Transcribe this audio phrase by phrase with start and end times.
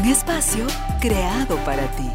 [0.00, 0.66] Un espacio
[0.98, 2.08] creado para ti.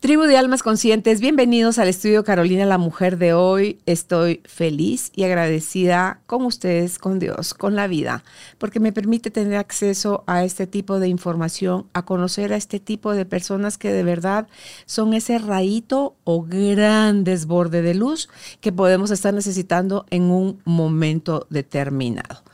[0.00, 3.80] Tribu de Almas Conscientes, bienvenidos al estudio Carolina, la mujer de hoy.
[3.86, 8.24] Estoy feliz y agradecida con ustedes, con Dios, con la vida,
[8.58, 13.14] porque me permite tener acceso a este tipo de información, a conocer a este tipo
[13.14, 14.48] de personas que de verdad
[14.84, 18.28] son ese rayito o gran desborde de luz
[18.60, 22.47] que podemos estar necesitando en un momento determinado.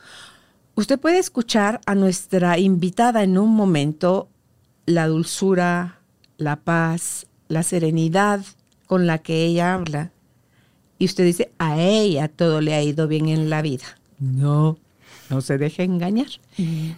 [0.75, 4.27] Usted puede escuchar a nuestra invitada en un momento
[4.85, 5.99] la dulzura,
[6.37, 8.41] la paz, la serenidad
[8.85, 10.11] con la que ella habla.
[10.99, 13.85] Y usted dice, a ella todo le ha ido bien en la vida.
[14.19, 14.77] No,
[15.29, 16.27] no se deje engañar.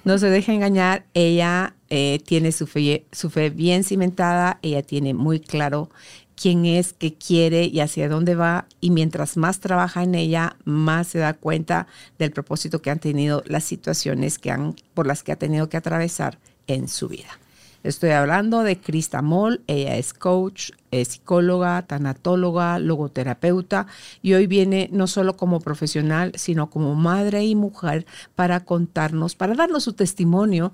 [0.04, 1.06] No se deje engañar.
[1.14, 5.92] Ella eh, tiene su fe, su fe bien cimentada, ella tiene muy claro
[6.40, 8.68] quién es, qué quiere y hacia dónde va.
[8.80, 11.88] Y mientras más trabaja en ella, más se da cuenta
[12.20, 15.78] del propósito que han tenido las situaciones que han, por las que ha tenido que
[15.78, 17.40] atravesar en su vida.
[17.84, 23.88] Estoy hablando de Krista Moll, ella es coach, es psicóloga, tanatóloga, logoterapeuta
[24.22, 29.54] y hoy viene no solo como profesional, sino como madre y mujer para contarnos, para
[29.54, 30.74] darnos su testimonio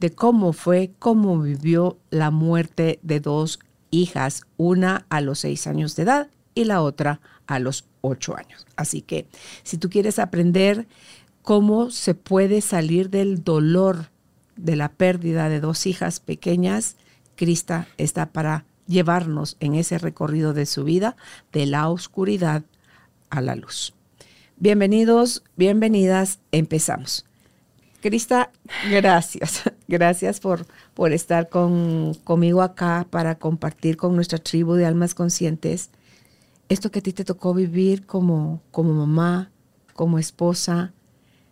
[0.00, 3.58] de cómo fue, cómo vivió la muerte de dos
[4.02, 8.66] hijas, una a los seis años de edad y la otra a los ocho años.
[8.76, 9.26] Así que
[9.62, 10.86] si tú quieres aprender
[11.42, 14.10] cómo se puede salir del dolor
[14.56, 16.96] de la pérdida de dos hijas pequeñas,
[17.36, 21.16] Krista está para llevarnos en ese recorrido de su vida
[21.52, 22.62] de la oscuridad
[23.30, 23.94] a la luz.
[24.56, 27.26] Bienvenidos, bienvenidas, empezamos.
[28.04, 28.50] Krista,
[28.90, 29.62] gracias.
[29.88, 35.88] Gracias por, por estar con, conmigo acá para compartir con nuestra tribu de almas conscientes
[36.68, 39.50] esto que a ti te tocó vivir como, como mamá,
[39.94, 40.92] como esposa,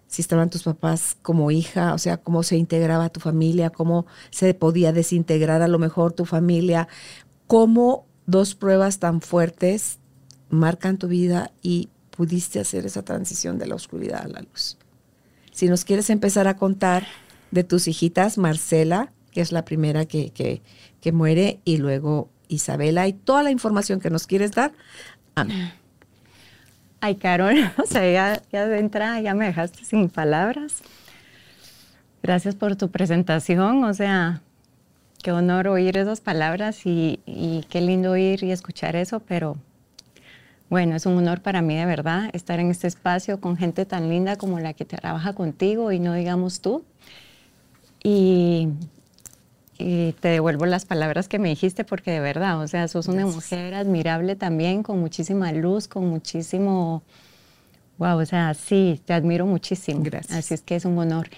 [0.08, 4.52] si estaban tus papás como hija, o sea, cómo se integraba tu familia, cómo se
[4.52, 6.86] podía desintegrar a lo mejor tu familia,
[7.46, 10.00] cómo dos pruebas tan fuertes
[10.50, 14.76] marcan tu vida y pudiste hacer esa transición de la oscuridad a la luz.
[15.52, 17.06] Si nos quieres empezar a contar
[17.50, 20.32] de tus hijitas, Marcela, que es la primera que,
[21.00, 24.72] que, muere, y luego Isabela, y toda la información que nos quieres dar.
[25.34, 25.72] Amén.
[27.00, 30.82] Ay, Carol, o sea, ya, de entrada ya me dejaste sin palabras.
[32.22, 34.40] Gracias por tu presentación, o sea,
[35.22, 39.56] qué honor oír esas palabras y, y, qué lindo oír y escuchar eso, pero
[40.72, 44.08] bueno, es un honor para mí de verdad estar en este espacio con gente tan
[44.08, 46.82] linda como la que trabaja contigo y no digamos tú.
[48.02, 48.68] Y
[49.78, 53.26] y te devuelvo las palabras que me dijiste porque de verdad, o sea, sos una
[53.26, 57.02] mujer admirable también, con muchísima luz, con muchísimo,
[57.98, 60.00] wow, o sea, sí, te admiro muchísimo.
[60.02, 60.38] Gracias.
[60.38, 61.28] Así es que es un honor.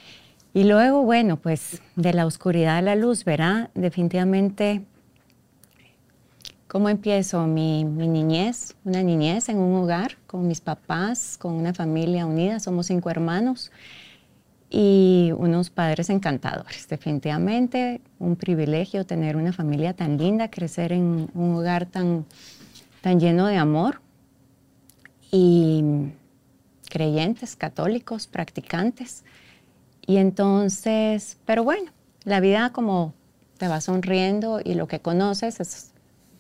[0.53, 3.71] Y luego, bueno, pues de la oscuridad a la luz, ¿verdad?
[3.75, 4.83] Definitivamente,
[6.75, 7.47] ¿cómo empiezo?
[7.47, 12.87] Mi, niñez, una niñez en un hogar con mis papás, con una familia unida, somos
[12.87, 13.71] cinco hermanos
[14.71, 16.89] y unos padres encantadores.
[16.89, 22.27] Definitivamente un privilegio tener una familia tan linda, crecer en un hogar tan,
[23.03, 24.01] tan lleno de amor
[25.31, 26.11] y
[26.91, 29.23] creyentes, católicos, practicantes.
[30.05, 31.93] Y entonces, pero bueno,
[32.25, 33.15] la vida como
[33.59, 35.94] te va sonriendo y lo que conoces es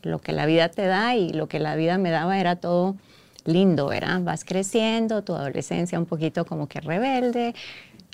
[0.04, 2.96] lo que la vida te da y lo que la vida me daba era todo
[3.44, 4.20] lindo, ¿verdad?
[4.22, 7.54] Vas creciendo, tu adolescencia un poquito como que rebelde,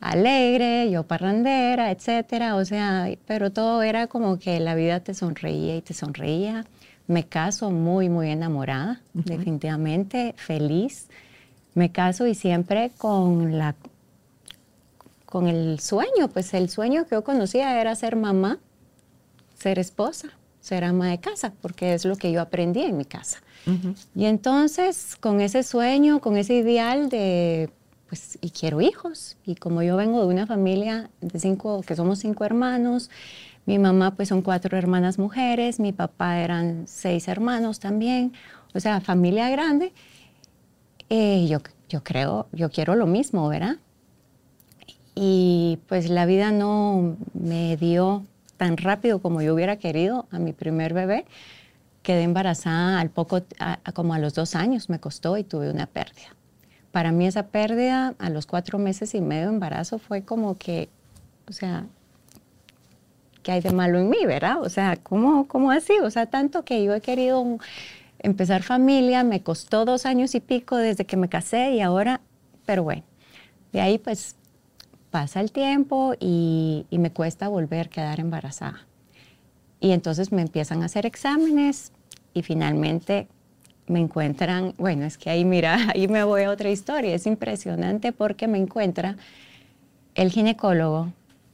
[0.01, 5.77] alegre, yo parrandera, etcétera, o sea, pero todo era como que la vida te sonreía
[5.77, 6.65] y te sonreía.
[7.07, 11.09] Me caso muy, muy enamorada, definitivamente, feliz.
[11.75, 13.75] Me caso y siempre con la
[15.27, 18.59] con el sueño, pues el sueño que yo conocía era ser mamá,
[19.57, 23.39] ser esposa, ser ama de casa, porque es lo que yo aprendí en mi casa.
[24.15, 27.71] Y entonces, con ese sueño, con ese ideal de
[28.09, 29.37] pues, y quiero hijos.
[29.45, 33.11] Y como yo vengo de una familia de cinco, que somos cinco hermanos,
[33.67, 38.33] mi mamá pues son cuatro hermanas mujeres, mi papá eran seis hermanos también,
[38.75, 39.93] o sea, familia grande.
[41.11, 41.59] Eh, yo,
[41.89, 43.77] yo creo, yo quiero lo mismo, ¿verdad?
[45.15, 48.25] y pues la vida no me dio
[48.61, 51.25] tan rápido como yo hubiera querido a mi primer bebé.
[52.03, 53.41] Quedé embarazada al poco,
[53.95, 56.37] como a los dos años me costó y tuve una pérdida.
[56.93, 60.91] Para mí esa pérdida a los cuatro meses y medio de embarazo fue como que,
[61.49, 61.87] o sea,
[63.43, 64.61] ¿qué hay de malo en mí, verdad?
[64.61, 65.95] O sea, ¿cómo, cómo así?
[66.03, 67.57] O sea, tanto que yo he querido
[68.19, 72.21] empezar familia, me costó dos años y pico desde que me casé y ahora,
[72.67, 73.05] pero bueno,
[73.73, 74.37] de ahí pues
[75.11, 78.87] pasa el tiempo y, me cuesta volver a quedar embarazada.
[79.81, 81.93] Y entonces me empiezan a hacer exámenes
[82.35, 83.29] y finalmente
[83.87, 88.13] me encuentran, bueno, es que ahí mira, ahí me voy a otra historia, es impresionante
[88.13, 89.17] porque me encuentra
[90.15, 91.13] el ginecólogo,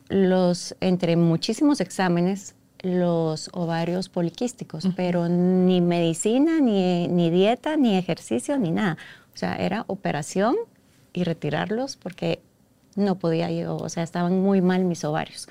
[0.08, 8.58] los, entre muchísimos exámenes, los ovarios poliquísticos, pero ni medicina, ni, ni dieta, ni ejercicio,
[8.58, 8.98] ni nada.
[9.34, 10.56] O sea, era operación
[11.12, 12.40] y retirarlos porque
[12.96, 15.48] no podía yo, o sea, estaban muy mal mis ovarios.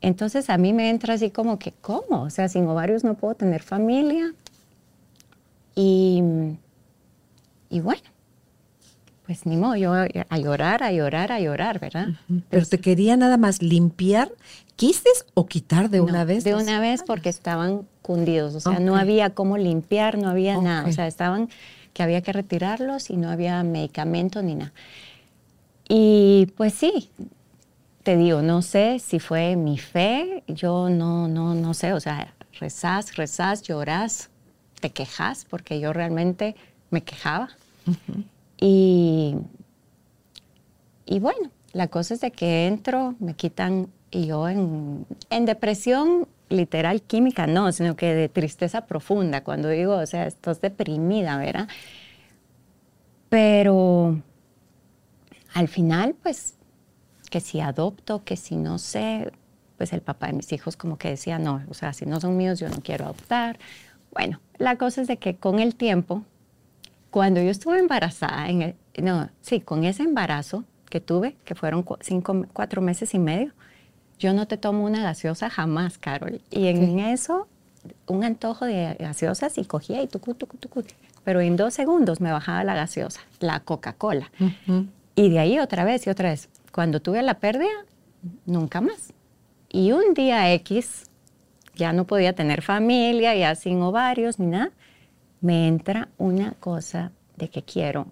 [0.00, 2.22] Entonces a mí me entra así como que, ¿cómo?
[2.22, 4.34] O sea, sin ovarios no puedo tener familia.
[5.74, 6.22] Y,
[7.70, 8.02] y bueno,
[9.26, 12.08] pues ni modo, yo a llorar, a llorar, a llorar, ¿verdad?
[12.50, 14.30] Pero te quería nada más limpiar
[14.76, 16.44] quistes o quitar de una vez.
[16.44, 20.86] De una vez porque estaban cundidos, o sea, no había cómo limpiar, no había nada,
[20.86, 21.48] o sea, estaban
[21.94, 24.72] que había que retirarlos y no había medicamento ni nada.
[25.88, 27.10] Y pues sí,
[28.02, 32.34] te digo, no sé si fue mi fe, yo no, no, no sé, o sea,
[32.60, 34.30] rezás, rezás, llorás,
[34.80, 36.54] te quejas, porque yo realmente
[36.90, 37.48] me quejaba.
[38.58, 39.36] y,
[41.06, 46.28] y bueno, la cosa es de que entro, me quitan, y yo en, en depresión
[46.50, 51.68] literal química, no, sino que de tristeza profunda, cuando digo, o sea, estás deprimida, ¿verdad?
[53.28, 54.20] Pero
[55.54, 56.54] al final, pues,
[57.30, 59.32] que si adopto, que si no sé,
[59.76, 62.36] pues el papá de mis hijos como que decía, no, o sea, si no son
[62.36, 63.58] míos, yo no quiero adoptar.
[64.12, 66.24] Bueno, la cosa es de que con el tiempo,
[67.10, 72.46] cuando yo estuve embarazada, en no, sí, con ese embarazo que tuve, que fueron cinco,
[72.52, 73.52] cuatro meses y medio,
[74.18, 76.40] yo no te tomo una gaseosa jamás, Carol.
[76.50, 77.48] Y en eso,
[78.06, 80.84] un antojo de gaseosas y cogía y tucu, tucu, tucu.
[81.24, 84.30] Pero en dos segundos me bajaba la gaseosa, la Coca-Cola.
[85.14, 86.48] Y de ahí otra vez y otra vez.
[86.72, 87.84] Cuando tuve la pérdida,
[88.46, 89.12] nunca más.
[89.68, 91.04] Y un día X,
[91.74, 94.70] ya no podía tener familia, ya sin ovarios ni nada,
[95.40, 98.06] me entra una cosa de que quiero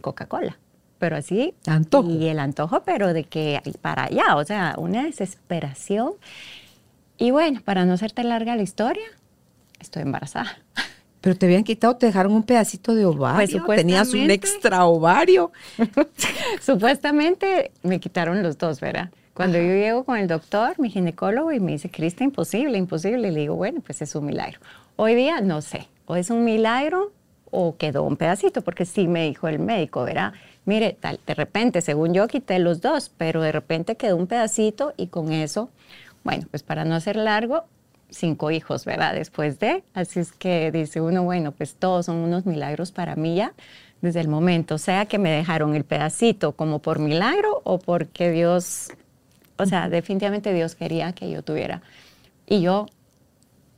[0.00, 0.58] Coca-Cola.
[0.98, 1.54] Pero así.
[1.66, 2.10] Antojo.
[2.10, 6.12] Y el antojo, pero de que para allá, o sea, una desesperación.
[7.18, 9.06] Y bueno, para no hacerte larga la historia,
[9.80, 10.58] estoy embarazada.
[11.22, 13.64] Pero te habían quitado, te dejaron un pedacito de ovario.
[13.64, 15.52] Pues, Tenías un extra ovario.
[16.60, 19.10] supuestamente me quitaron los dos, ¿verdad?
[19.32, 23.30] Cuando yo llego con el doctor, mi ginecólogo, y me dice, Crista, imposible, imposible.
[23.30, 24.60] le digo, bueno, pues es un milagro.
[24.96, 27.12] Hoy día no sé, o es un milagro
[27.52, 30.32] o quedó un pedacito, porque sí me dijo el médico, ¿verdad?
[30.64, 34.92] Mire, tal, de repente, según yo, quité los dos, pero de repente quedó un pedacito
[34.96, 35.70] y con eso,
[36.24, 37.64] bueno, pues para no hacer largo,
[38.12, 39.14] cinco hijos, ¿verdad?
[39.14, 43.36] Después de, así es que dice uno, bueno, pues todos son unos milagros para mí
[43.36, 43.52] ya
[44.00, 48.90] desde el momento, sea que me dejaron el pedacito como por milagro o porque Dios,
[49.56, 51.82] o sea, definitivamente Dios quería que yo tuviera.
[52.46, 52.86] Y yo,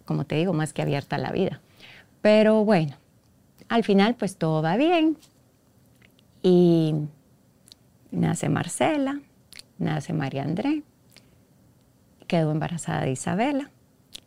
[0.06, 1.61] como te digo, más que abierta a la vida.
[2.23, 2.97] Pero bueno,
[3.68, 5.18] al final pues todo va bien
[6.42, 6.94] y
[8.11, 9.20] nace Marcela,
[9.78, 10.82] nace María André,
[12.26, 13.70] quedó embarazada de Isabela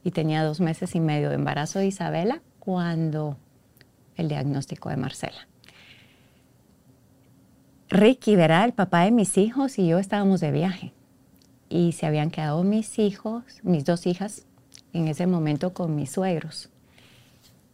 [0.08, 3.36] y tenía dos meses y medio de embarazo de Isabela cuando
[4.16, 5.50] el diagnóstico de Marcela.
[7.90, 8.64] Ricky, ¿verdad?
[8.64, 10.94] El papá de mis hijos y yo estábamos de viaje
[11.68, 14.46] y se habían quedado mis hijos, mis dos hijas,
[14.94, 16.70] en ese momento con mis suegros.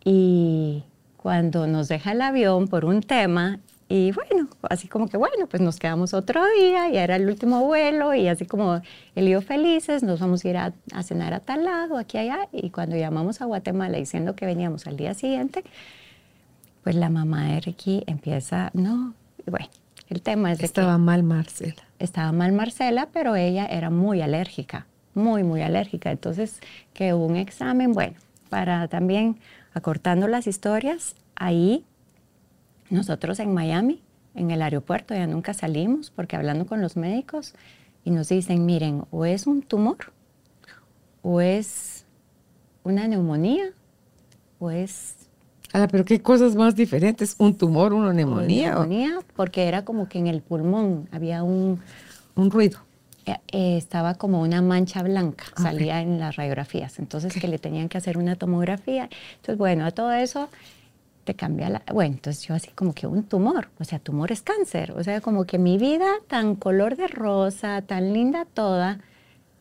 [0.04, 0.86] Y
[1.18, 3.60] cuando nos deja el avión por un tema,
[3.96, 7.64] y bueno, así como que bueno, pues nos quedamos otro día, y era el último
[7.64, 8.82] vuelo, y así como
[9.14, 10.74] el lío felices, nos vamos a ir a,
[11.04, 14.98] cenar a tal lado, aquí allá, y cuando llamamos a Guatemala diciendo que veníamos al
[14.98, 15.64] día siguiente,
[16.84, 19.14] pues la mamá de Ricky empieza, no,
[19.46, 19.68] bueno,
[20.10, 21.84] el tema es de Estaba mal Marcela.
[22.00, 26.10] Estaba mal Marcela, pero ella era muy alérgica, muy, muy alérgica.
[26.10, 26.62] Entonces,
[26.96, 28.16] que hubo un examen, bueno,
[28.50, 29.38] para también
[29.76, 31.86] acortando las historias, ahí
[32.94, 34.02] nosotros en Miami,
[34.36, 37.54] en el aeropuerto, ya nunca salimos porque hablando con los médicos
[38.04, 39.98] y nos dicen, miren, o es un tumor,
[41.22, 42.06] o es
[42.84, 43.66] una neumonía,
[44.60, 45.16] o es...
[45.74, 48.78] Ah, pero qué cosas más diferentes, un tumor, una neumonía.
[48.78, 51.80] Una neumonía, porque era como que en el pulmón había un,
[52.36, 52.80] un ruido.
[53.26, 55.62] Eh, eh, estaba como una mancha blanca, Ok.
[55.62, 57.00] salía en las radiografías.
[57.00, 59.10] Entonces que le tenían que hacer una tomografía.
[59.38, 60.50] Entonces, bueno, a todo eso
[61.24, 61.84] te cambia la...
[61.92, 64.92] Bueno, entonces yo así como que un tumor, o sea, tumor es cáncer.
[64.92, 69.00] O sea, como que mi vida tan color de rosa, tan linda toda,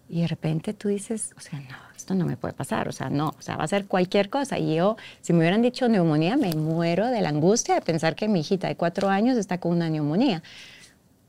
[0.08, 3.08] y de repente tú dices, o sea, no, esto no me puede pasar, o sea,
[3.08, 4.58] no, o sea, va a ser cualquier cosa.
[4.58, 8.28] Y yo, si me hubieran dicho neumonía, me muero de la angustia de pensar que
[8.28, 10.42] mi hijita de cuatro años está con una neumonía.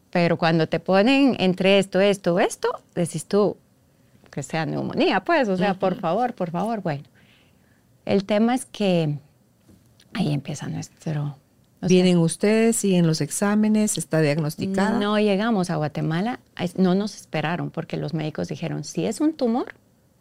[0.09, 3.55] Pero cuando te ponen entre esto, esto, esto, decís tú
[4.29, 6.81] que sea neumonía, pues, o sea, por favor, por favor.
[6.81, 7.03] Bueno,
[8.05, 9.17] el tema es que
[10.13, 11.23] ahí empieza nuestro...
[11.23, 14.99] o sea, Vienen ustedes, siguen los exámenes, está diagnosticada.
[14.99, 16.39] no llegamos a Guatemala,
[16.77, 19.75] no nos esperaron porque los médicos dijeron, si es un tumor,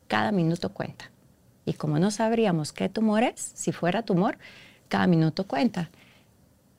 [0.09, 1.11] cada minuto cuenta.
[1.65, 4.39] Y como no sabríamos qué tumor es, si fuera tumor,
[4.89, 5.91] cada minuto cuenta.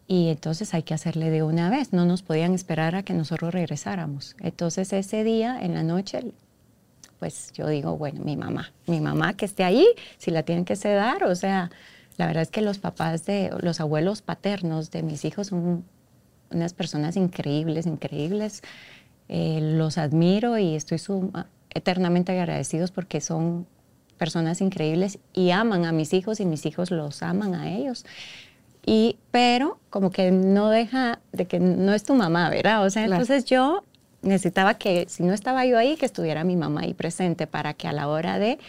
[0.08, 3.54] Y entonces hay que hacerle de una vez, no nos podían esperar a que nosotros
[3.54, 4.36] regresáramos.
[4.40, 6.34] Entonces ese día, en la noche,
[7.20, 10.76] pues yo digo, bueno, mi mamá, mi mamá que esté ahí, si la tienen que
[10.76, 11.72] sedar, o sea,
[12.18, 15.84] la verdad es que los papás de, los abuelos paternos de mis hijos son
[16.52, 18.62] unas personas increíbles, increíbles.
[19.30, 23.66] Eh, los admiro y estoy suma- eternamente agradecidos porque son
[24.18, 28.06] personas increíbles y aman a mis hijos y mis hijos los aman a ellos.
[28.86, 32.86] Y, pero como que no deja de que no es tu mamá, ¿verdad?
[32.86, 33.22] O sea, Claro.
[33.22, 33.84] entonces yo
[34.22, 37.88] necesitaba que, si no estaba yo ahí, que estuviera mi mamá ahí presente para que
[37.88, 38.60] a la hora de...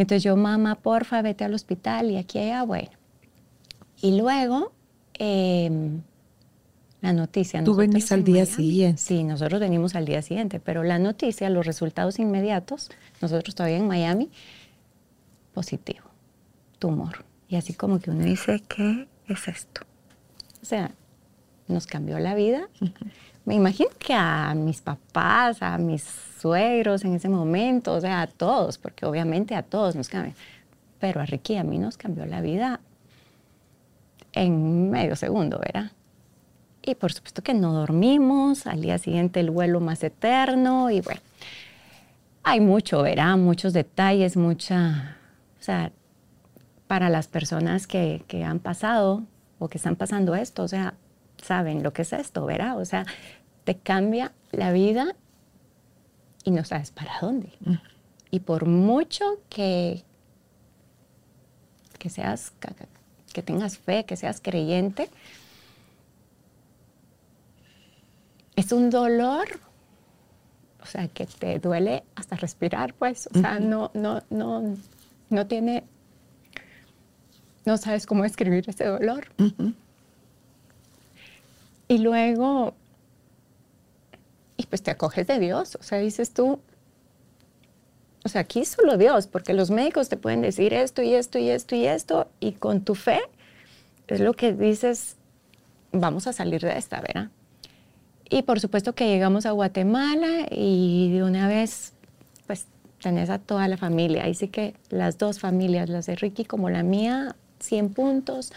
[0.00, 2.90] Entonces yo, mamá, porfa, vete al hospital y aquí allá, bueno.
[4.00, 4.72] Y luego,
[5.14, 6.00] em,
[7.02, 7.62] la noticia.
[7.64, 9.02] Tú venís al día Miami- siguiente.
[9.02, 12.90] Sí, nosotros venimos al día siguiente, pero la noticia, los resultados inmediatos,
[13.20, 14.30] nosotros todavía en Miami,
[15.52, 16.04] positivo,
[16.78, 17.24] tumor.
[17.48, 19.82] Y así como que uno dice, ¿qué es esto?
[20.62, 20.92] O sea,
[21.68, 22.68] nos cambió la vida.
[23.44, 26.02] Me imagino que a mis papás, a mis
[26.40, 30.34] suegros en ese momento, o sea, a todos, porque obviamente a todos nos cambia.
[30.98, 32.80] Pero a Ricky a mí nos cambió la vida
[34.32, 35.90] en medio segundo, ¿verdad?
[36.82, 41.20] Y por supuesto que no dormimos, al día siguiente el vuelo más eterno y bueno,
[42.42, 43.36] hay mucho, ¿verdad?
[43.36, 45.16] Muchos detalles, mucha,
[45.58, 45.92] o sea,
[46.86, 49.24] para las personas que, que han pasado
[49.58, 50.94] o que están pasando esto, o sea,
[51.42, 52.78] saben lo que es esto, ¿verdad?
[52.78, 53.06] O sea,
[53.64, 55.14] te cambia la vida
[56.44, 57.52] y no sabes para dónde.
[58.30, 60.04] Y por mucho que,
[61.98, 62.52] que seas,
[63.32, 65.10] que tengas fe, que seas creyente,
[68.56, 69.48] es un dolor,
[70.82, 74.76] o sea, que te duele hasta respirar, pues, o sea, no, no, no,
[75.30, 75.84] no tiene,
[77.64, 79.28] no sabes cómo describir ese dolor.
[81.90, 82.74] Y luego,
[84.56, 86.60] y pues te acoges de Dios, o sea, dices tú,
[88.24, 91.50] o sea, aquí solo Dios, porque los médicos te pueden decir esto y esto y
[91.50, 93.20] esto y esto, y con tu fe
[94.06, 95.16] es lo que dices,
[95.90, 97.28] vamos a salir de esta, ¿verdad?
[98.28, 101.92] Y por supuesto que llegamos a Guatemala y de una vez,
[102.46, 102.66] pues
[103.02, 104.22] tenés a toda la familia.
[104.26, 108.52] Ahí sí que las dos familias, las de Ricky como la mía, 100 puntos.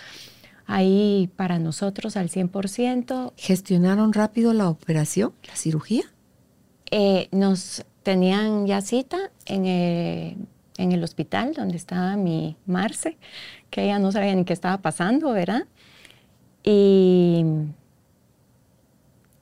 [0.66, 3.34] Ahí para nosotros al 100%.
[3.36, 6.04] ¿Gestionaron rápido la operación, la cirugía?
[6.92, 10.38] Eh, nos tenían ya cita en el,
[10.78, 13.18] en el hospital donde estaba mi Marce,
[13.70, 15.66] que ella no sabía ni qué estaba pasando, ¿verdad?
[16.64, 17.44] Y,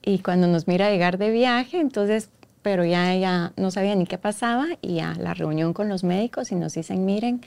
[0.02, 2.30] y cuando nos mira llegar de viaje, entonces,
[2.62, 6.50] pero ya ella no sabía ni qué pasaba y a la reunión con los médicos
[6.52, 7.42] y nos dicen, miren,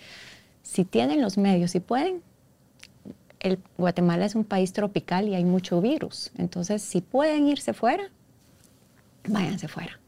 [0.63, 2.21] si tienen los medios, si pueden,
[3.45, 8.09] el Guatemala es un país tropical y hay mucho virus, entonces si pueden irse fuera,
[9.27, 9.99] váyanse fuera.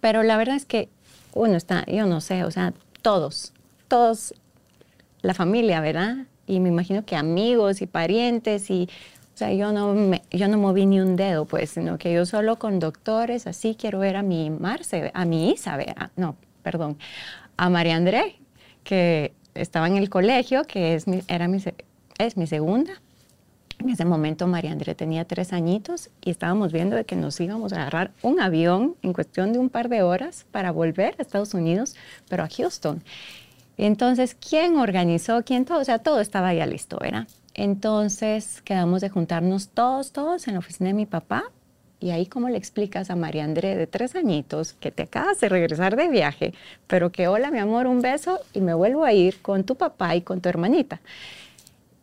[0.00, 0.88] Pero la verdad es que
[1.34, 3.52] uno está, yo no sé, o sea, todos,
[3.88, 4.34] todos,
[5.20, 6.26] la familia, ¿verdad?
[6.46, 8.88] Y me imagino que amigos y parientes y,
[9.34, 12.24] o sea, yo no, me, yo no moví ni un dedo, pues, sino que yo
[12.24, 16.10] solo con doctores, así quiero ver a mi Marce, a mi Isa, ¿verdad?
[16.16, 16.96] no, perdón,
[17.58, 18.36] a María André,
[18.82, 21.60] que estaba en el colegio, que es mi, era mi,
[22.24, 23.00] es mi segunda.
[23.78, 27.72] En ese momento María André tenía tres añitos y estábamos viendo de que nos íbamos
[27.72, 31.54] a agarrar un avión en cuestión de un par de horas para volver a Estados
[31.54, 31.96] Unidos,
[32.28, 33.02] pero a Houston.
[33.78, 35.42] Entonces, ¿quién organizó?
[35.44, 35.80] ¿Quién todo?
[35.80, 37.26] O sea, todo estaba ya listo, ¿verdad?
[37.54, 41.44] Entonces quedamos de juntarnos todos, todos en la oficina de mi papá.
[42.00, 45.48] Y ahí, ¿cómo le explicas a María André de tres añitos que te acabas de
[45.48, 46.52] regresar de viaje,
[46.86, 50.14] pero que hola, mi amor, un beso y me vuelvo a ir con tu papá
[50.16, 51.00] y con tu hermanita?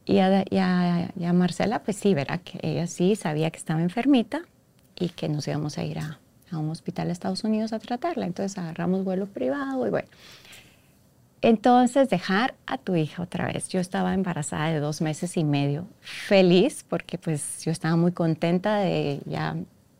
[0.07, 3.81] Y a, y a- a Marcela, pues sí, verá que ella sí sabía que estaba
[3.81, 4.41] enfermita
[4.95, 8.25] y que nos íbamos a ir a, a un hospital de Estados Unidos a tratarla.
[8.25, 10.07] Entonces agarramos vuelo privado y bueno.
[11.41, 13.69] Entonces, dejar a tu hija otra vez.
[13.69, 18.77] Yo estaba embarazada de dos meses y medio, feliz porque pues yo estaba muy contenta
[18.77, 19.55] de ya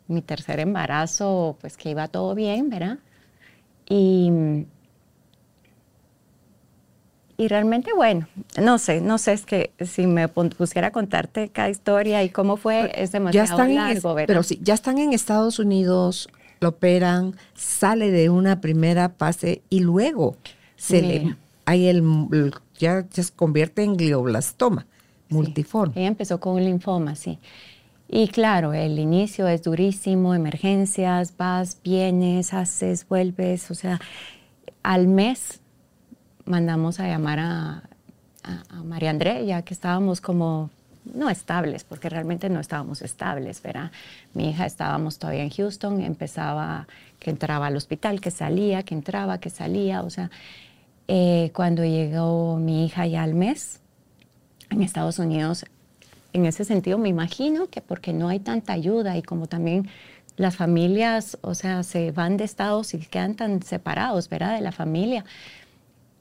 [0.07, 2.97] mi tercer embarazo, pues que iba todo bien, ¿verdad?
[3.89, 4.31] Y,
[7.37, 8.27] y realmente, bueno,
[8.59, 12.57] no sé, no sé, es que si me pusiera a contarte cada historia y cómo
[12.57, 14.27] fue, es demasiado largo, ¿verdad?
[14.27, 16.29] Pero sí, ya están en Estados Unidos,
[16.59, 20.35] lo operan, sale de una primera fase y luego
[20.77, 22.03] se le, hay el,
[22.79, 24.87] ya, se convierte en glioblastoma
[25.29, 25.93] multiforme.
[25.95, 27.37] ella empezó con un linfoma, sí.
[28.09, 33.99] Y claro, el inicio es durísimo, emergencias, vas, vienes, haces, vuelves, o sea,
[34.81, 35.59] al mes
[36.47, 37.83] mandamos a llamar a,
[38.43, 40.69] a, María André, ya que estábamos como
[41.13, 43.91] no estables, porque realmente no estábamos estables, ¿verdad?
[44.33, 46.87] Mi hija estábamos todavía en Houston, empezaba
[47.19, 50.29] que entraba al hospital, que salía, que entraba, que salía, o sea,
[51.07, 53.79] eh, cuando llegó mi hija ya al mes,
[54.69, 55.65] en Estados Unidos,
[56.33, 59.87] en ese sentido me imagino que porque no hay tanta ayuda y como también
[60.35, 64.55] las familias, o sea, se van de estados y quedan tan separados, ¿verdad?
[64.55, 65.23] De la familia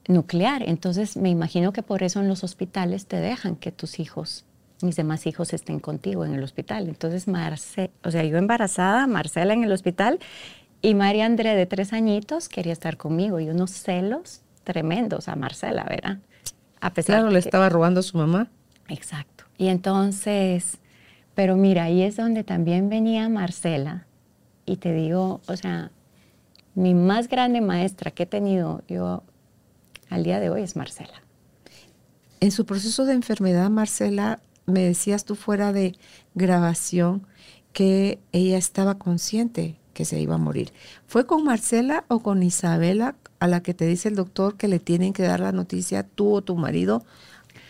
[0.07, 0.63] nuclear.
[0.67, 4.45] Entonces me imagino que por eso en los hospitales te dejan que tus hijos,
[4.81, 6.87] mis demás hijos estén contigo en el hospital.
[6.87, 10.19] Entonces, Marce, o sea, yo embarazada, Marcela en el hospital
[10.81, 15.85] y María André de tres añitos quería estar conmigo y unos celos tremendos a Marcela,
[15.89, 16.19] ¿verdad?
[16.79, 18.49] A pesar claro, le estaba robando a su mamá.
[18.89, 19.45] Exacto.
[19.57, 20.77] Y entonces,
[21.33, 24.05] pero mira, ahí es donde también venía Marcela.
[24.65, 25.91] Y te digo, o sea,
[26.75, 29.23] mi más grande maestra que he tenido yo
[30.09, 31.23] al día de hoy es Marcela.
[32.39, 35.95] En su proceso de enfermedad, Marcela, me decías tú fuera de
[36.35, 37.25] grabación
[37.73, 40.73] que ella estaba consciente que se iba a morir.
[41.07, 44.79] ¿Fue con Marcela o con Isabela a la que te dice el doctor que le
[44.79, 47.03] tienen que dar la noticia tú o tu marido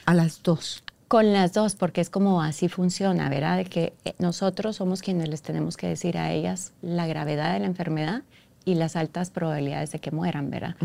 [0.05, 0.83] a las dos?
[1.07, 3.55] Con las dos, porque es como así funciona, ¿verdad?
[3.55, 7.59] De que eh, nosotros somos quienes les tenemos que decir a ellas la gravedad de
[7.59, 8.23] la enfermedad
[8.65, 10.75] y las altas probabilidades de que mueran, ¿verdad?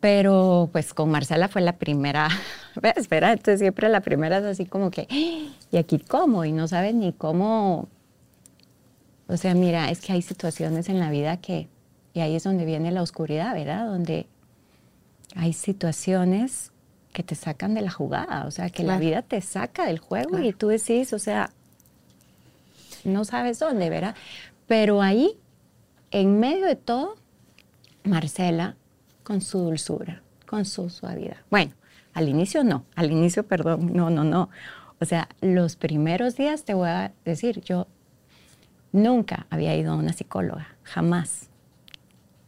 [0.00, 2.28] Pero pues con Marcela fue la primera,
[2.80, 3.08] ¿ves?
[3.08, 3.32] ¿verdad?
[3.32, 5.06] Entonces siempre la primera es así como que,
[5.70, 6.44] ¿y aquí cómo?
[6.44, 7.88] Y no sabes ni cómo.
[9.26, 11.68] O sea, mira, es que hay situaciones en la vida que
[12.18, 13.86] y ahí es donde viene la oscuridad, ¿verdad?
[13.86, 14.26] Donde
[15.36, 16.72] hay situaciones
[17.12, 20.38] que te sacan de la jugada, o sea, que la vida te saca del juego
[20.40, 21.50] y tú decís, o sea,
[23.04, 24.16] no sabes dónde, ¿verdad?
[24.66, 25.38] Pero ahí,
[26.10, 27.14] en medio de todo,
[28.02, 28.74] Marcela,
[29.28, 31.36] con su dulzura, con su suavidad.
[31.50, 31.72] Bueno,
[32.14, 34.48] al inicio no, al inicio, perdón, no, no, no.
[35.02, 37.86] O sea, los primeros días te voy a decir, yo
[38.90, 41.50] nunca había ido a una psicóloga, jamás.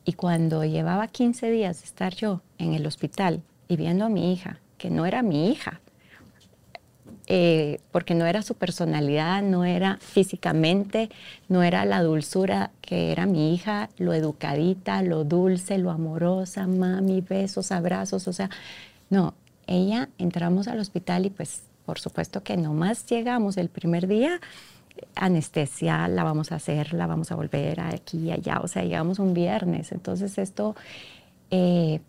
[0.06, 4.32] Y cuando llevaba 15 días de estar yo en el hospital y viendo a mi
[4.32, 5.82] hija, que no era mi hija,
[7.32, 11.10] eh, porque no era su personalidad, no era físicamente,
[11.48, 17.20] no era la dulzura que era mi hija, lo educadita, lo dulce, lo amorosa, mami,
[17.20, 18.50] besos, abrazos, o sea,
[19.10, 19.34] no,
[19.68, 24.40] ella entramos al hospital y pues por supuesto que nomás llegamos el primer día,
[25.14, 29.20] anestesia la vamos a hacer, la vamos a volver aquí y allá, o sea, llegamos
[29.20, 30.74] un viernes, entonces esto,
[31.52, 32.00] eh,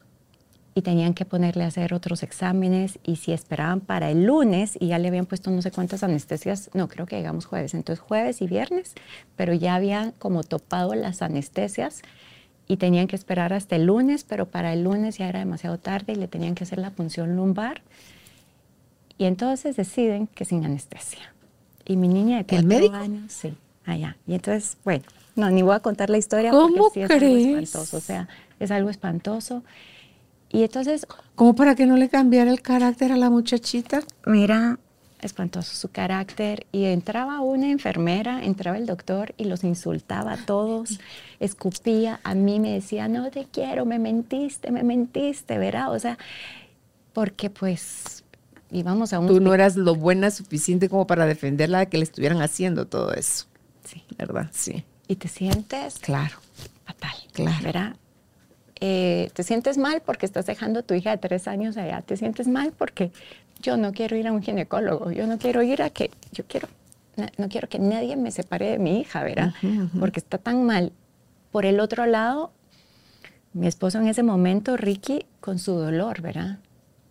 [0.74, 4.88] y tenían que ponerle a hacer otros exámenes, y si esperaban para el lunes, y
[4.88, 8.42] ya le habían puesto no sé cuántas anestesias, no, creo que llegamos jueves, entonces jueves
[8.42, 8.94] y viernes,
[9.36, 12.02] pero ya habían como topado las anestesias,
[12.68, 16.14] y tenían que esperar hasta el lunes, pero para el lunes ya era demasiado tarde
[16.14, 17.82] y le tenían que hacer la punción lumbar,
[19.18, 21.34] y entonces deciden que sin anestesia.
[21.86, 22.96] Y mi niña de cuatro médico?
[22.96, 23.54] años, sí,
[23.86, 24.16] allá.
[24.26, 25.04] Y entonces, bueno,
[25.36, 27.22] no, ni voy a contar la historia ¿Cómo porque sí crees?
[27.22, 27.98] es algo espantoso.
[27.98, 28.30] O sea,
[28.60, 29.64] es algo espantoso.
[30.52, 34.02] Y entonces, ¿Cómo para que no le cambiara el carácter a la muchachita?
[34.26, 34.78] mira,
[35.22, 36.66] espantoso su carácter.
[36.72, 41.00] Y entraba una enfermera, entraba el doctor y los insultaba a todos,
[41.40, 42.20] escupía.
[42.24, 45.94] A mí me decía, no te quiero, me mentiste, me mentiste, ¿verdad?
[45.94, 46.18] O sea,
[47.14, 48.24] porque pues
[48.72, 52.04] íbamos a un Tú no eras lo buena suficiente como para defenderla de que le
[52.04, 53.46] estuvieran haciendo todo eso,
[53.86, 54.04] Sí.
[54.18, 54.50] ¿verdad?
[54.52, 54.84] Sí.
[55.08, 56.38] Y te sientes Claro.
[56.86, 57.64] fatal, Claro.
[57.64, 57.96] ¿verdad?
[58.84, 62.18] Eh, te sientes mal porque estás dejando a tu hija de tres años allá, te
[62.18, 63.12] sientes mal porque
[63.62, 66.68] yo no quiero ir a un ginecólogo, yo no quiero ir a que, yo quiero,
[67.16, 69.54] na- no quiero que nadie me separe de mi hija, ¿verdad?
[69.64, 70.00] Ujú, ujú.
[70.00, 70.92] Porque está tan mal.
[71.52, 72.52] Por el otro lado,
[73.54, 76.58] mi esposo en ese momento, Ricky, con su dolor, ¿verdad?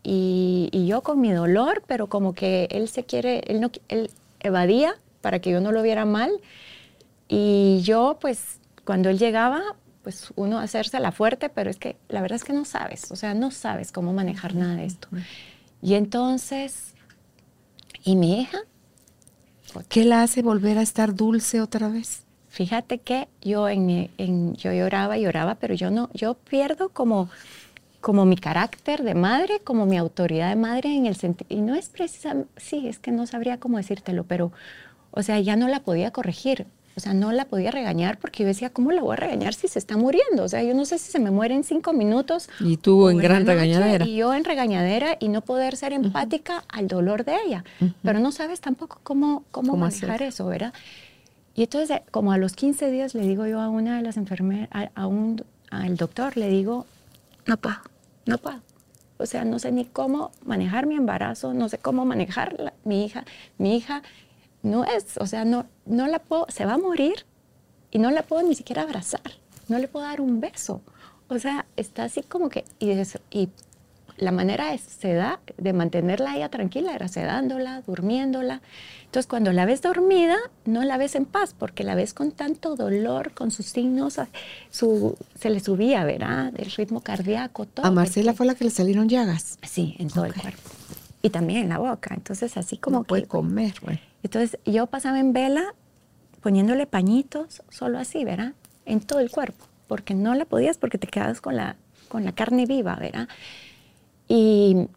[0.02, 4.10] Y, y yo con mi dolor, pero como que él se quiere, él, no, él
[4.40, 6.32] evadía para que yo no lo viera mal.
[7.28, 9.62] Y yo, pues, cuando él llegaba,
[10.02, 13.16] pues uno hacerse la fuerte, pero es que la verdad es que no sabes, o
[13.16, 15.08] sea, no sabes cómo manejar nada de esto.
[15.82, 16.94] Y entonces,
[18.04, 18.58] ¿y mi hija?
[19.88, 22.24] ¿Qué la hace volver a estar dulce otra vez?
[22.48, 27.30] Fíjate que yo en, en yo lloraba y lloraba, pero yo no, yo pierdo como
[28.00, 31.74] como mi carácter de madre, como mi autoridad de madre en el sentido, y no
[31.74, 34.52] es precisamente, sí, es que no sabría cómo decírtelo, pero,
[35.10, 36.66] o sea, ya no la podía corregir,
[37.00, 39.68] o sea, no la podía regañar porque yo decía, ¿cómo la voy a regañar si
[39.68, 40.44] se está muriendo?
[40.44, 42.50] O sea, yo no sé si se me muere en cinco minutos.
[42.60, 44.04] Y tú en gran regañadera.
[44.04, 47.64] Y yo en regañadera y no poder ser empática al dolor de ella.
[48.02, 50.74] Pero no sabes tampoco cómo, cómo, manejar eso, ¿verdad?
[51.54, 54.68] Y entonces, como a los 15 días le digo yo a una de las enfermeras,
[54.94, 56.84] a, un, al doctor, le digo,
[57.46, 57.76] no puedo,
[58.26, 58.60] no puedo.
[59.16, 63.24] O sea, no sé ni cómo manejar mi embarazo, no sé cómo manejar mi hija.
[63.56, 64.02] Mi hija
[64.62, 67.26] no es, o sea, no, no la puedo, se va a morir
[67.90, 69.22] y no la puedo ni siquiera abrazar,
[69.68, 70.82] no le puedo dar un beso.
[71.28, 72.90] O sea, está así como que, y,
[73.30, 73.48] y
[74.20, 78.60] la manera es, se da de mantenerla ella tranquila era sedándola, durmiéndola.
[79.04, 82.76] Entonces, cuando la ves dormida, no la ves en paz, porque la ves con tanto
[82.76, 84.20] dolor, con sus signos,
[84.70, 86.52] su, se le subía, ¿verdad?
[86.56, 87.86] El ritmo cardíaco, todo.
[87.86, 89.58] ¿A Marcela fue la que le salieron llagas?
[89.62, 90.70] Sí, en todo el cuerpo.
[91.22, 92.14] Y también en la boca.
[92.14, 94.00] Entonces, así como no puede comer, güey.
[94.22, 95.74] Entonces, yo pasaba en vela
[96.40, 98.54] poniéndole pañitos, solo así, ¿verdad?
[98.86, 101.76] En todo el cuerpo, porque no la podías, porque te quedabas con la,
[102.08, 103.28] con la carne viva, ¿verdad?
[104.28, 104.88] Y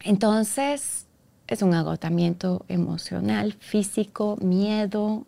[0.00, 1.06] entonces
[1.46, 5.26] es un agotamiento emocional, físico, miedo,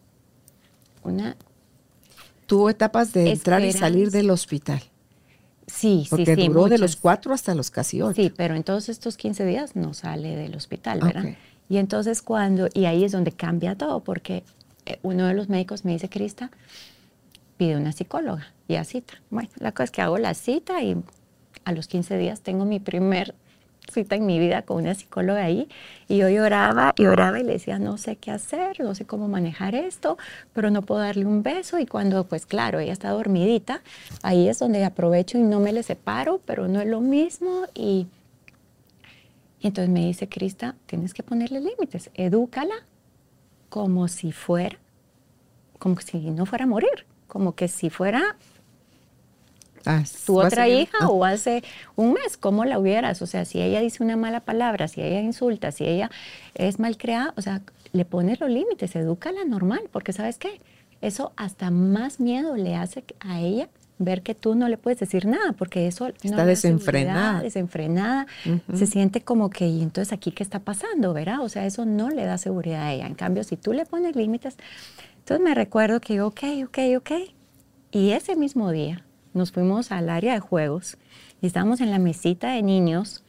[1.03, 1.37] una...
[2.47, 4.83] Tuvo etapas de entrar y salir del hospital.
[5.71, 8.15] Sí, Porque sí, duró de los cuatro hasta los casi ocho.
[8.15, 11.37] Sí, pero en todos estos 15 días no sale del hospital, ¿verdad?
[11.69, 14.43] Y entonces cuando, y ahí es donde cambia todo, porque
[14.87, 16.51] eh, uno de los médicos me dice, Crista,
[17.57, 19.15] pide una psicóloga y a cita.
[19.31, 20.97] Bueno, la cosa es que hago la cita y
[21.65, 23.35] a los 15 días tengo mi primer
[23.91, 25.69] cita en mi vida con una psicóloga ahí
[26.09, 29.29] y yo lloraba y lloraba y le decía no sé qué hacer, no sé cómo
[29.29, 30.19] manejar esto,
[30.53, 33.83] pero no puedo darle un beso y cuando pues claro, ella está dormidita,
[34.23, 37.67] ahí es donde aprovecho y no me le separo, pero no es lo mismo.
[37.75, 38.07] Y,
[39.61, 42.75] y entonces me dice Crista, tienes que ponerle límites, edúcala
[43.69, 44.79] como si fuera,
[45.79, 48.37] como si no fuera a morir, como que si fuera
[49.87, 51.09] Ah, tu otra hija ah.
[51.09, 51.63] o hace
[51.97, 53.23] un mes, ¿cómo la hubieras?
[53.23, 56.11] O sea, si ella dice una mala palabra, si ella insulta, si ella
[56.55, 57.63] es mal creada, o sea,
[57.93, 60.61] le pones los límites, edúcala normal, porque ¿sabes qué?
[61.01, 63.69] Eso hasta más miedo le hace a ella
[64.01, 67.43] ver que tú no le puedes decir nada, porque eso está desenfrenada.
[67.43, 68.27] Desenfrenada,
[68.75, 71.41] se siente como que, ¿y entonces aquí qué está pasando, verdad?
[71.41, 73.07] O sea, eso no le da seguridad a ella.
[73.07, 74.57] En cambio, si tú le pones límites,
[75.19, 77.11] entonces me recuerdo que, ok, ok, ok,
[77.93, 80.97] y ese mismo día, nos fuimos al área de juegos
[81.41, 83.23] y estábamos en la mesita de niños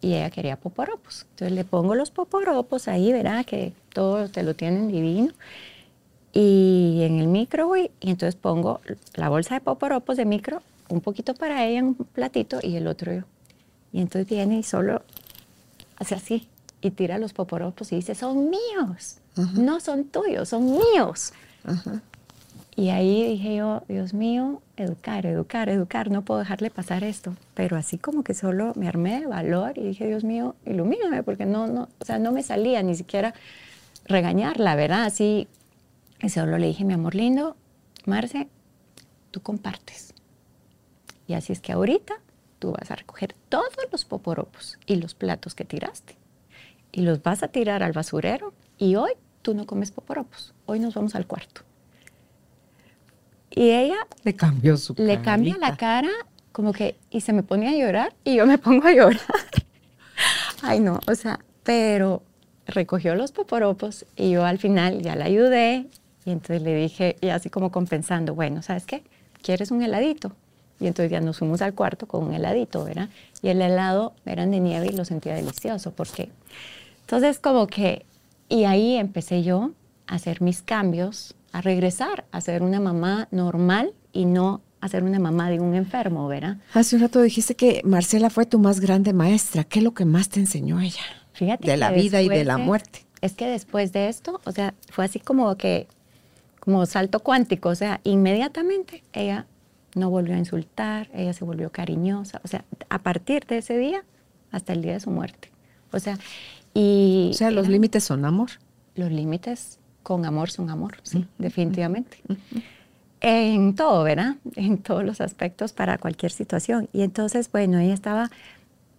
[0.00, 1.26] y ella quería poporopos.
[1.30, 5.32] Entonces le pongo los poporopos ahí, verá que todo te lo tienen divino.
[6.32, 8.80] Y en el micro, y entonces pongo
[9.14, 12.86] la bolsa de poporopos de micro, un poquito para ella en un platito y el
[12.86, 13.22] otro yo.
[13.92, 15.02] Y entonces viene y solo
[15.96, 16.48] hace así
[16.82, 19.18] y tira los poporopos y dice, son míos,
[19.54, 21.32] no son tuyos, son míos.
[22.76, 27.34] Y ahí dije yo, Dios mío, educar, educar, educar, no puedo dejarle pasar esto.
[27.54, 31.46] Pero así como que solo me armé de valor y dije, Dios mío, ilumíname, porque
[31.46, 33.32] no, no, o sea, no me salía ni siquiera
[34.04, 35.04] regañarla, ¿verdad?
[35.04, 35.48] Así,
[36.20, 37.56] y solo le dije, mi amor lindo,
[38.04, 38.46] Marce,
[39.30, 40.12] tú compartes.
[41.26, 42.14] Y así es que ahorita
[42.58, 46.16] tú vas a recoger todos los poporopos y los platos que tiraste
[46.92, 49.12] y los vas a tirar al basurero y hoy
[49.42, 51.65] tú no comes poporopos, hoy nos vamos al cuarto.
[53.56, 56.10] Y ella le cambió su Le cambia la cara
[56.52, 59.20] como que y se me pone a llorar y yo me pongo a llorar.
[60.62, 62.22] Ay, no, o sea, pero
[62.66, 65.86] recogió los poporopos y yo al final ya la ayudé
[66.26, 69.02] y entonces le dije, y así como compensando, bueno, ¿sabes qué?
[69.42, 70.32] ¿Quieres un heladito?
[70.78, 73.08] Y entonces ya nos fuimos al cuarto con un heladito, ¿verdad?
[73.40, 76.28] Y el helado era de nieve y lo sentía delicioso, porque
[77.00, 78.04] entonces como que,
[78.50, 79.70] y ahí empecé yo
[80.08, 85.04] a hacer mis cambios a regresar a ser una mamá normal y no a ser
[85.04, 86.58] una mamá de un enfermo, ¿verdad?
[86.74, 89.64] Hace un rato dijiste que Marcela fue tu más grande maestra.
[89.64, 91.02] ¿Qué es lo que más te enseñó ella?
[91.32, 91.70] Fíjate.
[91.70, 93.06] De la vida y de la muerte.
[93.20, 95.88] Es que después de esto, o sea, fue así como que,
[96.60, 99.46] como salto cuántico, o sea, inmediatamente ella
[99.94, 104.04] no volvió a insultar, ella se volvió cariñosa, o sea, a partir de ese día
[104.50, 105.50] hasta el día de su muerte.
[105.92, 106.18] O sea,
[106.74, 107.30] y...
[107.32, 108.50] O sea, los límites son amor.
[108.94, 112.18] Los límites con amor son amor, sí, definitivamente.
[113.20, 114.36] En todo, ¿verdad?
[114.54, 116.88] En todos los aspectos para cualquier situación.
[116.92, 118.30] Y entonces, bueno, ella estaba,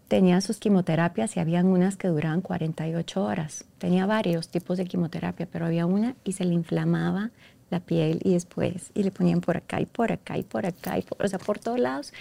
[0.09, 3.63] tenía sus quimioterapias y habían unas que duraban 48 horas.
[3.77, 7.31] Tenía varios tipos de quimioterapia, pero había una y se le inflamaba
[7.69, 10.97] la piel y después, y le ponían por acá y por acá y por acá,
[10.97, 12.11] y por, o sea, por todos lados.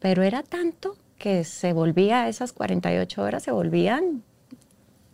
[0.00, 4.24] Pero era tanto que se volvía, esas 48 horas se volvían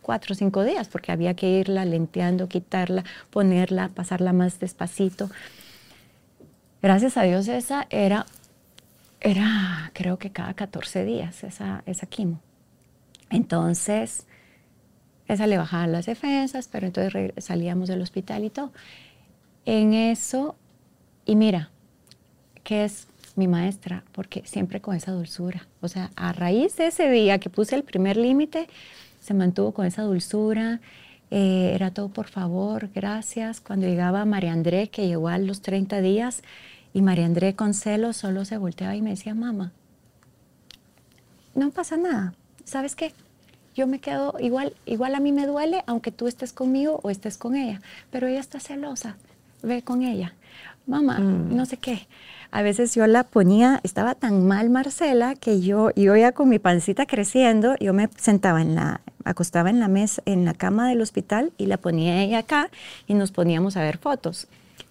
[0.01, 5.29] cuatro o cinco días, porque había que irla lenteando, quitarla, ponerla, pasarla más despacito.
[6.81, 8.25] Gracias a Dios esa era,
[9.19, 12.39] era creo que cada 14 días esa, esa quimo.
[13.29, 14.25] Entonces,
[15.27, 18.71] esa le bajaban las defensas, pero entonces salíamos del hospital y todo.
[19.65, 20.55] En eso,
[21.25, 21.69] y mira,
[22.63, 25.67] que es mi maestra, porque siempre con esa dulzura.
[25.81, 28.67] O sea, a raíz de ese día que puse el primer límite,
[29.29, 30.81] se mantuvo con esa dulzura.
[31.29, 33.61] Eh, era todo por favor, gracias.
[33.61, 36.41] Cuando llegaba María André, que llegó a los 30 días,
[36.95, 39.71] y María André con celos solo se volteaba y me decía, mamá,
[41.53, 42.33] no pasa nada.
[42.63, 43.13] ¿Sabes qué?
[43.75, 47.37] Yo me quedo igual, igual a mí me duele, aunque tú estés conmigo o estés
[47.37, 49.15] con ella, pero ella está celosa,
[49.61, 50.33] ve con ella.
[50.85, 51.55] Mamá, mm.
[51.55, 52.07] no sé qué
[52.51, 56.59] a veces yo la ponía, estaba tan mal Marcela que yo, yo ya con mi
[56.59, 61.01] pancita creciendo, yo me sentaba en la, acostaba en la mesa, en la cama del
[61.01, 62.69] hospital y la ponía ella acá
[63.07, 64.47] y nos poníamos a ver fotos.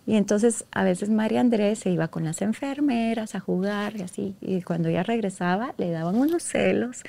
[0.07, 4.37] Y entonces a veces María Andrés se iba con las enfermeras a jugar y así,
[4.41, 7.03] y cuando ella regresaba le daban unos celos.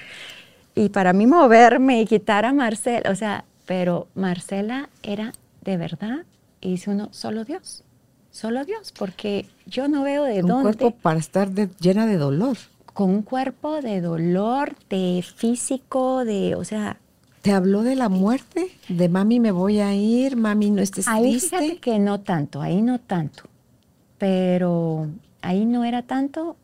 [0.76, 6.26] Y para mí moverme y quitar a Marcela, o sea, pero Marcela era de verdad,
[6.62, 7.84] y dice uno, solo Dios.
[8.32, 10.54] Solo Dios, porque yo no veo de dónde.
[10.54, 12.58] Un cuerpo para estar llena de dolor.
[12.93, 16.98] Con un cuerpo de dolor, de físico, de, o sea.
[17.41, 18.69] ¿Te habló de la muerte?
[18.88, 21.58] De mami me voy a ir, mami no estés ahí triste.
[21.58, 23.43] Fíjate que no tanto, ahí no tanto.
[24.17, 25.08] Pero
[25.41, 26.58] ahí no era tanto,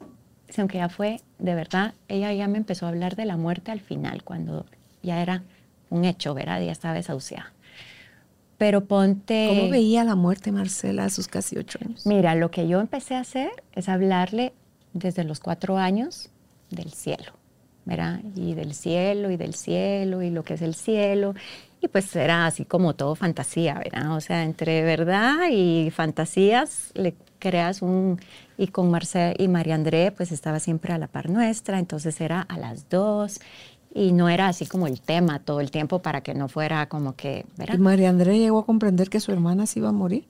[0.49, 3.71] sino que ya fue, de verdad, ella ya me empezó a hablar de la muerte
[3.71, 4.65] al final, cuando
[5.01, 5.43] ya era
[5.89, 6.61] un hecho, ¿verdad?
[6.61, 7.54] Ya estaba desahuciada.
[8.57, 9.47] Pero ponte...
[9.49, 12.05] ¿Cómo veía la muerte Marcela a sus casi ocho años?
[12.05, 14.53] Mira, lo que yo empecé a hacer es hablarle
[14.93, 16.29] desde los cuatro años
[16.69, 17.33] del cielo,
[17.83, 18.21] ¿verdad?
[18.35, 21.35] Y del cielo y del cielo y lo que es el cielo.
[21.81, 24.15] Y pues era así como todo fantasía, ¿verdad?
[24.15, 28.19] O sea, entre verdad y fantasías le creas un...
[28.57, 32.41] Y con Marcela y María André pues estaba siempre a la par nuestra, entonces era
[32.41, 33.41] a las dos
[33.95, 37.15] y no era así como el tema todo el tiempo para que no fuera como
[37.15, 37.45] que...
[37.73, 40.27] ¿Y María Andrea llegó a comprender que su hermana se iba a morir?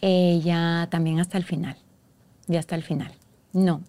[0.00, 1.76] Ella también hasta el final,
[2.46, 3.12] ya hasta el final.
[3.52, 3.82] No.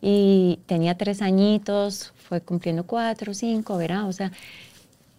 [0.00, 4.08] Y tenía tres añitos, fue cumpliendo cuatro, cinco, ¿verdad?
[4.08, 4.32] O sea,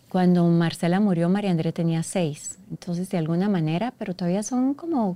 [0.10, 2.60] cuando Marcela murió, María Andrea tenía seis.
[2.70, 5.16] Entonces, de alguna manera, pero todavía son como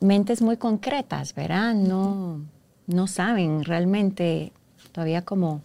[0.00, 1.74] mentes muy concretas, ¿verdad?
[1.74, 2.40] No,
[2.86, 4.54] no saben realmente
[4.92, 5.60] todavía como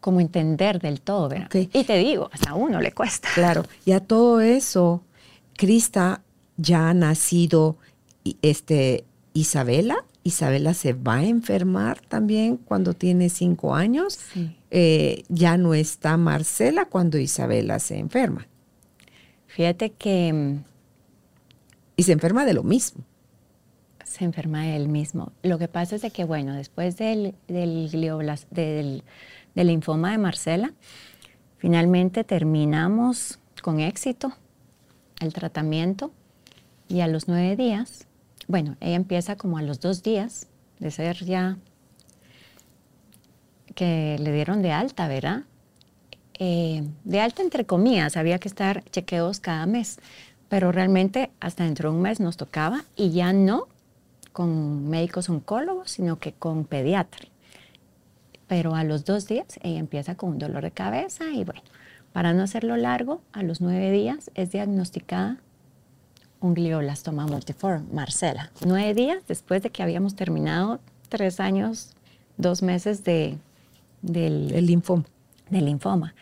[0.00, 1.50] como entender del todo, ¿verdad?
[1.52, 3.28] Y te digo, hasta a uno le cuesta.
[3.34, 5.02] Claro, y a todo eso,
[5.56, 6.22] Crista
[6.56, 7.76] ya ha nacido
[8.42, 10.04] este, Isabela.
[10.22, 14.18] Isabela se va a enfermar también cuando tiene cinco años.
[14.70, 18.46] Eh, ya no está Marcela cuando Isabela se enferma.
[19.46, 20.32] Fíjate que...
[20.32, 20.64] Mm,
[21.96, 23.04] y se enferma de lo mismo.
[24.04, 25.32] Se enferma de él mismo.
[25.42, 27.90] Lo que pasa es de que, bueno, después del, del,
[28.50, 29.04] del
[29.54, 30.72] del linfoma de Marcela.
[31.58, 34.32] Finalmente terminamos con éxito
[35.20, 36.12] el tratamiento
[36.88, 38.06] y a los nueve días,
[38.48, 41.58] bueno, ella empieza como a los dos días de ser ya
[43.74, 45.42] que le dieron de alta, ¿verdad?
[46.38, 49.98] Eh, de alta entre comillas, había que estar chequeos cada mes,
[50.48, 53.68] pero realmente hasta dentro de un mes nos tocaba y ya no
[54.32, 57.28] con médicos oncólogos, sino que con pediatra
[58.50, 61.62] pero a los dos días ella empieza con un dolor de cabeza y bueno,
[62.12, 65.36] para no hacerlo largo, a los nueve días es diagnosticada
[66.40, 68.50] un glioblastoma multiforme, Marcela.
[68.66, 71.92] Nueve días después de que habíamos terminado tres años,
[72.38, 73.38] dos meses de,
[74.02, 75.04] del El linfoma.
[75.48, 76.16] Del linfoma.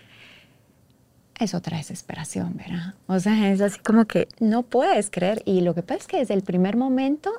[1.41, 2.93] Es otra desesperación, ¿verdad?
[3.07, 5.41] O sea, es así como que no puedes creer.
[5.47, 7.31] Y lo que pasa es que desde el primer momento,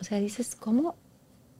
[0.00, 0.96] o sea, dices, ¿cómo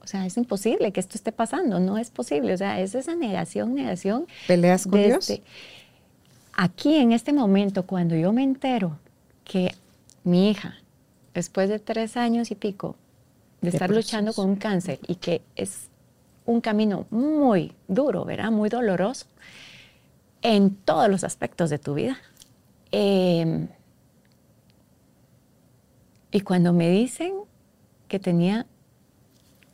[0.03, 2.53] o sea, es imposible que esto esté pasando, no es posible.
[2.53, 4.27] O sea, es esa negación, negación.
[4.47, 5.31] ¿Peleas con Dios?
[6.53, 8.99] Aquí, en este momento, cuando yo me entero
[9.43, 9.73] que
[10.23, 10.75] mi hija,
[11.33, 12.95] después de tres años y pico
[13.61, 15.87] de estar luchando con un cáncer y que es
[16.45, 18.51] un camino muy duro, ¿verdad?
[18.51, 19.25] Muy doloroso
[20.41, 22.17] en todos los aspectos de tu vida.
[22.91, 23.69] Em,
[26.33, 27.31] Y cuando me dicen
[28.07, 28.65] que tenía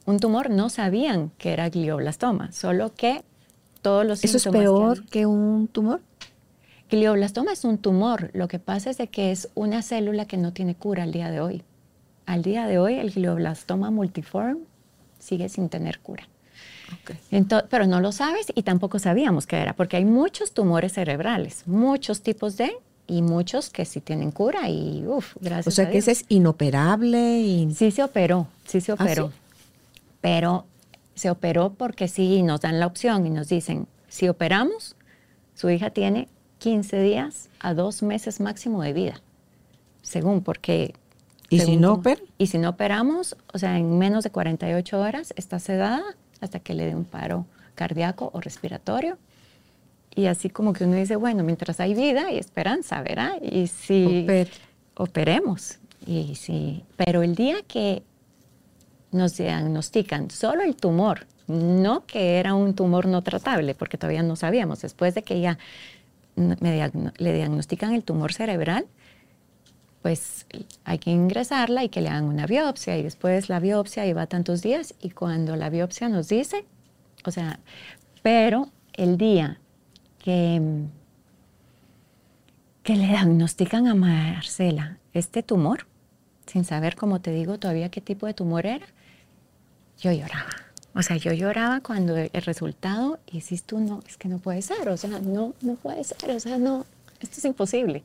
[0.10, 3.24] un tumor, no sabían que era glioblastoma, solo que
[3.82, 6.02] todos los ¿Eso es peor que, un tumor?
[6.90, 8.32] Glioblastoma es un tumor.
[8.34, 11.30] Lo que pasa es de que es una célula que no tiene cura al día
[11.30, 11.64] de hoy.
[12.26, 14.62] Al día de hoy, el glioblastoma multiforme
[15.20, 16.28] sigue sin tener cura.
[17.70, 22.22] pero no lo sabes y tampoco sabíamos qué era, porque hay muchos tumores cerebrales, muchos
[22.22, 22.72] tipos de
[23.06, 25.68] y muchos que sí tienen cura y uff, gracias.
[25.68, 27.40] O sea que ese es inoperable.
[27.40, 27.74] Y...
[27.74, 29.32] Sí se operó, sí se ¿Ah, operó.
[30.22, 30.66] Pero
[31.16, 34.96] se operó porque sí nos dan la opción y nos dicen, si operamos,
[35.54, 36.28] su hija tiene
[36.60, 39.22] 15 días a dos meses máximo de vida,
[40.02, 40.94] según porque...
[41.50, 42.24] ¿Y si no operan?
[42.38, 46.04] Y si no operamos, o sea, en menos de 48 horas está sedada
[46.42, 49.18] hasta que le dé un paro cardíaco o respiratorio
[50.16, 53.42] y así como que uno dice, bueno, mientras hay vida hay esperanza, ¿verdad?
[53.42, 54.28] Y si
[54.96, 55.80] operemos.
[56.06, 58.04] Y si, pero el día que
[59.12, 64.36] nos diagnostican solo el tumor, no que era un tumor no tratable, porque todavía no
[64.36, 65.58] sabíamos, después de que ya
[66.36, 68.86] le diagnostican el tumor cerebral,
[70.02, 70.46] pues
[70.86, 74.62] hay que ingresarla y que le hagan una biopsia y después la biopsia lleva tantos
[74.62, 76.66] días y cuando la biopsia nos dice,
[77.26, 77.60] o sea,
[78.22, 79.60] pero el día
[80.20, 80.62] que,
[82.84, 85.88] que le diagnostican a Marcela este tumor,
[86.46, 88.86] sin saber, como te digo, todavía qué tipo de tumor era,
[90.00, 90.50] yo lloraba.
[90.96, 94.62] O sea, yo lloraba cuando el resultado, y dices tú, no, es que no puede
[94.62, 96.86] ser, o sea, no, no puede ser, o sea, no,
[97.20, 98.04] esto es imposible.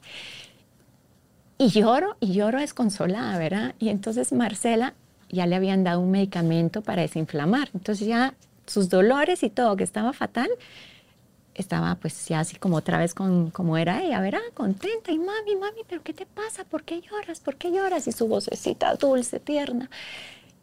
[1.56, 3.74] Y lloro, y lloro desconsolada, ¿verdad?
[3.78, 4.94] Y entonces Marcela
[5.30, 8.34] ya le habían dado un medicamento para desinflamar, entonces ya
[8.66, 10.50] sus dolores y todo, que estaba fatal,
[11.54, 14.40] estaba pues ya así como otra vez con como era ella, ¿verdad?
[14.54, 16.64] Contenta y mami, mami, pero ¿qué te pasa?
[16.64, 17.40] ¿Por qué lloras?
[17.40, 18.06] ¿Por qué lloras?
[18.08, 19.88] Y su vocecita dulce, tierna.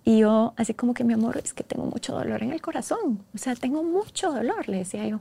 [0.03, 3.23] Y yo así como que mi amor, es que tengo mucho dolor en el corazón,
[3.33, 5.19] o sea, tengo mucho dolor, le decía yo.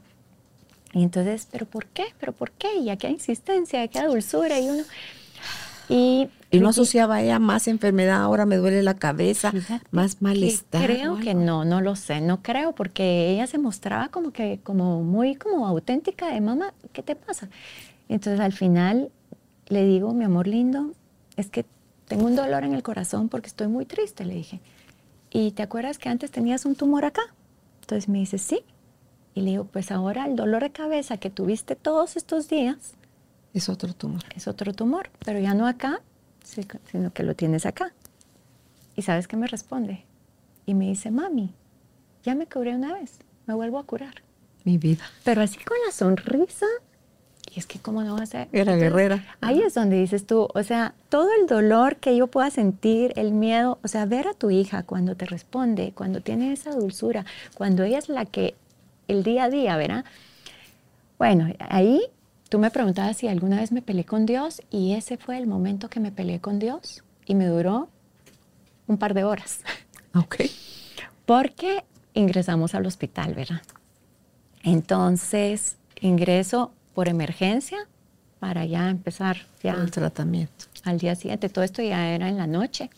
[0.93, 2.07] Y entonces, ¿pero por qué?
[2.19, 2.77] ¿Pero por qué?
[2.77, 4.83] Y hay insistencia, hay dulzura y uno...
[5.89, 9.53] Y, no asociaba ella más enfermedad, ahora me duele la cabeza,
[9.91, 10.85] más malestar.
[10.85, 15.03] Creo que no, no lo sé, no creo, porque ella se mostraba como que, como
[15.03, 17.49] muy como auténtica de mamá, ¿qué te pasa?
[18.09, 19.11] Entonces al final
[19.69, 20.93] le digo, mi amor lindo,
[21.37, 21.65] es que
[22.11, 24.61] tengo un dolor en el corazón porque estoy muy triste, le dije.
[25.31, 27.23] ¿Y te acuerdas que antes tenías un tumor acá?
[27.83, 28.65] Entonces me dice, sí.
[29.33, 32.95] Y le digo, pues ahora el dolor de cabeza que tuviste todos estos días,
[33.55, 34.25] es otro tumor.
[34.35, 36.03] Es otro tumor, pero ya no acá,
[36.91, 37.93] sino que lo tienes acá.
[38.97, 40.05] ¿Y sabes qué me responde?
[40.67, 41.55] Y me dice, mami,
[42.25, 44.23] ya me curé una vez, me vuelvo a curar.
[44.65, 45.05] Mi vida.
[45.23, 46.67] Pero así con la sonrisa,
[47.55, 48.49] y es que cómo no va a ser.
[48.53, 49.25] Era guerrera.
[49.41, 53.33] Ahí es donde dices tú, o sea, todo el dolor que yo pueda sentir, el
[53.33, 57.83] miedo, o sea, ver a tu hija cuando te responde, cuando tiene esa dulzura, cuando
[57.83, 58.55] ella es la que
[59.09, 60.05] el día a día, ¿verdad?
[61.19, 62.01] Bueno, ahí
[62.51, 65.89] Tú me preguntabas si alguna vez me peleé con Dios y ese fue el momento
[65.89, 67.89] que me peleé con Dios y me duró
[68.89, 69.61] un par de horas.
[70.13, 70.39] Ok.
[71.25, 71.85] Porque
[72.15, 73.63] ingresamos al hospital, ¿verdad?
[74.65, 77.79] Entonces, ingreso por emergencia
[78.39, 80.67] para ya empezar ya el tratamiento.
[80.85, 82.91] Al día siguiente, todo esto ya era en la noche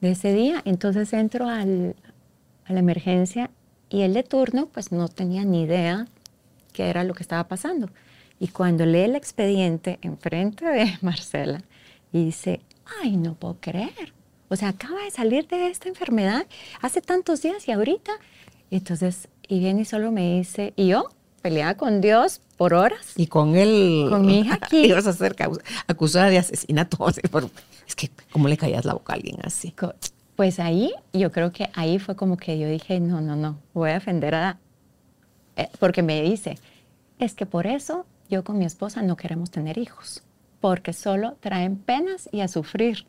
[0.00, 0.62] de ese día.
[0.64, 1.96] Entonces entro al,
[2.64, 3.50] a la emergencia
[3.90, 6.06] y el de turno pues no tenía ni idea
[6.72, 7.90] qué era lo que estaba pasando.
[8.38, 11.60] Y cuando lee el expediente enfrente de Marcela
[12.12, 12.60] y dice,
[13.02, 14.12] ay, no puedo creer.
[14.48, 16.46] O sea, acaba de salir de esta enfermedad
[16.80, 18.12] hace tantos días y ahorita.
[18.70, 21.08] entonces, y viene y solo me dice, y yo
[21.40, 23.14] peleaba con Dios por horas.
[23.16, 24.06] Y con él.
[24.10, 24.84] Con mi hija aquí.
[24.86, 25.36] Ibas a ser
[25.86, 26.98] acusada de asesinato.
[27.88, 29.74] Es que, ¿cómo le caías la boca a alguien así?
[30.36, 33.88] Pues ahí, yo creo que ahí fue como que yo dije, no, no, no, voy
[33.88, 34.58] a defender a...
[35.56, 36.58] Eh, porque me dice,
[37.18, 40.22] es que por eso yo con mi esposa no queremos tener hijos,
[40.60, 43.06] porque solo traen penas y a sufrir.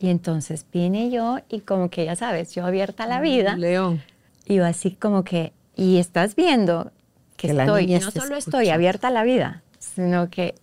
[0.00, 3.56] Y entonces vine yo y como que ya sabes, yo abierta a la vida.
[3.56, 4.02] León.
[4.44, 6.90] Y yo así como que, y estás viendo
[7.38, 10.56] que, estoy, no solo estoy abierta a la vida, sino que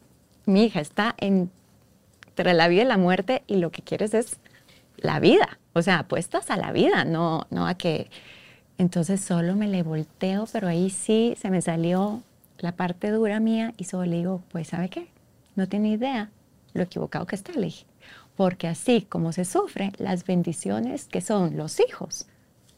[0.46, 4.38] mi hija está entre la vida y la muerte y lo que quieres es
[4.98, 5.58] la vida.
[5.74, 8.10] O sea, apuestas a la vida, no, no a que...
[8.78, 12.22] Entonces solo me le volteo, pero ahí sí se me salió
[12.58, 15.08] la parte dura mía y solo le digo, pues ¿sabe qué?
[15.56, 16.30] No tiene idea
[16.74, 17.72] lo equivocado que está, le
[18.36, 22.28] Porque así como se sufre, las bendiciones que son los hijos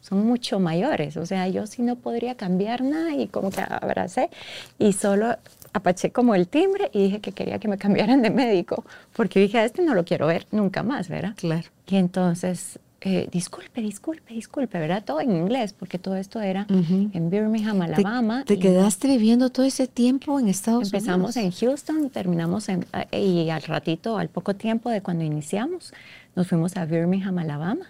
[0.08, 1.16] son mucho mayores.
[1.16, 4.30] O sea, yo sí no podría cambiar nada y como que abracé
[4.78, 5.36] y solo
[5.72, 8.84] apaché como el timbre y dije que quería que me cambiaran de médico,
[9.14, 11.34] porque dije, a este no lo quiero ver nunca más, ¿verdad?
[11.36, 11.68] Claro.
[11.86, 15.04] Y entonces, eh, disculpe, disculpe, disculpe, ¿verdad?
[15.04, 18.44] Todo en inglés, porque todo esto era en Birmingham, Alabama.
[18.44, 20.94] ¿Te, quedaste viviendo todo ese tiempo en Estados Unidos?
[20.94, 25.92] Empezamos en Houston, terminamos en, eh, y al ratito, al poco tiempo de cuando iniciamos,
[26.34, 27.86] nos fuimos a Birmingham, Alabama.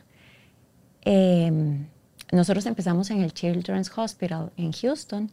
[1.03, 1.87] Em,
[2.33, 5.31] nosotros empezamos en el Children's Hospital en Houston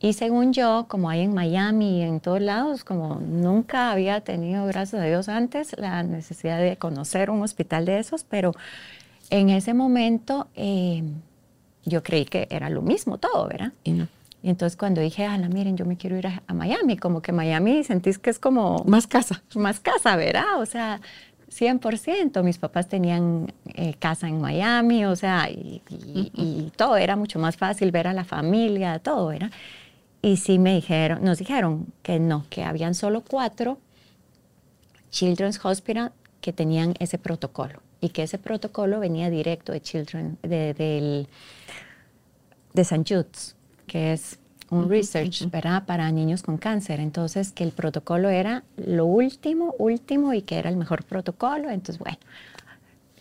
[0.00, 4.66] y según yo, como hay en Miami y en todos lados, como nunca había tenido,
[4.66, 8.52] gracias a Dios, antes la necesidad de conocer un hospital de esos, pero
[9.30, 11.02] en ese momento eh,
[11.84, 13.72] yo creí que era lo mismo todo, ¿verdad?
[13.82, 14.08] Y no.
[14.42, 17.82] Y entonces cuando dije, Ana, miren, yo me quiero ir a, Miami, como que Miami
[17.82, 18.84] sentís que es como...
[18.84, 19.42] Más casa.
[19.54, 20.60] Más casa, ¿verdad?
[20.60, 21.00] O sea,
[21.50, 22.42] 100%.
[22.42, 27.56] Mis papás tenían eh, casa en Miami, o sea, y, y, todo era mucho más
[27.56, 29.50] fácil ver a la familia, todo, ¿verdad?
[30.22, 33.78] Y sí me dijeron, nos dijeron que no, que habían solo cuatro
[35.10, 40.74] Children's Hospital que tenían ese protocolo y que ese protocolo venía directo de Children, de,
[40.74, 41.28] del,
[42.72, 43.04] de St.
[43.06, 44.38] Jude's, que es
[44.70, 45.48] un research
[45.86, 47.00] para niños con cáncer.
[47.00, 51.70] Entonces, que el protocolo era lo último, último y que era el mejor protocolo.
[51.70, 52.18] Entonces, bueno,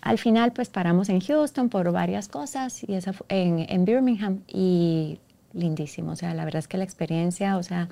[0.02, 5.20] al final pues paramos en Houston por varias cosas y esa en, en Birmingham y
[5.54, 6.12] lindísimo.
[6.12, 7.90] O sea, la verdad es que la experiencia, o sea,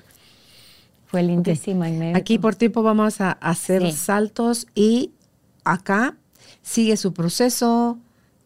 [1.06, 1.86] fue lindísima.
[2.14, 5.10] Aquí por tiempo vamos a hacer saltos y
[5.64, 6.16] acá
[6.62, 7.98] sigue su proceso,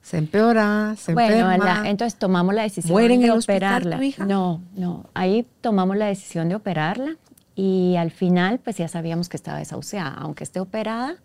[0.07, 1.51] se empeora, se bueno,
[1.85, 3.99] entonces tomamos la decisión de operarla.
[4.25, 7.17] No, no, ahí tomamos la decisión de operarla
[7.57, 11.17] y al final pues ya sabíamos que estaba desahuciada, aunque esté operada.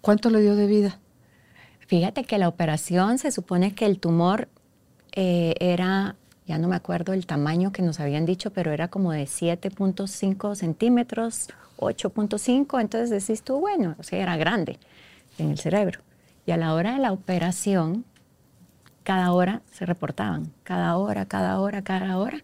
[0.00, 0.98] ¿Cuánto le dio de vida?
[1.86, 4.48] Fíjate que la operación se supone que el tumor
[5.12, 9.12] eh, era ya no me acuerdo el tamaño que nos habían dicho, pero era como
[9.12, 14.80] de 7.5 centímetros, 8.5, entonces decís tú, bueno, o sea, era grande
[15.38, 16.00] en el cerebro.
[16.46, 18.04] Y a la hora de la operación,
[19.02, 22.42] cada hora se reportaban, cada hora, cada hora, cada hora.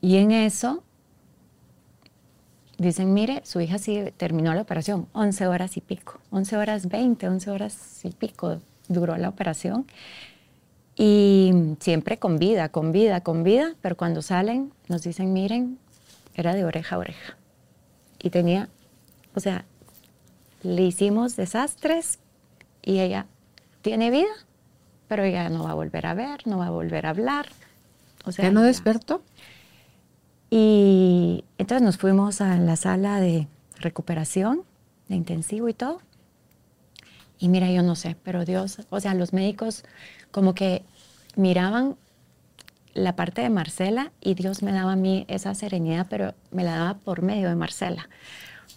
[0.00, 0.82] Y en eso
[2.78, 7.28] dicen, mire, su hija sí terminó la operación, 11 horas y pico, 11 horas 20,
[7.28, 9.86] 11 horas y pico duró la operación.
[10.96, 15.78] Y siempre con vida, con vida, con vida, pero cuando salen nos dicen, miren,
[16.34, 17.36] era de oreja a oreja.
[18.18, 18.68] Y tenía,
[19.34, 19.64] o sea,
[20.62, 22.18] le hicimos desastres
[22.86, 23.26] y ella
[23.82, 24.32] tiene vida,
[25.08, 27.48] pero ella no va a volver a ver, no va a volver a hablar.
[28.24, 29.22] O sea, ¿Ya no despertó?
[30.48, 34.62] Y entonces nos fuimos a la sala de recuperación,
[35.08, 36.00] de intensivo y todo.
[37.38, 39.84] Y mira, yo no sé, pero Dios, o sea, los médicos
[40.30, 40.82] como que
[41.34, 41.96] miraban
[42.94, 46.76] la parte de Marcela y Dios me daba a mí esa serenidad, pero me la
[46.76, 48.08] daba por medio de Marcela.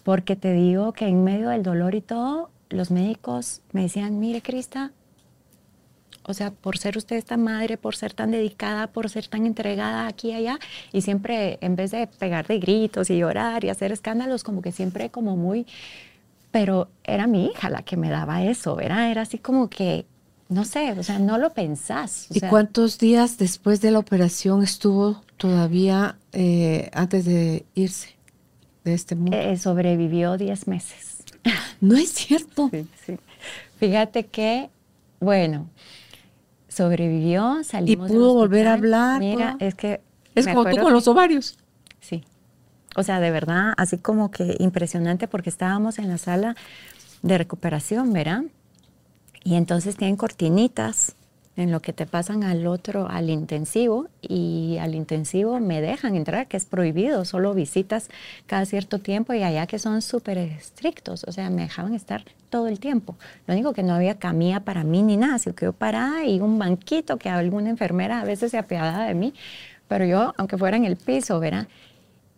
[0.04, 4.42] Porque te digo que en medio del dolor y todo, los médicos me decían, mire
[4.42, 4.92] Crista,
[6.24, 10.08] o sea, por ser usted esta madre, por ser tan dedicada, por ser tan entregada
[10.08, 10.60] aquí y allá,
[10.92, 14.72] y siempre en vez de pegar de gritos y llorar y hacer escándalos, como que
[14.72, 15.66] siempre como muy,
[16.52, 20.06] pero era mi hija la que me daba eso, Era así como que
[20.50, 22.26] no sé, o sea, no lo pensás.
[22.32, 28.16] ¿Y cuántos días después de la operación estuvo todavía eh, antes de irse
[28.84, 29.38] de este mundo?
[29.38, 31.09] Eh, sobrevivió 10 meses.
[31.82, 32.70] No es cierto.
[32.72, 33.18] Sí, sí.
[33.80, 34.70] Fíjate que,
[35.20, 35.70] bueno,
[36.68, 38.10] sobrevivió, salimos.
[38.10, 39.20] Y pudo volver a hablar.
[39.20, 40.02] Mira, es que.
[40.36, 41.58] Es como tú con los ovarios.
[42.02, 42.24] Sí.
[42.96, 46.56] O sea, de verdad, así como que impresionante porque estábamos en la sala
[47.22, 48.44] de recuperación, ¿verdad?
[49.44, 51.16] Y entonces tienen cortinitas
[51.60, 56.48] en lo que te pasan al otro, al intensivo, y al intensivo me dejan entrar,
[56.48, 58.10] que es prohibido, solo visitas
[58.46, 62.68] cada cierto tiempo y allá que son súper estrictos, o sea, me dejaban estar todo
[62.68, 63.16] el tiempo.
[63.48, 66.40] Lo único que no había camilla para mí ni nada, sino que yo paraba y
[66.40, 69.34] un banquito que alguna enfermera a veces se apiadaba de mí,
[69.88, 71.68] pero yo, aunque fuera en el piso, ¿verdad?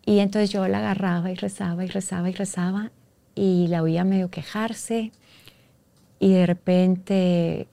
[0.06, 2.92] Y entonces yo la agarraba y rezaba y rezaba y rezaba
[3.36, 5.12] y la oía medio quejarse
[6.20, 7.68] y de repente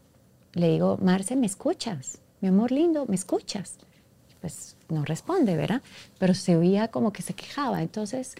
[0.58, 2.18] le digo, Marce, ¿me escuchas?
[2.40, 3.78] Mi amor lindo, ¿me escuchas?
[4.40, 5.82] Pues no responde, ¿verdad?
[6.18, 7.82] Pero se oía como que se quejaba.
[7.82, 8.34] Entonces,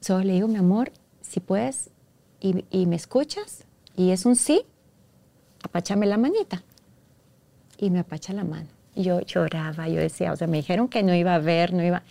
[0.00, 1.90] solo le digo, mi amor, si puedes
[2.40, 3.64] y, y me escuchas,
[3.96, 4.62] y es un sí,
[5.62, 6.62] apáchame la manita.
[7.78, 8.68] Y me apacha la mano.
[8.94, 12.02] Yo lloraba, yo decía, o sea, me dijeron que no iba a ver, no iba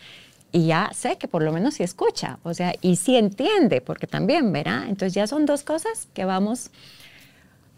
[0.55, 4.07] y ya sé que por lo menos sí escucha, o sea, y sí entiende, porque
[4.07, 4.83] también, ¿verdad?
[4.87, 6.71] Entonces ya son dos cosas que vamos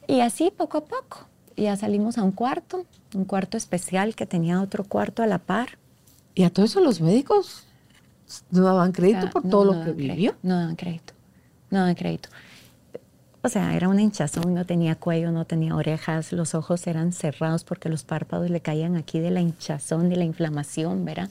[0.07, 1.27] y así poco a poco.
[1.63, 5.77] Ya salimos a un cuarto, un cuarto especial que tenía otro cuarto a la par.
[6.35, 7.65] Y a todo eso los médicos
[8.51, 10.35] no daban crédito por todo lo que vivió.
[10.43, 11.13] no daban crédito,
[11.71, 12.29] no daban crédito.
[13.41, 17.63] O sea, era una hinchazón, no tenía cuello, no tenía orejas, los ojos eran cerrados
[17.63, 21.29] porque los párpados le caían aquí de la hinchazón, de la inflamación, ¿verdad?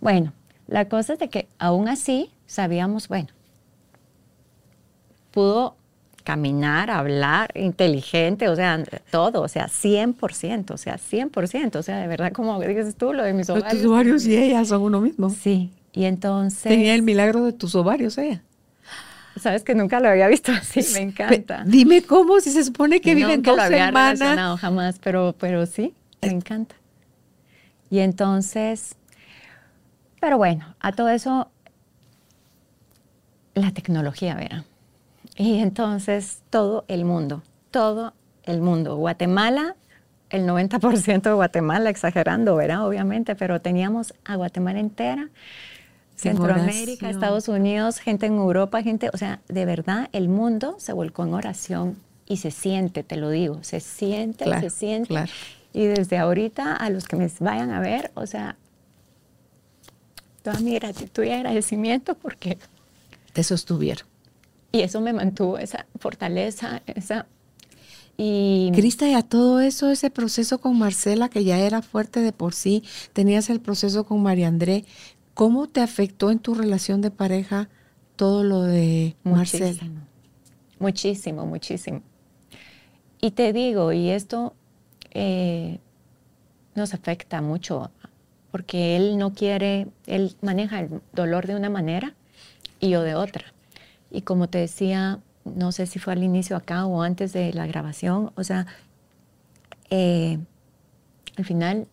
[0.00, 0.32] Bueno,
[0.66, 3.28] la cosa es de que aún así sabíamos, bueno,
[5.30, 5.77] pudo
[6.28, 12.06] caminar, hablar, inteligente, o sea, todo, o sea, 100%, o sea, 100%, o sea, de
[12.06, 13.72] verdad, como dices tú, lo de mis ovarios.
[13.72, 15.30] tus ovarios y ella son uno mismo.
[15.30, 16.64] Sí, y entonces...
[16.64, 18.42] Tenía el milagro de tus ovarios ella.
[19.40, 21.64] Sabes que nunca lo había visto así, me encanta.
[21.64, 24.60] Dime cómo, si se supone que viven dos lo había semanas.
[24.60, 26.74] jamás, pero, pero sí, me encanta.
[27.88, 28.96] Y entonces,
[30.20, 31.50] pero bueno, a todo eso,
[33.54, 34.66] la tecnología, verá.
[35.38, 38.12] Y entonces todo el mundo, todo
[38.42, 38.96] el mundo.
[38.96, 39.76] Guatemala,
[40.30, 42.86] el 90% de Guatemala, exagerando, ¿verdad?
[42.86, 45.30] Obviamente, pero teníamos a Guatemala entera,
[46.16, 51.22] Centroamérica, Estados Unidos, gente en Europa, gente, o sea, de verdad el mundo se volcó
[51.22, 55.24] en oración y se siente, te lo digo, se siente, se siente.
[55.72, 58.56] Y desde ahorita a los que me vayan a ver, o sea,
[60.42, 62.58] toda mi gratitud y agradecimiento porque...
[63.32, 64.07] Te sostuvieron.
[64.72, 67.26] Y eso me mantuvo esa fortaleza, esa...
[68.16, 68.72] Y...
[68.74, 72.52] Crista, y a todo eso, ese proceso con Marcela, que ya era fuerte de por
[72.52, 74.84] sí, tenías el proceso con María André,
[75.34, 77.68] ¿cómo te afectó en tu relación de pareja
[78.16, 79.80] todo lo de Marcela?
[80.80, 82.02] Muchísimo, muchísimo.
[83.20, 84.54] Y te digo, y esto
[85.12, 85.78] eh,
[86.74, 87.90] nos afecta mucho,
[88.50, 92.14] porque él no quiere, él maneja el dolor de una manera
[92.80, 93.52] y yo de otra.
[94.10, 97.66] Y como te decía, no sé si fue al inicio acá o antes de la
[97.66, 98.66] grabación, o sea,
[99.90, 100.38] eh,
[101.36, 101.86] al final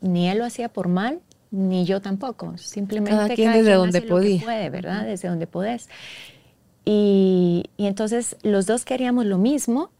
[0.00, 2.56] ni él lo hacía por mal, ni yo tampoco.
[2.58, 4.42] Simplemente cada quien desde donde podía.
[4.42, 5.04] puede, ¿verdad?
[5.04, 5.88] Desde donde podés.
[6.84, 9.90] Y, y, entonces los dos queríamos lo mismo,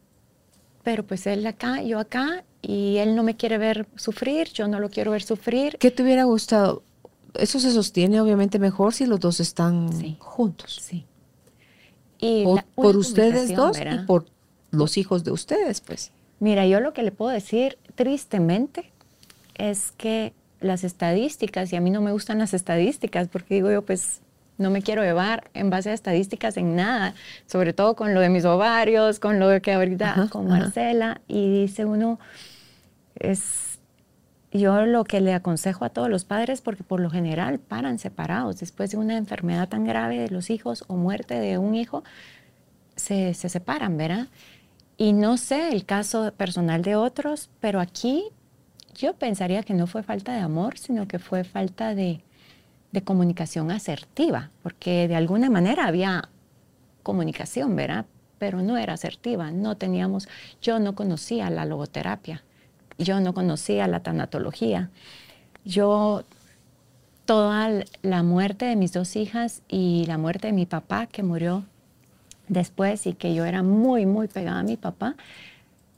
[0.83, 4.81] pero pues él acá, yo acá, y él no me quiere ver sufrir, yo no
[4.81, 5.77] lo quiero ver sufrir.
[5.79, 6.83] ¿Qué te hubiera gustado?
[7.35, 10.81] Eso se sostiene obviamente mejor si los dos están juntos.
[10.83, 11.05] Sí.
[12.19, 12.45] Y
[12.75, 14.27] por, ustedes dos y por
[14.71, 16.11] los hijos de ustedes, pues.
[16.41, 18.91] Mira, yo lo que le puedo decir tristemente
[19.55, 23.83] es que las estadísticas, y a mí no me gustan las estadísticas, porque digo yo,
[23.83, 24.21] pues
[24.57, 27.14] no me quiero llevar en base a estadísticas en nada,
[27.47, 31.61] sobre todo con lo de mis ovarios, con lo de que ahorita con Marcela, y
[31.62, 32.19] dice uno,
[33.14, 33.68] es
[34.53, 38.59] yo lo que le aconsejo a todos los padres, porque por lo general paran separados
[38.59, 42.03] después de una enfermedad tan grave de los hijos o muerte de un hijo,
[42.97, 44.29] se, separan, ¿verdad?
[44.97, 48.25] Y no sé el caso personal de otros, pero aquí
[48.95, 52.23] yo pensaría que no fue falta de amor, sino que fue falta de,
[52.91, 56.31] de comunicación asertiva, porque de alguna manera había
[57.03, 58.07] comunicación, ¿verdad?
[58.39, 60.27] Pero no era asertiva, no teníamos,
[60.63, 62.43] yo no conocía la logoterapia
[62.99, 64.91] yo no conocía la tanatología.
[65.65, 66.25] Yo,
[67.25, 71.65] toda la muerte de mis dos hijas y la muerte de mi papá, que murió
[72.49, 75.17] después y que yo era muy, muy pegada a mi papá,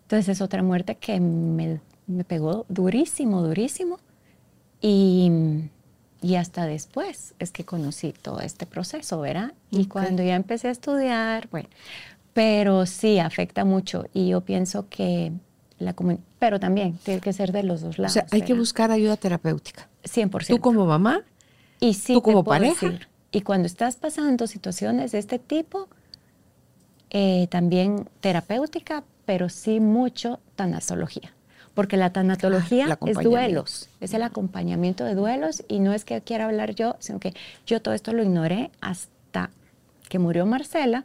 [0.03, 1.79] entonces es otra muerte que me,
[2.27, 3.99] pegó durísimo, durísimo.
[4.83, 5.31] Y,
[6.21, 9.53] y, hasta después es que conocí todo este proceso, ¿verdad?
[9.71, 11.69] Y cuando ya empecé a estudiar, bueno,
[12.33, 15.33] pero sí afecta mucho y yo pienso que
[15.81, 15.95] la
[16.39, 18.13] pero también tiene que ser de los dos lados.
[18.13, 19.89] O sea, hay que buscar ayuda terapéutica.
[20.05, 20.47] 100%.
[20.47, 21.23] Tú como mamá
[21.81, 22.99] y sí tú como pareja.
[23.33, 25.89] y cuando estás pasando situaciones de este tipo,
[27.11, 31.33] eh, también terapéutica, pero sí mucho tanatología.
[31.75, 36.21] Porque la tanatología ah, es duelos, es el acompañamiento de duelos y no es que
[36.21, 37.33] quiera hablar yo, sino que
[37.65, 39.51] yo todo esto lo ignoré hasta
[40.09, 41.05] que murió Marcela.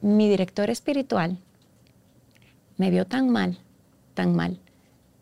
[0.00, 1.38] Mi director espiritual
[2.76, 3.58] me vio tan mal
[4.14, 4.58] tan mal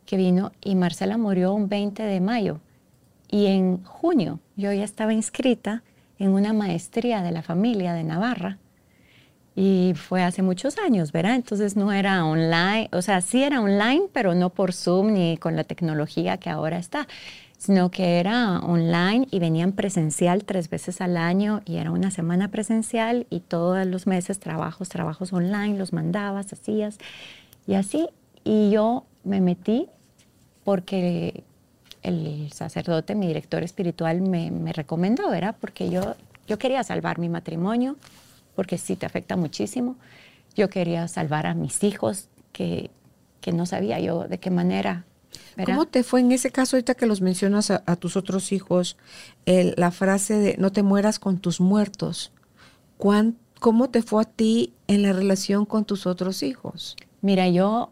[0.06, 2.60] que vino y Marcela murió un 20 de mayo.
[3.30, 5.82] Y en junio yo ya estaba inscrita
[6.18, 8.58] en una maestría de la familia de Navarra.
[9.54, 11.34] Y fue hace muchos años, ¿verdad?
[11.34, 15.56] Entonces no era online, o sea, sí era online, pero no por Zoom ni con
[15.56, 17.06] la tecnología que ahora está,
[17.58, 22.48] sino que era online y venían presencial tres veces al año y era una semana
[22.48, 26.98] presencial y todos los meses trabajos, trabajos online, los mandabas, hacías
[27.66, 28.08] y así.
[28.44, 29.88] Y yo me metí
[30.64, 31.44] porque
[32.02, 35.56] el sacerdote, mi director espiritual, me, recomendó, ¿verdad?
[35.60, 36.14] Porque yo,
[36.46, 37.96] yo quería salvar mi matrimonio,
[38.56, 39.96] porque sí te afecta muchísimo.
[40.54, 42.90] Yo quería salvar a mis hijos, que
[43.40, 45.04] que no sabía yo de qué manera.
[45.56, 45.74] ¿verdad?
[45.74, 48.96] ¿Cómo te fue en ese caso, ahorita que los mencionas a, a tus otros hijos,
[49.46, 52.30] el- la frase de no te mueras con tus muertos?
[52.98, 57.90] ¿Cuán- ¿Cómo te fue a ti en la relación con tus otros hijos Mira, yo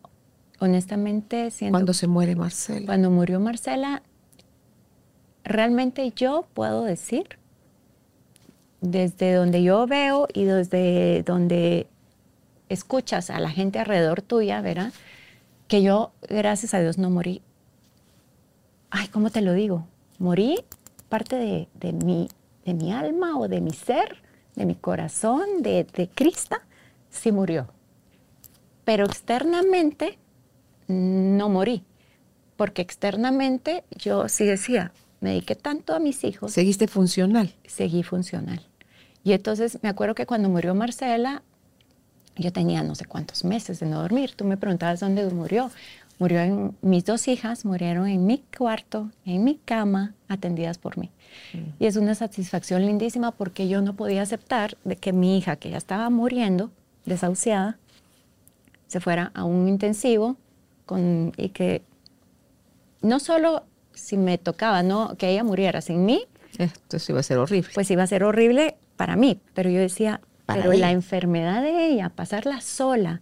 [0.61, 2.87] honestamente siento cuando se muere Marcela?
[2.87, 4.03] Cuando murió Marcela,
[5.43, 7.39] realmente yo puedo decir,
[8.81, 11.87] desde donde yo veo y desde donde
[12.69, 14.93] escuchas a la gente alrededor tuya, ¿verdad?
[15.67, 17.43] Que yo, gracias a Dios, no morí.
[18.91, 19.87] Ay, ¿cómo te lo digo?
[20.19, 20.65] Morí
[21.09, 22.29] parte de, de mi,
[22.65, 24.23] de mi alma o de mi ser,
[24.57, 26.57] de mi corazón, de, de Cristo,
[27.11, 27.69] sí murió.
[28.85, 30.19] Pero externamente
[30.91, 31.83] no morí,
[32.57, 37.55] porque externamente yo sí decía, me dediqué tanto a mis hijos, Seguiste funcional.
[37.67, 38.61] seguí funcional.
[39.23, 41.43] Y entonces me acuerdo que cuando murió Marcela,
[42.37, 44.33] yo tenía no sé cuántos meses de no dormir.
[44.35, 45.71] Tú me preguntabas dónde murió.
[46.19, 51.11] Murió en, mis dos hijas murieron en mi cuarto, en mi cama, atendidas por mí.
[51.79, 55.71] Y es una satisfacción lindísima porque yo no podía aceptar de que mi hija, que
[55.71, 56.71] ya estaba muriendo,
[57.07, 57.79] desahuciada,
[58.87, 60.37] se fuera a un intensivo
[60.91, 61.83] con, y que
[63.01, 63.65] no solo
[63.95, 66.25] si me tocaba no que ella muriera sin mí,
[66.59, 67.71] Esto sí va a ser horrible.
[67.75, 69.41] pues iba a ser horrible para mí.
[69.55, 70.87] Pero yo decía, Para pero ella.
[70.87, 73.21] la enfermedad de ella, pasarla sola,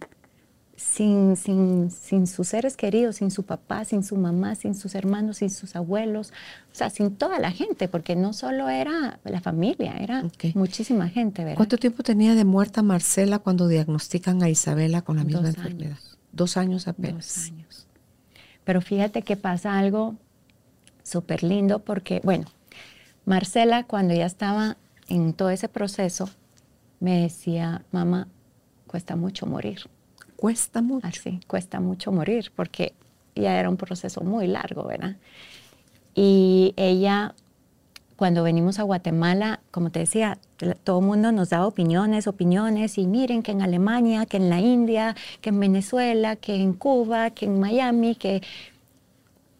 [0.75, 5.37] sin, sin, sin sus seres queridos, sin su papá, sin su mamá, sin sus hermanos,
[5.37, 6.31] sin sus abuelos,
[6.71, 10.23] o sea, sin toda la gente, porque no solo era la familia, era
[10.55, 11.57] muchísima gente, ¿verdad?
[11.57, 15.91] ¿Cuánto tiempo tenía de muerta Marcela cuando diagnostican a Isabela con la misma Dos enfermedad?
[15.97, 16.17] años.
[16.31, 17.27] Dos años apenas.
[17.27, 17.87] Dos años.
[18.63, 20.15] Pero fíjate que pasa algo
[21.03, 22.45] súper lindo porque, bueno,
[23.25, 24.77] Marcela cuando ya estaba
[25.07, 26.29] en todo ese proceso,
[26.99, 28.27] me decía, mamá,
[28.87, 29.89] cuesta mucho morir.
[30.35, 31.07] Cuesta mucho.
[31.07, 32.93] Así, cuesta mucho morir porque
[33.35, 35.17] ya era un proceso muy largo, ¿verdad?
[36.15, 37.35] Y ella,
[38.19, 40.37] cuando venimos a Guatemala, como te decía,
[40.83, 44.59] todo el mundo nos daba opiniones, opiniones, y miren que en Alemania, que en la
[44.59, 48.41] India, que en Venezuela, que en Cuba, que en Miami, que...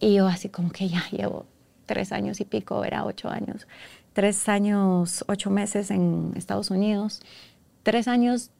[0.01, 1.45] Y yo así como que ya llevo
[1.85, 3.65] tres años y pico, era ocho años,
[4.11, 7.21] tres años, ocho meses en Estados Unidos,
[7.83, 8.51] tres años,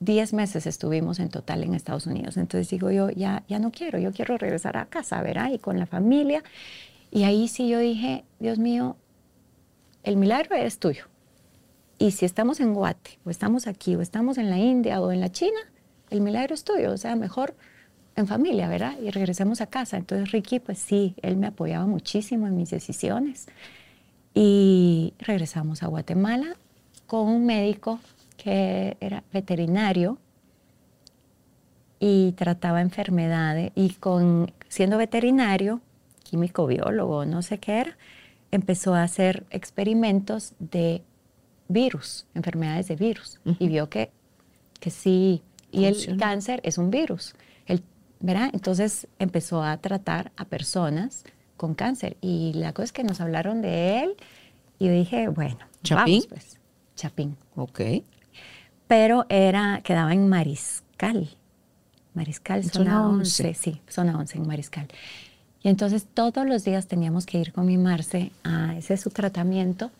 [0.00, 2.36] diez meses estuvimos en total en Estados Unidos.
[2.36, 5.52] Entonces digo yo, ya, ya no quiero, yo quiero regresar a casa, ¿verdad?
[5.52, 6.42] Y con la familia.
[7.12, 8.96] Y ahí sí yo dije, Dios mío,
[10.02, 11.04] el milagro es tuyo.
[11.98, 15.20] Y si estamos en Guate, o estamos aquí, o estamos en la India, o en
[15.20, 15.60] la China,
[16.08, 16.92] el milagro es tuyo.
[16.92, 17.54] O sea, mejor
[18.16, 18.94] en familia, ¿verdad?
[19.02, 19.96] Y regresemos a casa.
[19.96, 23.46] Entonces Ricky, pues sí, él me apoyaba muchísimo en mis decisiones.
[24.34, 26.56] Y regresamos a Guatemala
[27.06, 27.98] con un médico
[28.36, 30.18] que era veterinario
[31.98, 33.72] y trataba enfermedades.
[33.74, 35.80] Y con, siendo veterinario,
[36.22, 37.98] químico, biólogo, no sé qué era,
[38.50, 41.02] empezó a hacer experimentos de
[41.68, 43.40] virus, enfermedades de virus.
[43.58, 44.10] Y vio que,
[44.80, 47.34] que sí, y el cáncer es un virus.
[47.66, 47.82] El,
[48.18, 48.50] ¿verdad?
[48.52, 51.24] Entonces empezó a tratar a personas
[51.56, 52.16] con cáncer.
[52.20, 54.16] Y la cosa es que nos hablaron de él
[54.78, 56.20] y yo dije, bueno, ¿Chapín?
[56.20, 56.58] vamos pues.
[56.96, 57.36] Chapín.
[57.54, 57.80] Ok.
[58.86, 61.28] Pero era, quedaba en Mariscal.
[62.14, 63.48] Mariscal, zona, zona 11.
[63.48, 63.54] 11.
[63.54, 64.88] Sí, zona 11 en Mariscal.
[65.62, 69.90] Y entonces todos los días teníamos que ir con mi Marce a ese su tratamiento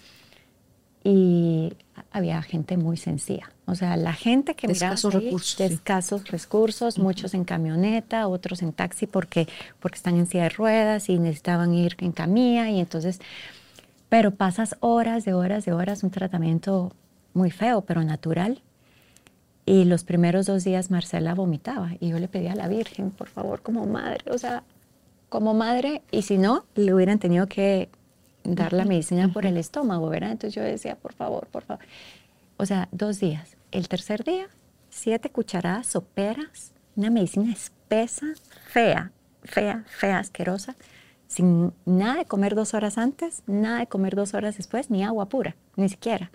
[1.05, 1.73] y
[2.13, 3.51] había gente muy sencilla.
[3.67, 5.75] O sea, la gente que De mirabas escasos ahí, recursos, de sí.
[5.75, 9.49] escasos recursos, muchos en camioneta, otros en taxi porque,
[9.81, 13.21] porque están en silla de ruedas y necesitaban ir en camilla y entonces,
[14.09, 16.93] pero pasas horas de horas de horas, un tratamiento
[17.33, 18.61] muy feo, pero natural.
[19.67, 23.29] Y los primeros dos días Marcela vomitaba y yo le pedía a la Virgen, por
[23.29, 24.65] favor, como madre, o sea,
[25.31, 27.89] como madre, y si no, le hubieran tenido que
[28.45, 30.33] dar la medicina por el estómago, ¿verdad?
[30.33, 31.85] Entonces yo decía, por favor, por favor.
[32.59, 33.57] O sea, dos días.
[33.71, 34.49] El tercer día,
[34.91, 38.27] siete cucharadas soperas, una medicina espesa,
[38.67, 39.13] fea,
[39.45, 40.77] fea, fea, asquerosa,
[41.29, 45.29] sin nada de comer dos horas antes, nada de comer dos horas después, ni agua
[45.29, 46.33] pura, ni siquiera.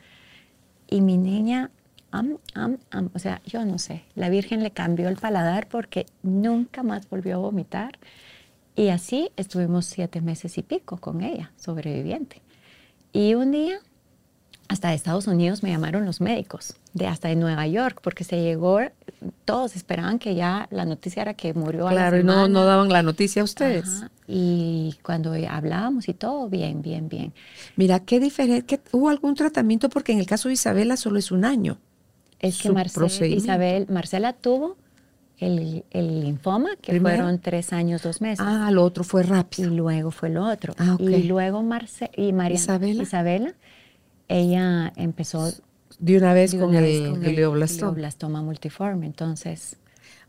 [0.88, 1.70] Y mi niña,
[2.12, 6.06] am, am, am, o sea, yo no sé, la Virgen le cambió el paladar porque
[6.24, 8.00] nunca más volvió a vomitar.
[8.76, 12.42] Y así estuvimos siete meses y pico con ella, sobreviviente.
[13.14, 13.78] Y un día,
[14.68, 18.42] hasta de Estados Unidos me llamaron los médicos, de hasta de Nueva York, porque se
[18.42, 18.80] llegó,
[19.46, 22.66] todos esperaban que ya la noticia era que murió a la Claro, y no, no
[22.66, 23.86] daban la noticia a ustedes.
[24.02, 27.34] Ajá, Y cuando hablábamos y todo, bien, bien, bien.
[27.78, 28.82] Mira, qué diferente.
[28.92, 29.88] ¿Hubo algún tratamiento?
[29.88, 31.78] Porque en el caso de Isabela solo es un año.
[32.40, 33.46] Es que Su Marce- procedimiento.
[33.46, 34.76] Isabel, Marcela tuvo
[35.40, 37.18] el, el linfoma, que ¿Primero?
[37.18, 38.46] fueron tres años, dos meses.
[38.48, 39.70] Ah, lo otro fue y rápido.
[39.70, 40.74] luego fue lo otro.
[40.78, 41.02] Ah, ok.
[41.02, 43.04] Y luego Marce y María Isabela.
[43.04, 43.54] Isabela,
[44.28, 45.52] ella empezó
[46.00, 47.92] De una vez de con una el vez con glioblastoma.
[47.92, 49.06] glioblastoma multiforme.
[49.06, 49.78] Entonces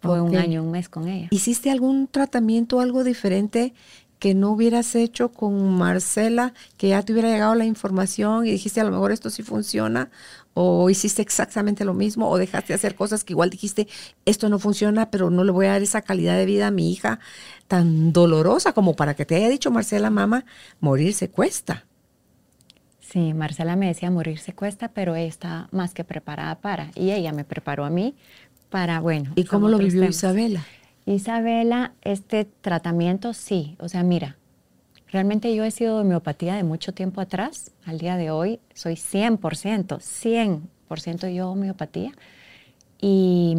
[0.00, 1.28] fue un año, un mes con ella.
[1.30, 3.72] ¿Hiciste algún tratamiento, algo diferente
[4.18, 8.80] que no hubieras hecho con Marcela, que ya te hubiera llegado la información y dijiste
[8.80, 10.10] a lo mejor esto sí funciona?
[10.54, 12.30] ¿O hiciste exactamente lo mismo?
[12.30, 13.88] ¿O dejaste de hacer cosas que igual dijiste,
[14.24, 16.90] esto no funciona, pero no le voy a dar esa calidad de vida a mi
[16.92, 17.20] hija
[17.68, 20.44] tan dolorosa como para que te haya dicho Marcela, mamá,
[20.80, 21.86] morirse cuesta?
[23.00, 26.90] Sí, Marcela me decía morirse cuesta, pero ella está más que preparada para.
[26.94, 28.16] Y ella me preparó a mí
[28.68, 29.32] para, bueno.
[29.36, 30.16] ¿Y cómo lo vivió temas.
[30.16, 30.66] Isabela?
[31.07, 34.36] Isabela, este tratamiento sí, o sea, mira,
[35.09, 38.94] realmente yo he sido de homeopatía de mucho tiempo atrás, al día de hoy soy
[38.94, 42.12] 100%, 100% yo homeopatía,
[43.00, 43.57] y,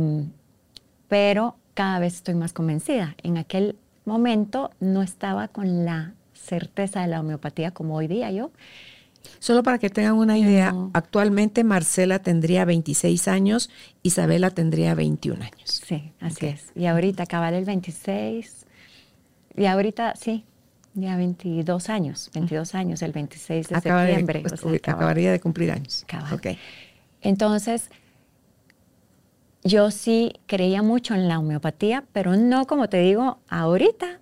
[1.08, 3.16] pero cada vez estoy más convencida.
[3.24, 8.52] En aquel momento no estaba con la certeza de la homeopatía como hoy día yo.
[9.40, 10.92] Solo para que tengan una idea, No.
[10.94, 13.70] actualmente Marcela tendría 26 años,
[14.04, 15.82] Isabela tendría 21 años.
[15.86, 16.72] Sí, así es.
[16.76, 18.66] Y ahorita acabar el 26,
[19.56, 20.44] y ahorita sí,
[20.96, 24.40] ya 22 años, 22 años, el 26 de Acaba septiembre.
[24.42, 26.04] pues, o sea, acaba- acabaría de cumplir años.
[26.08, 26.34] Cabal.
[26.34, 26.48] Ok.
[27.22, 27.90] Entonces,
[29.64, 34.20] yo sí creía mucho en la homeopatía, pero no como te digo ahorita,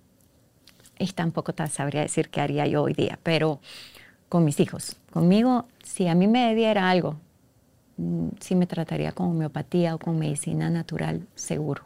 [0.98, 3.60] y tampoco te sabría decir qué haría yo hoy día, pero
[4.28, 4.96] con mis hijos.
[5.12, 7.16] Conmigo, si a mí me diera algo,
[7.96, 11.82] mm, sí me trataría con homeopatía o con medicina natural, seguro.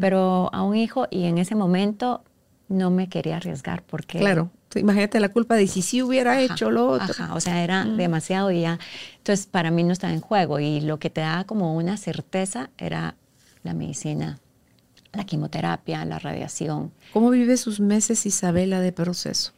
[0.00, 2.22] Pero a un hijo, y en ese momento
[2.68, 4.18] no me quería arriesgar porque...
[4.18, 4.50] Claro.
[4.68, 7.06] Tú Imagínate la culpa de si sí hubiera Ajá, hecho lo otro.
[7.10, 8.78] ajá, o sea, era demasiado y ya.
[9.16, 10.60] Entonces, para mí no estaba en juego.
[10.60, 13.16] Y lo que te daba como una certeza era
[13.64, 14.38] la medicina,
[15.12, 16.92] la quimioterapia, la radiación.
[17.12, 19.50] ¿Cómo vive sus meses Isabela de proceso?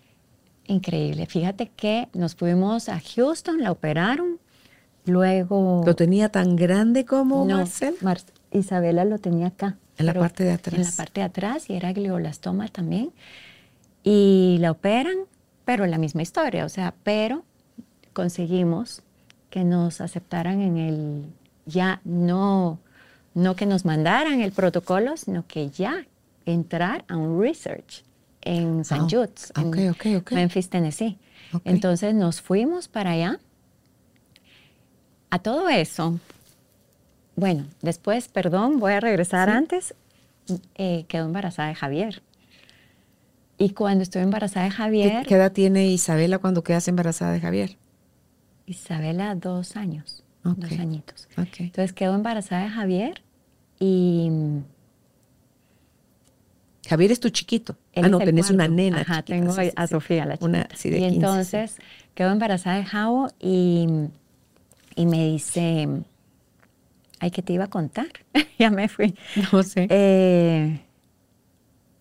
[0.66, 1.26] Increíble.
[1.26, 4.38] Fíjate que nos fuimos a Houston, la operaron.
[5.04, 5.82] Luego.
[5.84, 7.96] ¿Lo tenía tan grande como No, Marcel?
[8.02, 8.20] Mar-
[8.52, 9.76] Isabela lo tenía acá.
[9.98, 10.74] En la parte de atrás.
[10.78, 13.10] En la parte de atrás y era glioblastoma también.
[14.04, 15.16] Y la operan,
[15.64, 17.44] pero la misma historia, o sea, pero
[18.12, 19.02] conseguimos
[19.50, 21.24] que nos aceptaran en el,
[21.66, 22.78] ya no,
[23.34, 26.06] no que nos mandaran el protocolo, sino que ya
[26.46, 28.02] entrar a un research
[28.42, 28.96] en St.
[29.00, 30.32] Ah, Jude's, ok, en ok, ok.
[30.32, 31.18] Memphis, Tennessee.
[31.64, 33.38] Entonces nos fuimos para allá.
[35.30, 36.18] A todo eso,
[37.36, 39.54] bueno, después, perdón, voy a regresar Sí.
[39.56, 39.94] antes,
[40.74, 42.22] eh, quedó embarazada de Javier.
[43.58, 47.40] Y cuando estuve embarazada de ¿Qué, Javier, qué edad tiene Isabela cuando quedas embarazada de
[47.40, 47.76] Javier?
[48.66, 51.28] Isabela, dos años, dos añitos.
[51.36, 53.22] Entonces quedó embarazada de Javier
[53.78, 54.30] y
[56.88, 57.76] Javier es tu chiquito.
[57.92, 59.02] él ah, no, tenés una nena.
[59.02, 59.90] Ajá, chiquita, tengo sí, a sí.
[59.92, 60.46] Sofía, la chiquita.
[60.46, 61.16] Una, sí, de y 15, sí.
[61.16, 61.76] entonces
[62.14, 63.86] quedó embarazada de Javo y,
[64.96, 65.88] y me dice,
[67.20, 68.08] ay, que te iba a contar.
[68.58, 69.14] ya me fui.
[69.52, 69.86] No sé.
[69.90, 70.80] Eh,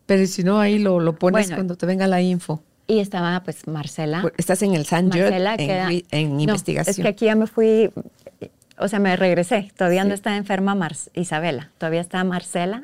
[0.08, 1.56] Pero si no, ahí lo, lo pones bueno.
[1.58, 2.62] cuando te venga la info.
[2.88, 4.24] y estaba pues Marcela.
[4.38, 6.92] Estás en el San Marcela en, queda- ri- en No, investigación.
[6.96, 7.92] Es que aquí ya me fui,
[8.78, 9.72] o sea, me regresé.
[9.78, 10.08] Todavía Sí.
[10.10, 11.70] no está enferma Mar- Isabela.
[11.78, 12.84] Todavía está Marcela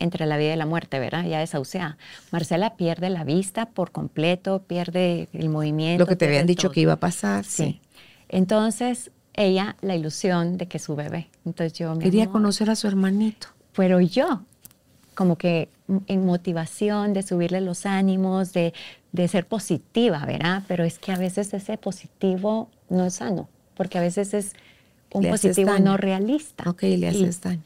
[0.00, 1.24] entre la vida y la muerte, ¿verdad?
[1.24, 1.96] Ya desahuciada.
[2.32, 6.02] Marcela pierde la vista por completo, pierde el movimiento.
[6.02, 6.72] Lo que te habían dicho todo.
[6.74, 7.44] que iba a pasar.
[7.44, 7.64] Sí.
[7.64, 7.80] Sí.
[8.28, 11.28] Entonces, ella, la ilusión de que su bebé.
[11.44, 13.48] Entonces yo Quería amor, conocer a su hermanito.
[13.74, 14.42] pero yo,
[15.14, 15.68] como que
[16.06, 18.72] en motivación de subirle los ánimos, de,
[19.12, 20.62] de ser positiva, ¿verdad?
[20.68, 24.52] Pero es que a veces ese positivo no es sano, porque a veces es
[25.12, 26.68] un Le positivo no realista.
[26.70, 27.62] Ok, le haces daño.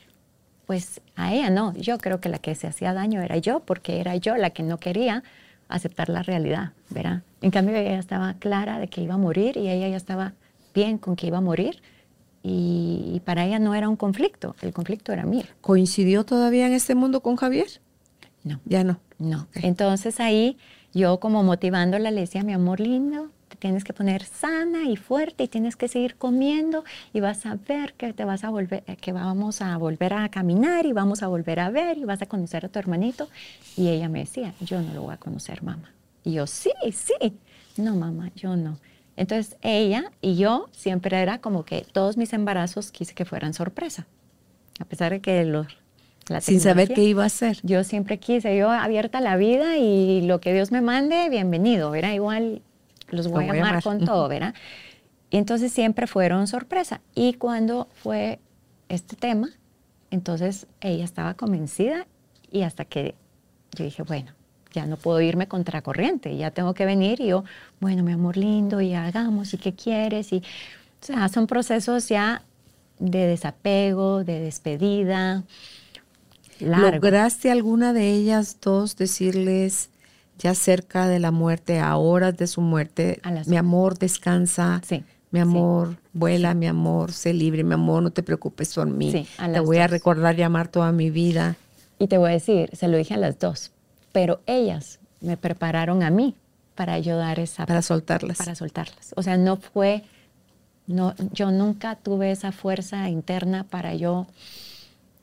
[0.66, 4.00] Pues a ella no, yo creo que la que se hacía daño era yo, porque
[4.00, 5.22] era yo la que no quería
[5.68, 7.22] aceptar la realidad, ¿verdad?
[7.42, 10.34] En cambio ella estaba clara de que iba a morir y ella ya estaba
[10.74, 11.82] bien con que iba a morir
[12.42, 15.44] y, y para ella no era un conflicto, el conflicto era mío.
[15.60, 17.68] ¿Coincidió todavía en este mundo con Javier?
[18.42, 18.60] No.
[18.64, 19.00] Ya no.
[19.18, 19.48] No.
[19.54, 20.58] Entonces ahí
[20.92, 25.44] yo como motivándola le decía, mi amor lindo, te tienes que poner sana y fuerte
[25.44, 28.96] y tienes que seguir comiendo y vas a ver que te vas a volver, eh,
[28.96, 32.26] que vamos a volver a caminar y vamos a volver a ver y vas a
[32.26, 33.28] conocer a tu hermanito.
[33.76, 35.92] Y ella me decía, yo no lo voy a conocer, mamá.
[36.24, 37.38] Y yo, sí, sí.
[37.76, 38.78] No, mamá, yo no.
[39.16, 44.06] Entonces ella y yo siempre era como que todos mis embarazos quise que fueran sorpresa.
[44.80, 45.68] A pesar de que los...
[46.28, 47.58] la Sin saber qué iba a hacer.
[47.62, 51.92] yo siempre quise, yo abierta a la vida y lo que Dios me mande, bienvenido,
[51.92, 52.12] ¿verdad?
[52.12, 52.62] Igual
[53.14, 53.82] los voy voy a amar amar.
[53.82, 54.54] con todo, ¿verdad?
[55.30, 57.00] Y entonces siempre fueron sorpresa.
[57.14, 58.38] Y cuando fue
[58.88, 59.48] este tema,
[60.10, 62.06] Entonces ella estaba convencida
[62.52, 63.16] y hasta que
[63.76, 64.30] yo dije, bueno,
[64.72, 67.42] ya no puedo irme contracorriente, ya tengo que venir y yo,
[67.80, 72.42] bueno, mi amor lindo, y hagamos, y qué quieres, y, o sea, son procesos ya
[73.00, 75.42] de desapego, de despedida.
[76.60, 76.92] Largo.
[76.92, 79.90] ¿Lograste alguna de ellas dos decirles
[80.38, 85.40] ya cerca de la muerte, a horas de su muerte, mi amor, descansa, Sí, mi
[85.40, 85.42] sí.
[85.42, 89.60] amor, vuela, mi amor, sé libre, mi amor, no te preocupes por mí, Sí, te
[89.60, 91.56] voy a recordar llamar toda mi vida.
[91.98, 93.70] Y te voy a decir, se lo dije a las dos,
[94.12, 96.34] pero ellas me prepararon a mí
[96.74, 98.36] para ayudar esa Para soltarlas.
[98.38, 99.12] para soltarlas.
[99.16, 100.02] O sea, no fue,
[100.86, 104.26] no, yo nunca tuve esa fuerza interna para yo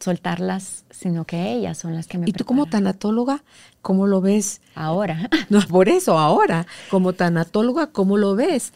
[0.01, 3.43] soltarlas, sino que ellas son las que me y tú como tanatóloga,
[3.81, 4.61] ¿cómo lo ves?
[4.75, 8.73] Ahora, No, por eso ahora, como tanatóloga, ¿cómo lo ves?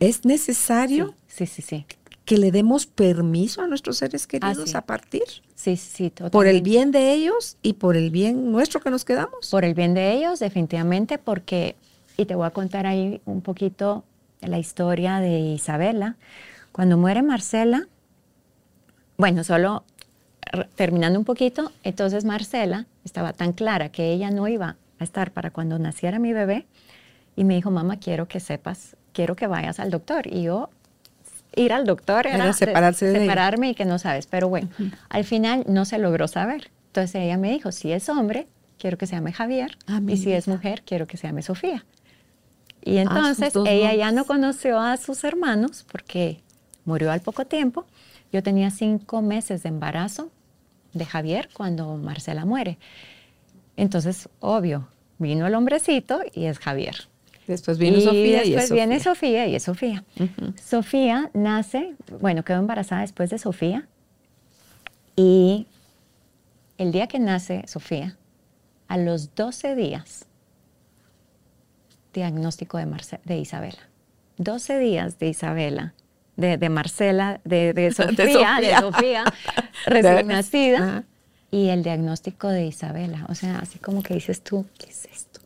[0.00, 1.86] ¿Es necesario sí, sí, sí,
[2.24, 4.76] que le demos permiso a nuestros seres queridos sí.
[4.76, 5.24] a partir?
[5.54, 6.62] sí, sí, Por el totalmente.
[6.62, 9.50] bien de ellos y por el bien nuestro que nos quedamos.
[9.50, 11.76] Por el bien de ellos, definitivamente, porque,
[12.16, 14.04] y te voy a contar ahí un poquito
[14.40, 16.16] la historia de Isabela.
[16.72, 17.88] Cuando muere Marcela,
[19.18, 19.84] bueno, solo
[20.74, 25.50] terminando un poquito, entonces Marcela estaba tan clara que ella no iba a estar para
[25.50, 26.66] cuando naciera mi bebé
[27.36, 30.26] y me dijo, mamá, quiero que sepas, quiero que vayas al doctor.
[30.26, 30.68] Y yo,
[31.56, 34.68] ir al doctor era, Era separarse de separarme y que no sabes, pero bueno,
[35.08, 36.70] al final no se logró saber.
[36.88, 38.48] Entonces ella me dijo, si es hombre,
[38.78, 41.84] quiero que se llame Javier, Ah, y si es mujer, quiero que se llame Sofía.
[42.82, 46.40] Y Ah, entonces ella ya no conoció a sus hermanos porque
[46.84, 47.86] murió al poco tiempo.
[48.32, 50.30] Yo tenía cinco meses de embarazo
[50.92, 52.78] de Javier cuando Marcela muere.
[53.76, 54.88] Entonces, obvio,
[55.18, 57.08] vino el hombrecito y es Javier.
[57.46, 59.14] Después vino y Sofía y después es viene Sofía.
[59.14, 60.04] Sofía y es Sofía.
[60.62, 63.88] Sofía nace, bueno, quedó embarazada después de Sofía.
[65.16, 65.66] Y
[66.78, 68.16] el día que nace Sofía,
[68.88, 70.26] a los 12 días,
[72.12, 73.78] diagnóstico de, Marce- de Isabela.
[74.38, 75.94] 12 días de Isabela,
[76.40, 78.80] de, de Marcela, de, de Sofía, de Sofía.
[78.80, 79.24] Sofía,
[79.86, 80.78] recién nacida.
[80.78, 81.04] Ajá.
[81.50, 85.40] Y el diagnóstico de Isabela, o sea, así como que dices tú, ¿qué es esto?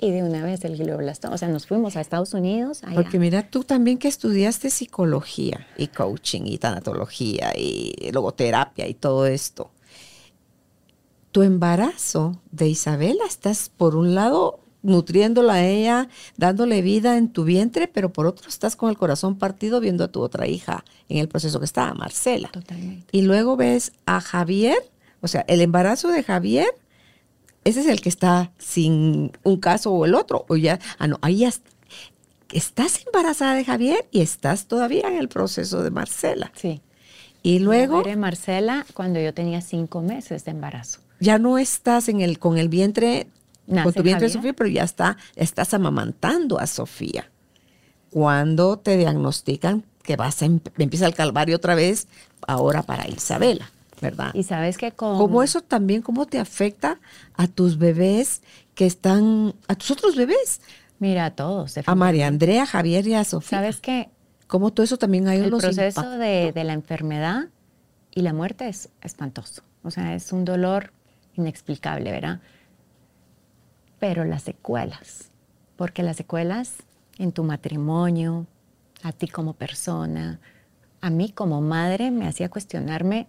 [0.00, 2.94] Y de una vez el glioblastoma, o sea, nos fuimos a Estados Unidos, allá.
[2.94, 9.26] Porque mira, tú también que estudiaste psicología y coaching y tanatología y logoterapia y todo
[9.26, 9.72] esto.
[11.32, 17.44] Tu embarazo de Isabela, estás por un lado nutriéndola a ella, dándole vida en tu
[17.44, 21.18] vientre, pero por otro estás con el corazón partido viendo a tu otra hija en
[21.18, 22.48] el proceso que estaba, Marcela.
[22.48, 23.06] Totalmente.
[23.12, 24.76] Y luego ves a Javier,
[25.20, 26.68] o sea, el embarazo de Javier,
[27.64, 31.18] ese es el que está sin un caso o el otro, o ya, ah, no,
[31.22, 31.66] ahí ya est-
[32.52, 36.52] estás embarazada de Javier y estás todavía en el proceso de Marcela.
[36.54, 36.80] Sí.
[37.42, 41.00] Y luego Muere Marcela cuando yo tenía cinco meses de embarazo.
[41.20, 43.26] ya no estás en el, con el vientre,
[43.68, 44.30] con tu vientre Javier.
[44.30, 47.30] Sofía, pero ya está, estás amamantando a Sofía.
[48.10, 52.08] Cuando te diagnostican que vas a, em- empieza el calvario otra vez,
[52.46, 54.30] ahora para Isabela, ¿verdad?
[54.34, 55.18] Y sabes que con...
[55.18, 56.98] ¿Cómo eso también, cómo te afecta
[57.34, 58.42] a tus bebés
[58.74, 60.60] que están, a tus otros bebés?
[60.98, 61.74] Mira, a todos.
[61.84, 63.58] A María Andrea, a Javier y a Sofía.
[63.58, 64.10] Sabes que
[64.48, 67.48] ¿Cómo todo eso también hay el proceso de, de la enfermedad
[68.14, 69.62] y la muerte es espantoso.
[69.82, 70.92] O sea, es un dolor
[71.34, 72.40] inexplicable, ¿verdad?
[73.98, 75.30] Pero las secuelas,
[75.76, 76.74] porque las secuelas
[77.18, 78.46] en tu matrimonio,
[79.02, 80.40] a ti como persona,
[81.00, 83.26] a mí como madre, me hacía cuestionarme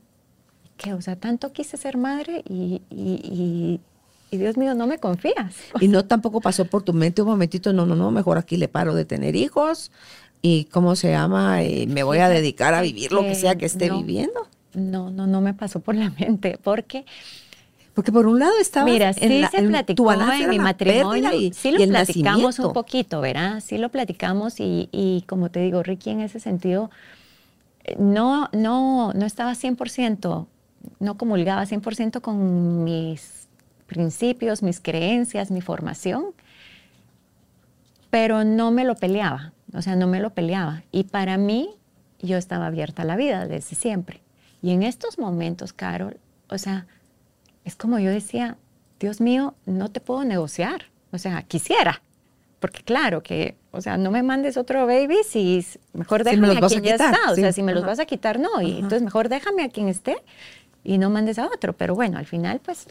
[0.77, 3.81] que, o sea, tanto quise ser madre y, y- y-
[4.31, 5.55] y Dios mío, no me confías.
[5.81, 8.67] Y no tampoco pasó por tu mente un momentito, no, no, no, mejor aquí le
[8.67, 9.91] paro de tener hijos
[10.41, 13.55] y cómo se llama, Eh, me voy a dedicar a vivir lo que que sea
[13.57, 13.97] que esté no.
[13.97, 14.47] viviendo.
[14.75, 17.05] No, no, no me pasó por la mente, porque
[17.93, 21.83] Porque por un lado estaba Mira, sí se platicó en mi matrimonio, y, sí lo
[21.83, 23.61] y platicamos un poquito, ¿verdad?
[23.65, 26.89] Sí lo platicamos y, y como te digo, Ricky en ese sentido
[27.83, 30.47] eh, no, no, no estaba 100%,
[30.99, 33.47] no comulgaba 100% con mis
[33.87, 36.27] principios, mis creencias, mi formación,
[38.09, 40.83] pero no me lo peleaba, o sea, no me lo peleaba.
[40.91, 41.69] Y para mí,
[42.19, 44.21] yo estaba abierta a la vida desde siempre.
[44.61, 46.17] Y en estos momentos, Carol,
[46.49, 46.85] o sea,
[47.65, 48.57] es como yo decía,
[48.99, 50.85] Dios mío, no te puedo negociar.
[51.11, 52.01] O sea, quisiera.
[52.59, 56.71] Porque claro que, o sea, no me mandes otro baby si mejor déjame a vas
[56.71, 57.31] a quien ya quitar, está.
[57.31, 57.41] O sí.
[57.41, 58.61] sea, si me los vas a quitar, no.
[58.61, 58.75] Y Ajá.
[58.75, 60.17] entonces mejor déjame a quien esté
[60.83, 61.73] y no mandes a otro.
[61.73, 62.87] Pero bueno, al final, pues,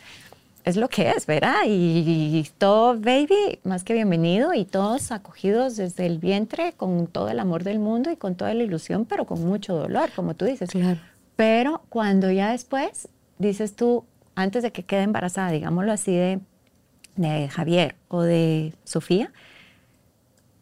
[0.65, 1.65] es lo que es, ¿verdad?
[1.67, 7.29] Y, y todo baby, más que bienvenido, y todos acogidos desde el vientre con todo
[7.29, 10.47] el amor del mundo y con toda la ilusión, pero con mucho dolor, como tú
[10.47, 10.71] dices.
[10.71, 10.99] Claro.
[11.37, 13.09] Pero cuando ya después
[13.39, 14.05] dices tú,
[14.39, 19.33] antes de que quede embarazada, digámoslo así, de, Javier o de Sofía,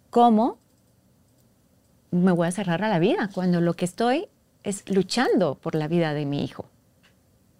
[0.08, 0.56] ¿cómo
[2.10, 4.28] me voy a cerrar a la vida cuando lo que estoy
[4.62, 6.70] es luchando por la vida de mi hijo?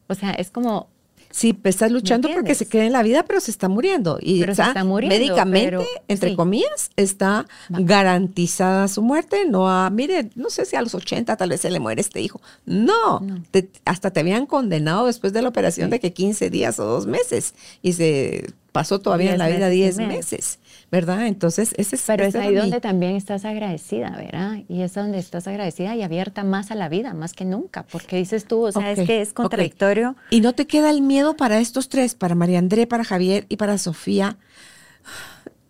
[0.08, 0.88] O sea, es como
[1.36, 4.18] Sí, pues estás luchando porque se quede en la vida, pero se está muriendo.
[4.22, 6.34] Y pero se está muriendo, médicamente, pero- entre sí.
[6.36, 9.44] comillas, está garantizada su muerte.
[9.46, 12.20] No a, mire, no sé si a los 80 tal vez se le muere este
[12.22, 12.40] hijo.
[12.64, 13.42] No, No.
[13.50, 17.06] te- hasta te habían condenado después de la operación de que 15 días o dos
[17.06, 17.52] meses.
[17.82, 20.08] Y se pasó todavía en la vida meses y 10 medio.
[20.16, 20.58] meses,
[20.90, 21.26] ¿verdad?
[21.26, 24.58] Entonces, ese es Pero es ahí donde también estás agradecida, ¿verdad?
[24.68, 28.16] Y es donde estás agradecida y abierta más a la vida, más que nunca, porque
[28.16, 30.16] dices tú, o sea, es que es contradictorio.
[30.30, 33.56] Y no te queda el miedo para estos tres, para María André, para Javier y
[33.56, 34.36] para Sofía.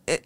[0.07, 0.23] Eh,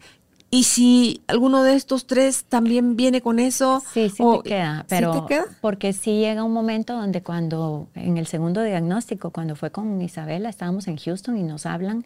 [0.53, 3.81] Y si alguno de estos tres también viene con eso.
[3.95, 5.45] Sí, sí o- te queda, ¿sí pero te queda?
[5.61, 10.49] porque sí llega un momento donde cuando en el segundo diagnóstico, cuando fue con Isabela,
[10.49, 12.05] estábamos en Houston y nos hablan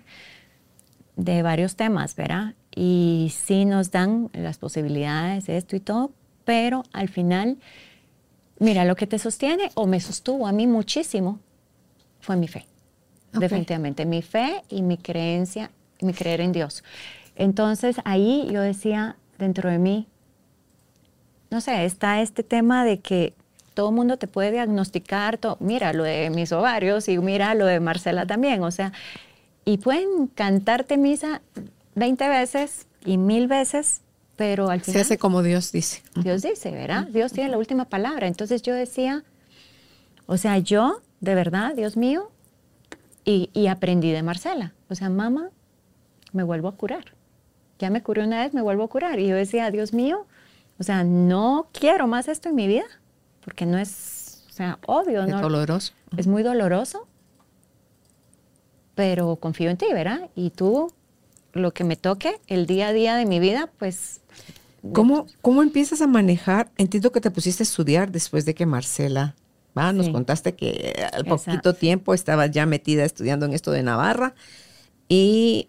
[1.16, 2.54] de varios temas, ¿verdad?
[2.74, 6.10] Y sí nos dan las posibilidades de esto y todo,
[6.44, 7.56] pero al final,
[8.58, 11.38] mira, lo que te sostiene o me sostuvo a mí muchísimo
[12.20, 12.66] fue mi fe.
[13.32, 15.70] Definitivamente, mi fe y mi creencia,
[16.00, 16.84] mi creer en Dios.
[17.36, 20.06] Entonces ahí yo decía dentro de mí,
[21.50, 23.34] no sé, está este tema de que
[23.74, 27.66] todo el mundo te puede diagnosticar, to- mira lo de mis ovarios y mira lo
[27.66, 28.92] de Marcela también, o sea,
[29.64, 31.42] y pueden cantarte misa
[31.94, 34.02] 20 veces y mil veces,
[34.36, 36.02] pero al Se final hace como Dios dice.
[36.16, 37.06] Dios dice, ¿verdad?
[37.06, 38.26] Dios tiene la última palabra.
[38.26, 39.24] Entonces yo decía,
[40.26, 42.30] o sea, yo, de verdad, Dios mío,
[43.24, 44.74] y, y aprendí de Marcela.
[44.88, 45.50] O sea, mamá,
[46.32, 47.14] me vuelvo a curar.
[47.78, 49.18] Ya me curé una vez, me vuelvo a curar.
[49.18, 50.26] Y yo decía, Dios mío,
[50.78, 52.84] o sea, no quiero más esto en mi vida,
[53.44, 55.40] porque no es, o sea, obvio, ¿no?
[55.40, 55.92] doloroso.
[56.16, 57.06] Es muy doloroso,
[58.94, 60.30] pero confío en ti, ¿verdad?
[60.34, 60.92] Y tú,
[61.54, 64.20] lo que me toque, el día a día de mi vida, pues...
[64.92, 66.70] ¿Cómo, ¿Cómo empiezas a manejar?
[66.76, 69.34] Entiendo que te pusiste a estudiar después de que Marcela,
[69.76, 69.92] ¿va?
[69.94, 70.12] nos Sí.
[70.12, 71.36] contaste que al Exacto.
[71.36, 74.34] poquito tiempo estabas ya metida estudiando en esto de Navarra
[75.08, 75.68] y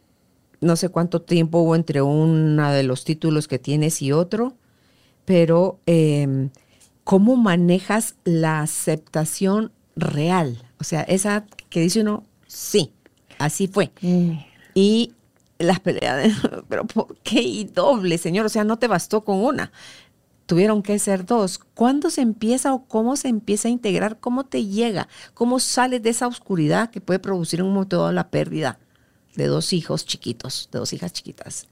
[0.60, 4.54] no sé cuánto tiempo hubo entre uno de los títulos que tienes y otro,
[5.24, 6.50] pero eh,
[7.06, 10.62] ¿cómo manejas la aceptación real?
[10.80, 12.92] O sea, esa que dice uno, sí,
[13.40, 13.92] así fue.
[14.02, 14.32] Mm,
[14.74, 15.14] Y
[15.60, 16.34] las peleas,
[16.70, 17.42] pero ¿por qué?
[17.42, 19.72] Y doble, señor, o sea, no te bastó con una.
[20.46, 21.58] Tuvieron que ser dos.
[21.58, 24.20] ¿Cuándo se empieza o cómo se empieza a integrar?
[24.20, 25.08] ¿Cómo te llega?
[25.34, 28.78] ¿Cómo sales de esa oscuridad que puede producir en un momento la pérdida
[29.36, 31.68] de dos hijos chiquitos, de dos hijas chiquitas?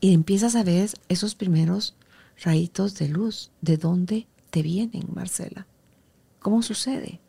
[0.00, 1.96] Y empiezas a ver esos primeros
[2.42, 3.50] rayitos de luz.
[3.62, 5.66] ¿De dónde te vienen, Marcela?
[6.38, 7.20] ¿Cómo sucede?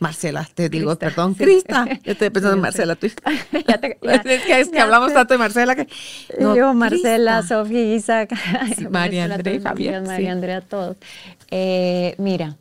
[0.00, 1.34] Marcela, te digo, Crista, perdón.
[1.34, 1.86] Crista.
[2.04, 3.16] Yo estoy pensando en Marcela, hija.
[3.68, 5.88] Ya te- ya- es que, es que ya hablamos tanto de Marcela que.
[6.38, 7.42] no, yo, Marcela.
[7.42, 8.34] Sofía, Isaac,
[8.76, 10.12] Sí, María Andrea Javier, hijos, sí.
[10.12, 10.96] María Andrea, todos.
[11.50, 12.56] Eh, mira,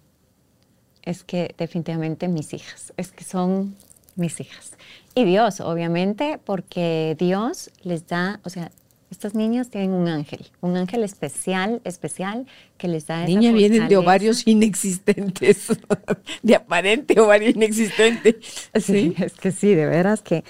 [1.03, 3.75] es que definitivamente mis hijas, es que son
[4.15, 4.71] mis hijas.
[5.15, 8.71] Y Dios, obviamente, porque Dios les da, o sea,
[9.09, 12.45] estos niños tienen un ángel, un ángel especial, especial,
[12.77, 15.67] que les da esa Niña vienen de ovarios inexistentes,
[16.43, 18.39] de aparente ovario inexistente.
[18.79, 20.43] Sí, es que sí, de veras que.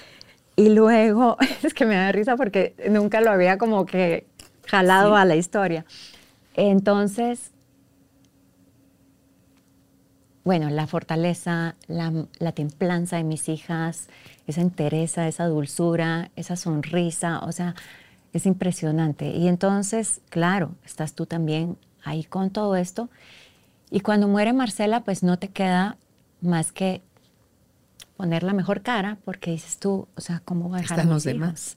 [0.56, 4.26] Y luego, es que me da risa porque nunca lo había como que
[4.66, 5.84] jalado a la historia.
[6.54, 7.52] Entonces,
[10.44, 14.08] bueno, la fortaleza, la, la templanza de mis hijas,
[14.48, 17.74] esa entereza, esa dulzura, esa sonrisa, o sea,
[18.32, 19.30] es impresionante.
[19.30, 23.08] Y entonces, claro, estás tú también ahí con todo esto.
[23.90, 25.96] Y cuando muere Marcela, pues no te queda
[26.40, 27.02] más que
[28.16, 31.14] poner la mejor cara, porque dices tú, o sea, ¿cómo voy a dejar Están a
[31.14, 31.76] los demás.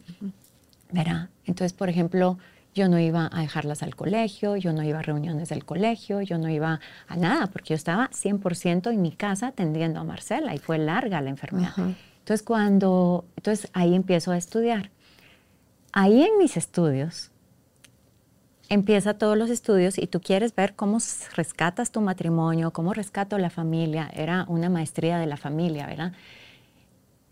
[0.92, 1.30] ¿Verdad?
[1.46, 2.38] Entonces, por ejemplo,
[2.74, 6.38] yo no iba a dejarlas al colegio, yo no iba a reuniones del colegio, yo
[6.38, 10.58] no iba a nada, porque yo estaba 100% en mi casa atendiendo a Marcela y
[10.58, 11.70] fue larga la enfermedad.
[11.70, 11.92] Ajá.
[12.20, 14.90] Entonces, cuando, entonces ahí empiezo a estudiar.
[15.94, 17.32] Ahí en mis estudios,
[18.70, 21.00] empieza todos los estudios y tú quieres ver cómo
[21.36, 24.10] rescatas tu matrimonio, cómo rescato la familia.
[24.14, 26.14] Era una maestría de la familia, ¿verdad?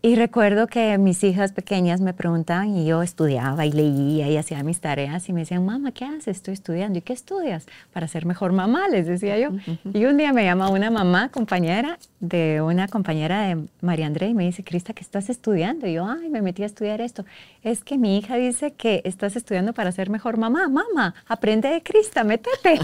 [0.02, 4.62] Y recuerdo que mis hijas pequeñas me preguntaban y yo estudiaba y leía y hacía
[4.62, 6.38] mis tareas y me decían, mamá, ¿qué haces?
[6.38, 6.98] Estoy estudiando.
[6.98, 7.66] ¿Y qué estudias?
[7.92, 9.50] Para ser mejor mamá, les decía yo.
[9.92, 14.32] Y un día me llama una mamá, compañera, de una compañera de María Andrea y
[14.32, 15.86] me dice, Crista, ¿qué estás estudiando?
[15.86, 17.26] Y yo, ay, me metí a estudiar esto.
[17.62, 20.66] Es que mi hija dice que estás estudiando para ser mejor mamá.
[20.70, 22.78] Mamá, aprende de Crista, métete.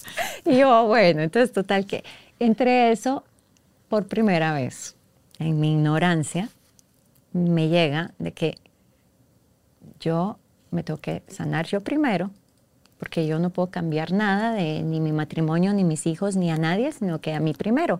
[0.46, 2.02] y yo, bueno, entonces total que
[2.38, 3.24] entre eso,
[3.90, 4.96] por primera vez,
[5.38, 6.48] en mi ignorancia,
[7.32, 8.58] me llega de que
[10.00, 10.38] yo
[10.70, 12.30] me tengo que sanar yo primero,
[12.98, 16.56] porque yo no puedo cambiar nada de ni mi matrimonio, ni mis hijos, ni a
[16.56, 17.98] nadie, sino que a mí primero.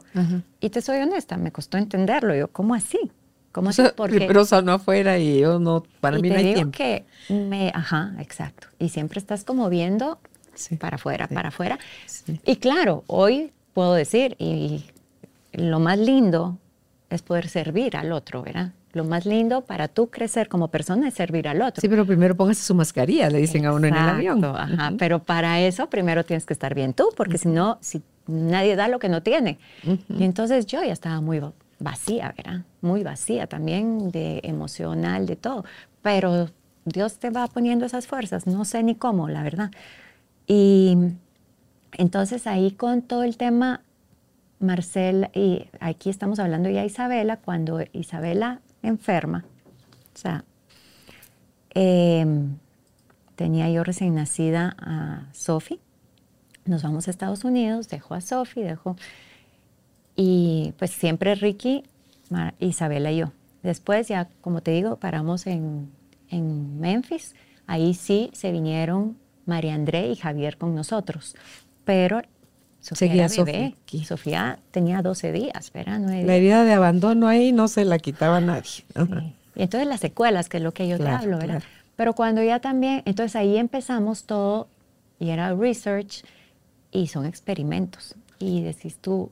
[0.61, 2.35] Y te soy honesta, me costó entenderlo.
[2.35, 3.11] Yo, ¿cómo así?
[3.51, 3.83] ¿Cómo así?
[3.97, 6.77] Porque, Pero sanó afuera y yo no, para mí no hay digo tiempo.
[6.79, 8.69] que me, ajá, exacto.
[8.79, 10.19] Y siempre estás como viendo
[10.79, 11.79] para afuera, para afuera.
[12.45, 14.85] Y claro, hoy puedo decir, y
[15.53, 16.59] lo más lindo
[17.11, 18.73] es poder servir al otro, ¿verdad?
[18.93, 21.81] Lo más lindo para tú crecer como persona es servir al otro.
[21.81, 24.45] Sí, pero primero póngase su mascarilla, le dicen a uno en el avión.
[24.45, 28.77] Ajá, pero para eso primero tienes que estar bien tú, porque si no, si nadie
[28.77, 29.59] da lo que no tiene.
[30.09, 31.41] Y entonces yo ya estaba muy
[31.79, 32.61] vacía, ¿verdad?
[32.83, 35.65] Muy vacía también de emocional, de todo.
[36.03, 36.51] Pero
[36.85, 39.71] Dios te va poniendo esas fuerzas, no sé ni cómo, la verdad.
[40.47, 40.97] Y
[41.93, 43.81] entonces ahí con todo el tema,
[44.59, 49.45] Marcel, y aquí estamos hablando ya de Isabela, cuando Isabela enferma,
[50.15, 50.45] o sea,
[51.71, 52.57] em,
[53.37, 55.81] tenía yo recién nacida a Sophie,
[56.65, 58.97] nos vamos a Estados Unidos, dejo a Sophie, dejo,
[60.17, 61.85] y pues siempre Ricky,
[62.59, 63.33] Isabela y yo.
[63.63, 65.91] Después ya, como te digo, paramos en,
[66.29, 67.35] en Memphis,
[67.67, 69.17] ahí sí se vinieron
[69.47, 71.37] María André y Javier con nosotros,
[71.85, 72.23] pero
[72.83, 73.77] Sofía Seguía bebé.
[74.05, 76.01] Sofía tenía 12 días, ¿verdad?
[76.01, 78.85] La herida de abandono ahí no se la quitaba nadie.
[79.55, 81.63] Y entonces las secuelas, que es lo que yo te hablo, ¿verdad?
[81.95, 84.67] Pero cuando ya también, entonces ahí empezamos todo
[85.21, 86.25] y era research
[86.91, 88.17] y son experimentos.
[88.41, 89.31] Y decís tú,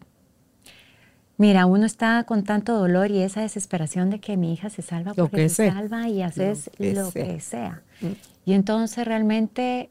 [1.36, 5.12] mira, uno está con tanto dolor y esa desesperación de que mi hija se salva
[5.14, 7.82] porque se salva y haces lo que, sea.
[8.00, 8.12] Mm.
[8.44, 9.90] Y entonces realmente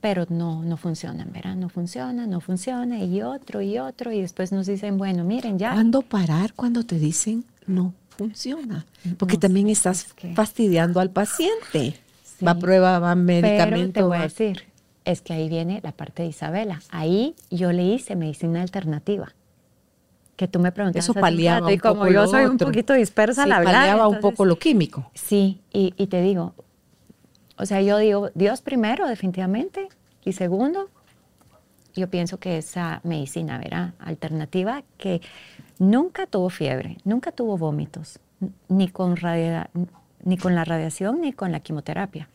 [0.00, 1.56] pero no, no funcionan, ¿verdad?
[1.56, 5.72] No funciona, no funciona, y otro, y otro, y después nos dicen, bueno, miren, ya.
[5.72, 8.86] ¿Cuándo parar cuando te dicen no funciona?
[9.18, 11.94] Porque también estás fastidiando al paciente.
[12.46, 13.92] Va a prueba, va a medicamento.
[13.92, 14.64] Pero te voy a decir,
[15.04, 16.80] es que ahí viene la parte de Isabela.
[16.90, 19.34] Ahí yo le hice medicina alternativa.
[20.36, 21.04] Que tú me preguntas.
[21.04, 23.72] Eso paliaba un y como yo soy un poquito dispersa la verdad.
[23.74, 25.10] Paliaba un poco lo químico.
[25.12, 26.54] Sí, y, y te digo,
[27.60, 29.88] o sea, yo digo, Dios primero, definitivamente,
[30.24, 30.88] y segundo,
[31.94, 33.92] yo pienso que esa medicina, ¿verdad?
[33.98, 35.20] Alternativa que
[35.78, 38.18] nunca tuvo fiebre, nunca tuvo vómitos,
[38.68, 39.16] ni con,
[40.24, 42.28] ni con la radiación ni con la quimioterapia.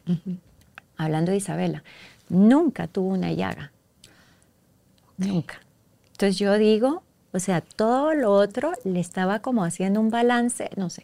[0.97, 1.83] Hablando de Isabela,
[2.29, 3.71] nunca tuvo una llaga.
[5.17, 5.59] Nunca.
[6.11, 7.01] Entonces yo digo,
[7.31, 11.03] o sea, todo lo otro le estaba como haciendo un balance, no sé.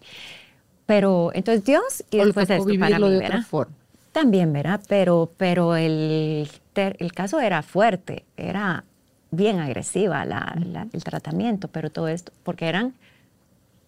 [0.86, 3.81] Pero entonces Dios y después esto para mí, de otra forma.
[4.12, 4.82] También, ¿verdad?
[4.88, 8.84] Pero, pero el, el caso era fuerte, era
[9.32, 12.94] bien agresiva el tratamiento, pero todo esto, porque eran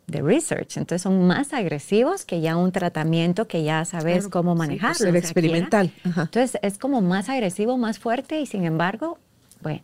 [0.08, 4.68] de research, entonces son más agresivos que ya un tratamiento que ya sabes cómo pues,
[4.68, 5.12] manejarlo.
[5.12, 5.92] Sí, experimental.
[6.04, 9.18] Entonces es como más agresivo, más fuerte y sin embargo,
[9.62, 9.82] bueno,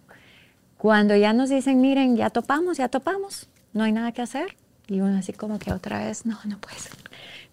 [0.77, 4.55] cuando ya nos dicen, miren, ya topamos, ya topamos, no hay nada que hacer,
[4.87, 6.93] y uno así como que otra vez, no, no puede ser.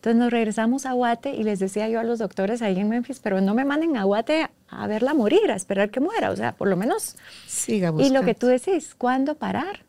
[0.07, 3.19] Entonces nos regresamos a Guate y les decía yo a los doctores ahí en Memphis,
[3.19, 6.53] pero no me manden a Guate a verla morir, a esperar que muera, o sea,
[6.53, 7.17] por lo menos.
[7.49, 9.81] Siga Y lo que tú decís, ¿cuándo parar?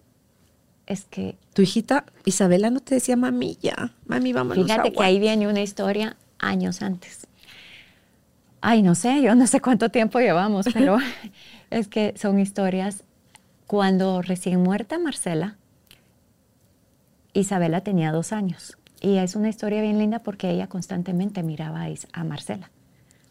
[0.88, 1.36] Es que...
[1.54, 5.62] Tu hijita Isabela no te decía, mami, ya, mami, vámonos Fíjate que ahí viene una
[5.62, 7.28] historia años antes.
[8.60, 10.98] Ay, no sé, yo no sé cuánto tiempo llevamos, pero
[11.70, 13.04] es que son historias.
[13.68, 15.58] Cuando recién muerta Marcela,
[17.34, 18.80] Isabela tenía dos años.
[19.02, 22.72] Y es una historia bien linda porque ella constantemente miraba a Marcela.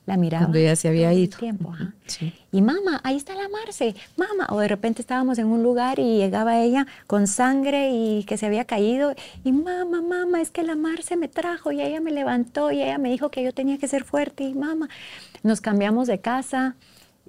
[0.07, 0.45] La miraba.
[0.45, 1.37] Cuando ella se había ido.
[1.37, 1.75] Tiempo,
[2.53, 4.47] Y mamá, ahí está la Marce, mamá.
[4.51, 8.47] O de repente estábamos en un lugar y llegaba ella con sangre y que se
[8.47, 9.15] había caído.
[9.43, 12.99] Y mamá, mamá, es que la Marce me trajo y ella me levantó y ella
[12.99, 14.45] me dijo que yo tenía que ser fuerte.
[14.45, 14.89] Y mamá,
[15.43, 16.77] nos cambiamos de casa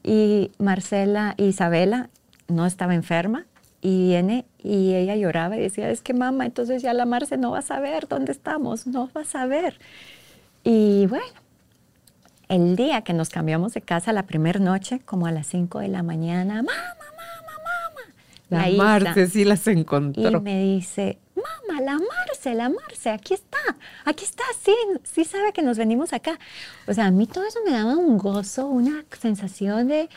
[0.03, 2.11] y Marcela Isabela
[2.47, 3.47] no estaba enferma
[3.81, 7.51] y viene y ella lloraba y decía, es que mamá, entonces ya la Marce no
[7.51, 9.79] va a saber dónde estamos, no va a saber.
[10.63, 11.25] Y bueno,
[12.49, 15.87] el día que nos cambiamos de casa, la primera noche, como a las 5 de
[15.87, 17.53] la mañana, mamá, mamá,
[18.49, 18.67] mamá.
[18.67, 20.29] La, Marce sí las encontró.
[20.29, 23.57] Y me dice, mamá, la Marce, la Marce, aquí está,
[24.03, 26.37] aquí está, sí, sí sabe que nos venimos acá.
[26.87, 30.09] O sea, a mí todo eso me daba un gozo, una sensación de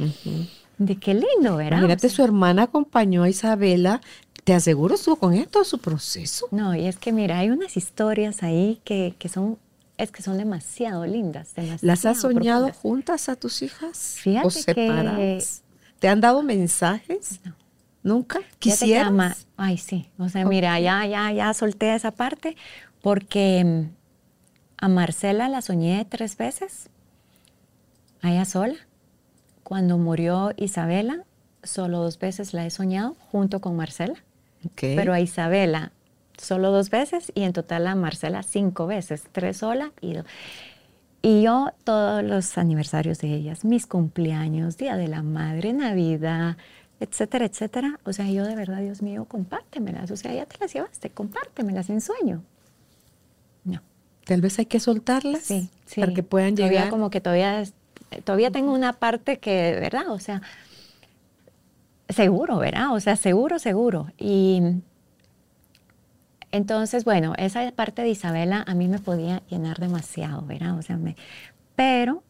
[0.81, 1.79] de qué lindo, ¿verdad?
[1.79, 4.01] Imagínate, su hermana acompañó a Isabela.
[4.45, 6.47] Te aseguro estuvo con ella todo su proceso.
[6.51, 9.59] No, y es que mira, hay unas historias ahí que, son
[9.99, 11.53] es que son demasiado lindas.
[11.83, 14.17] ¿Las has soñado juntas a tus hijas?
[14.19, 15.63] Fíjate ¿O separadas?
[15.99, 17.41] ¿Te han dado mensajes?
[17.45, 17.55] No.
[18.03, 18.41] ¿Nunca?
[18.59, 19.47] ¿Quisieras?
[19.57, 20.09] Ay, sí.
[20.19, 22.57] O sea, mira, ya, ya, ya solté esa parte
[23.03, 24.01] porque mm,
[24.79, 26.89] a Marcela la soñé tres veces,
[28.23, 28.77] a ella sola.
[29.63, 31.25] Cuando murió Isabela,
[31.63, 34.25] solo dos veces la he soñado junto con Marcela.
[34.77, 35.93] Pero a Isabela
[36.39, 40.25] solo dos veces y en total a Marcela cinco veces, tres sola y dos.
[41.23, 46.57] Y yo todos los aniversarios de ellas, mis cumpleaños, Día de la Madre, Navidad,
[46.99, 48.01] etcétera, etcétera.
[48.05, 50.11] O sea, yo de verdad, Dios mío, compártemelas.
[50.11, 52.43] O sea, ya te las llevaste, compártemelas en sueño.
[53.65, 53.83] No.
[54.25, 56.01] Tal vez hay que soltarlas sí, sí.
[56.01, 56.91] para que puedan todavía llegar.
[56.91, 57.65] como que todavía,
[58.25, 60.09] todavía tengo una parte que, ¿verdad?
[60.09, 60.41] O sea,
[62.11, 62.93] seguro, ¿verdad?
[62.93, 64.09] O sea, seguro, seguro.
[64.19, 64.61] Y
[66.53, 70.79] entonces, bueno, esa parte de Isabela a mí me podía llenar demasiado, ¿verdad?
[70.79, 71.17] O sea, me,
[71.77, 72.23] pero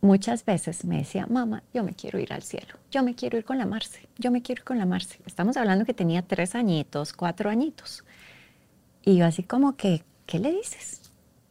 [0.00, 3.44] muchas veces me decía, mamá, yo me quiero ir al cielo, yo me quiero ir
[3.44, 5.18] con la Marce, yo me quiero ir con la Marce.
[5.26, 8.04] Estamos hablando que tenía tres añitos, cuatro añitos.
[9.02, 11.03] Y yo así como que, ¿qué le dices?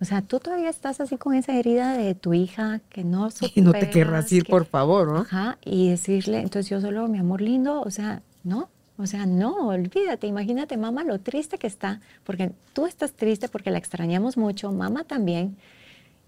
[0.03, 3.51] O sea, tú todavía estás así con esa herida de tu hija que no superas,
[3.55, 5.19] Y no te querrás ir, por favor, ¿no?
[5.19, 9.69] Ajá, y decirle, entonces yo solo, mi amor lindo, o sea, no, o sea, no,
[9.69, 14.73] olvídate, imagínate mamá lo triste que está, porque tú estás triste porque la extrañamos mucho,
[14.73, 15.55] mamá también.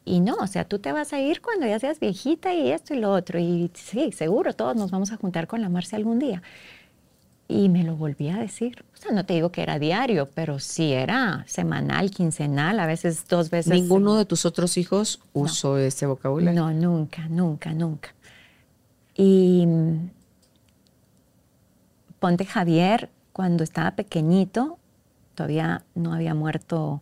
[0.06, 2.93] Y no, o sea, tú te vas a ir cuando ya seas viejita y esto
[2.93, 3.39] y lo otro.
[3.39, 6.41] Y sí, seguro, todos nos vamos a juntar con la Marcia algún día.
[7.47, 8.84] Y me lo volví a decir.
[8.93, 13.27] O sea, no te digo que era diario, pero sí era semanal, quincenal, a veces
[13.27, 13.72] dos veces.
[13.72, 16.59] ¿Ninguno de tus otros hijos usó ese vocabulario?
[16.59, 18.15] No, nunca, nunca, nunca.
[19.15, 19.67] Y
[22.19, 24.80] ponte Javier, cuando estaba pequeñito,
[25.35, 27.01] todavía no había muerto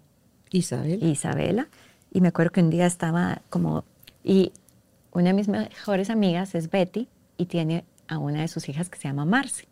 [0.52, 1.02] Isabel.
[1.04, 1.68] Isabela.
[2.12, 3.86] Y me acuerdo que un día estaba como,
[4.24, 4.52] y
[5.14, 7.08] una de mis mejores amigas es Betty
[7.38, 9.68] y tiene a una de sus hijas que se llama Marce.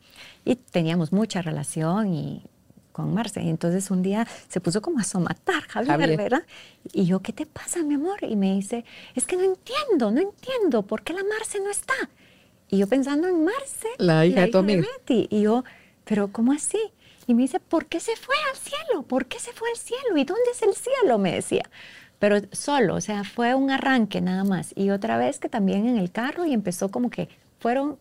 [0.46, 2.44] Y teníamos mucha relación y
[2.92, 3.42] con Marce.
[3.42, 6.44] Y entonces un día se puso como a somatar, Javier, ¿verdad?
[6.94, 8.18] Y yo, ¿qué te pasa, mi amor?
[8.22, 8.86] Y me dice,
[9.16, 11.94] es que no entiendo, no entiendo, ¿por qué la Marce no está?
[12.70, 14.88] Y yo pensando en Marce, la hija, de tu amiga.
[15.08, 15.64] Y yo,
[16.06, 16.80] pero ¿cómo así?
[17.28, 19.04] Y me dice, ¿por qué se fue al cielo?
[19.04, 20.18] ¿Por qué se fue al cielo?
[20.18, 21.18] ¿Y dónde es el cielo?
[21.18, 21.64] Me decía.
[22.20, 24.74] Pero solo, o sea, fue un arranque nada más.
[24.76, 27.30] Y otra vez que también en el carro y empezó como que
[27.60, 27.98] fueron,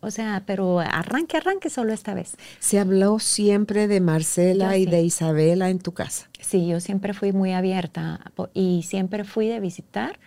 [0.00, 2.36] o sea, pero arranque, arranque solo esta vez.
[2.58, 6.28] ¿Se habló siempre de Marcela y de Isabela en tu casa?
[6.40, 10.18] Sí, yo siempre fui muy abierta y siempre fui de visitar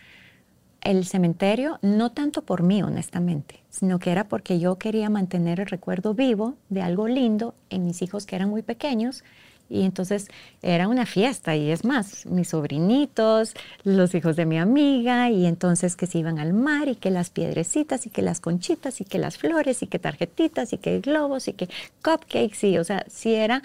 [0.82, 5.68] el cementerio, no tanto por mí, honestamente, sino que era porque yo quería mantener el
[5.68, 9.24] recuerdo vivo de algo lindo en mis hijos que eran muy pequeños.
[9.70, 10.28] Y entonces
[10.62, 13.54] era una fiesta, y es más, mis sobrinitos,
[13.84, 17.30] los hijos de mi amiga, y entonces que se iban al mar, y que las
[17.30, 21.48] piedrecitas, y que las conchitas, y que las flores, y que tarjetitas, y que globos,
[21.48, 21.70] y que
[22.04, 23.64] cupcakes, y o sea, sí era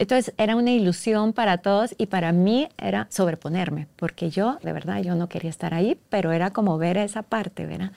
[0.00, 5.02] entonces era una ilusión para todos y para mí era sobreponerme, porque yo, de verdad,
[5.02, 7.92] yo no quería estar ahí, pero era como ver esa parte, ¿verdad?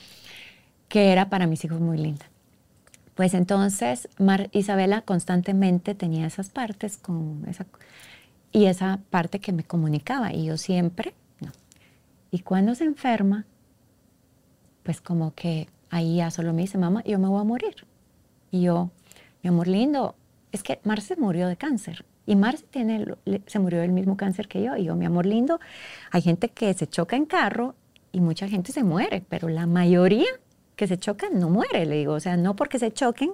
[0.89, 2.25] Que era para mis hijos muy linda.
[3.15, 4.09] Pues entonces
[4.51, 7.65] Isabela constantemente tenía esas partes con esa,
[8.51, 11.51] y esa parte que me comunicaba y yo siempre, no.
[12.31, 13.45] Y cuando se enferma,
[14.83, 17.85] pues como que ahí ya solo me dice, mamá, yo me voy a morir.
[18.51, 18.91] Y yo,
[19.41, 20.15] mi amor lindo,
[20.51, 22.05] es que Marce murió de cáncer.
[22.25, 23.05] Y Marce tiene,
[23.47, 24.75] se murió del mismo cáncer que yo.
[24.77, 25.59] Y yo, mi amor lindo,
[26.11, 27.75] hay gente que se choca en carro
[28.11, 30.29] y mucha gente se muere, pero la mayoría
[30.83, 32.13] que se chocan no muere, le digo.
[32.13, 33.33] O sea, no porque se choquen.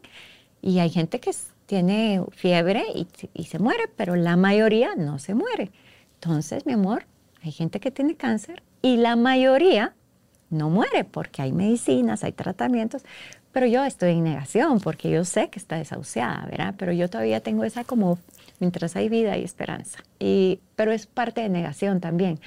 [0.62, 1.32] Y hay gente que
[1.66, 5.72] tiene fiebre y, y se muere, pero la mayoría no se muere.
[6.16, 7.06] Entonces, mi amor,
[7.44, 9.94] hay gente que tiene cáncer y la mayoría
[10.50, 13.04] no muere porque hay medicinas, hay tratamientos,
[13.52, 16.76] pero yo estoy en negación porque yo sé que está desahuciada, ¿verdad?
[16.78, 18.20] Pero yo todavía tengo esa como,
[18.60, 20.00] mientras hay vida hay esperanza.
[20.20, 22.40] Y, pero es parte de negación también.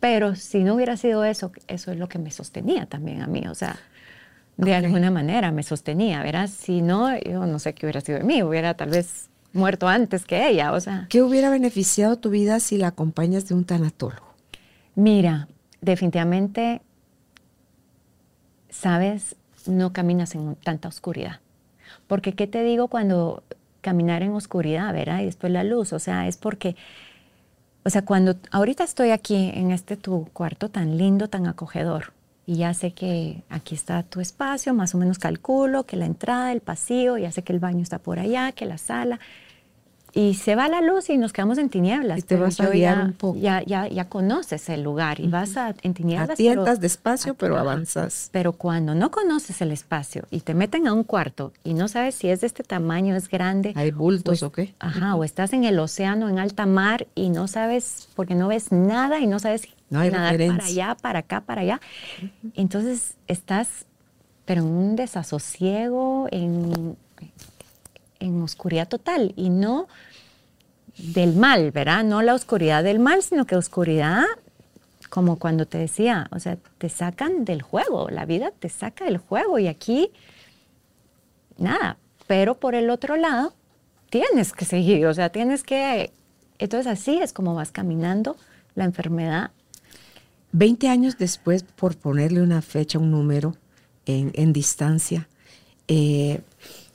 [0.00, 3.46] Pero si no hubiera sido eso, eso es lo que me sostenía también a mí,
[3.48, 3.76] o sea,
[4.56, 6.48] de alguna manera me sostenía, ¿verdad?
[6.48, 10.24] Si no, yo no sé qué hubiera sido de mí, hubiera tal vez muerto antes
[10.24, 11.06] que ella, o sea.
[11.08, 14.34] ¿Qué hubiera beneficiado tu vida si la acompañas de un tanatólogo?
[14.94, 15.48] Mira,
[15.80, 16.80] definitivamente,
[18.70, 21.40] sabes, no caminas en tanta oscuridad.
[22.06, 23.42] Porque, ¿qué te digo cuando
[23.80, 25.20] caminar en oscuridad, ¿verdad?
[25.20, 26.74] Y después la luz, o sea, es porque,
[27.84, 32.12] o sea, cuando ahorita estoy aquí en este tu cuarto tan lindo, tan acogedor,
[32.46, 36.52] y ya sé que aquí está tu espacio, más o menos calculo que la entrada,
[36.52, 39.18] el pasillo, ya sé que el baño está por allá, que la sala,
[40.16, 42.20] y se va la luz y nos quedamos en tinieblas.
[42.20, 43.38] Y te vas a guiar ya, un poco.
[43.38, 46.30] Ya, ya, ya conoces el lugar y vas a, en tinieblas.
[46.30, 48.30] Atientas despacio, pero avanzas.
[48.32, 52.14] Pero cuando no conoces el espacio y te meten a un cuarto y no sabes
[52.14, 53.74] si es de este tamaño, es grande.
[53.76, 54.74] Hay bultos o, qué.
[54.78, 58.72] Ajá, o estás en el océano, en alta mar y no sabes, porque no ves
[58.72, 61.80] nada y no sabes no hay nada para allá, para acá, para allá.
[62.54, 63.86] Entonces estás,
[64.44, 66.96] pero en un desasosiego, en
[68.20, 69.88] en oscuridad total y no
[70.98, 72.04] del mal, ¿verdad?
[72.04, 74.24] No la oscuridad del mal, sino que oscuridad
[75.10, 79.18] como cuando te decía, o sea, te sacan del juego, la vida te saca del
[79.18, 80.10] juego y aquí
[81.58, 81.96] nada,
[82.26, 83.54] pero por el otro lado
[84.10, 86.10] tienes que seguir, o sea, tienes que,
[86.58, 88.36] entonces así es como vas caminando
[88.74, 89.52] la enfermedad.
[90.58, 93.54] Veinte años después, por ponerle una fecha, un número
[94.06, 95.28] en, distancia,
[95.86, 96.40] eh,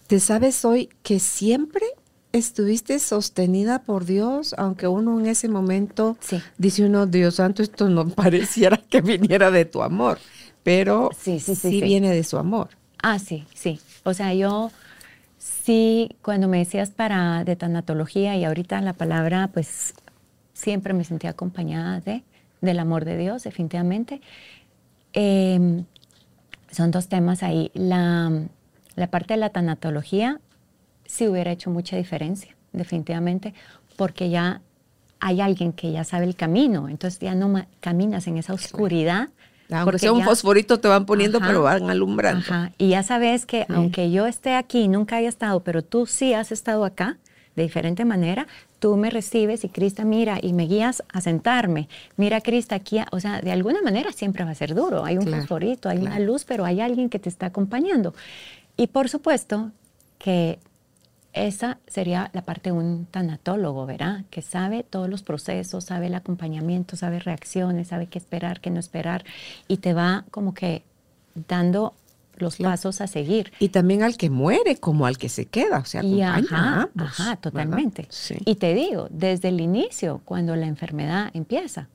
[0.07, 1.85] ¿Te sabes hoy que siempre
[2.31, 6.17] estuviste sostenida por Dios, aunque uno en ese momento
[6.57, 10.17] dice uno, Dios santo, esto no pareciera que viniera de tu amor,
[10.63, 12.69] pero sí, sí viene de su amor.
[13.03, 13.79] Ah, sí, sí.
[14.03, 14.71] O sea, yo
[15.38, 19.93] sí, cuando me decías para de tanatología y ahorita la palabra, pues
[20.53, 22.23] siempre me sentía acompañada de,
[22.61, 24.21] del amor de Dios, definitivamente.
[25.13, 25.85] Em,
[26.71, 27.71] son dos temas ahí.
[27.73, 28.47] La
[28.95, 30.39] la parte de la tanatología
[31.05, 33.53] sí hubiera hecho mucha diferencia, definitivamente,
[33.95, 34.61] porque ya
[35.19, 39.29] hay alguien que ya sabe el camino, entonces ya no caminas en esa oscuridad.
[39.69, 42.43] Aunque sea un fosforito te van poniendo, pero van alumbrando.
[42.77, 46.51] Y ya sabes que aunque yo esté aquí, nunca haya estado, pero tú sí has
[46.51, 47.17] estado acá,
[47.56, 48.48] de diferente manera,
[48.80, 51.90] tú me recibes y Crista mira y me guías a sentarme.
[52.18, 55.03] Mira, Crista, aquí, o sea, de alguna manera siempre va a ser duro.
[55.03, 58.14] Hay un fosforito, hay una luz, pero hay alguien que te está acompañando.
[58.78, 59.72] Y por supuesto
[60.18, 60.60] que
[61.34, 64.26] esa sería la parte de un tanatólogo, ¿verdad?
[64.30, 68.80] Que sabe todos los procesos, sabe el acompañamiento, sabe reacciones, sabe qué esperar, qué no
[68.80, 69.23] esperar,
[69.68, 70.84] y te va como que
[71.48, 71.94] dando
[72.41, 73.51] los pasos a seguir.
[73.59, 77.35] Y también al que muere como al que se queda, o sea, y ajá, ajá,
[77.38, 78.07] totalmente.
[78.45, 81.88] Y te digo, desde el inicio, cuando la enfermedad empieza,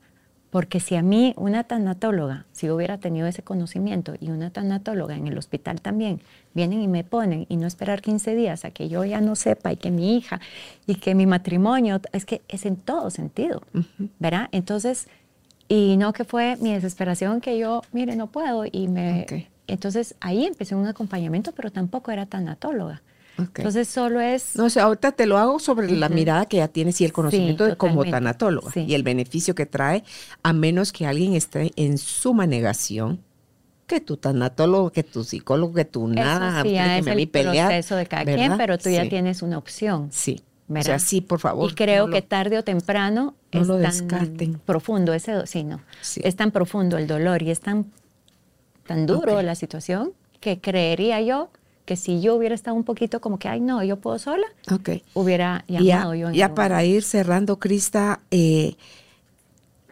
[0.49, 5.27] porque si a mí una tanatóloga, si hubiera tenido ese conocimiento y una tanatóloga en
[5.27, 6.21] el hospital también,
[6.53, 9.73] vienen y me ponen y no esperar 15 días a que yo ya no sepa
[9.73, 10.39] y que mi hija
[10.85, 13.61] y que mi matrimonio, es que es en todo sentido,
[14.19, 14.47] ¿verdad?
[14.51, 15.07] Entonces,
[15.67, 19.49] y no que fue mi desesperación que yo, mire, no puedo y me...
[19.67, 23.01] Entonces ahí empecé un acompañamiento, pero tampoco era tanatóloga.
[23.37, 24.55] Entonces solo es...
[24.55, 27.65] No, o ahorita te lo hago sobre la mirada que ya tienes y el conocimiento
[27.65, 30.03] de como tanatóloga y el beneficio que trae,
[30.41, 33.21] a menos que alguien esté en suma negación,
[33.85, 36.61] que tu tanatólogo, que tu psicólogo, que tu nada.
[36.61, 40.09] Eso sí, es el proceso de cada quien, pero tú ya tienes una opción.
[40.11, 40.43] Sí.
[40.69, 41.71] O sea, sí, por favor.
[41.71, 45.79] Y creo que tarde o temprano no es lo tan profundo ese, sí, no.
[46.17, 47.85] Es tan profundo el dolor y es tan,
[48.87, 51.49] tan duro la situación que creería yo
[51.87, 54.45] que si yo hubiera estado un poquito como que, ay, no, yo puedo sola,
[55.13, 56.31] hubiera llamado ya, yo.
[56.31, 58.75] ya para ir cerrando, Crista, eh,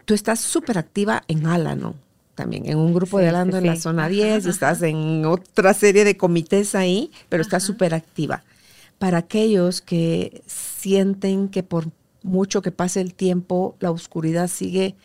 [0.04, 1.94] tú estás súper activa en Alano
[2.34, 6.04] también, en un grupo de Alano en la zona 10, y estás en otra serie
[6.04, 8.44] de comités ahí, pero estás súper activa.
[8.98, 11.86] Para aquellos que sienten que por
[12.22, 14.96] mucho que pase el tiempo, la oscuridad sigue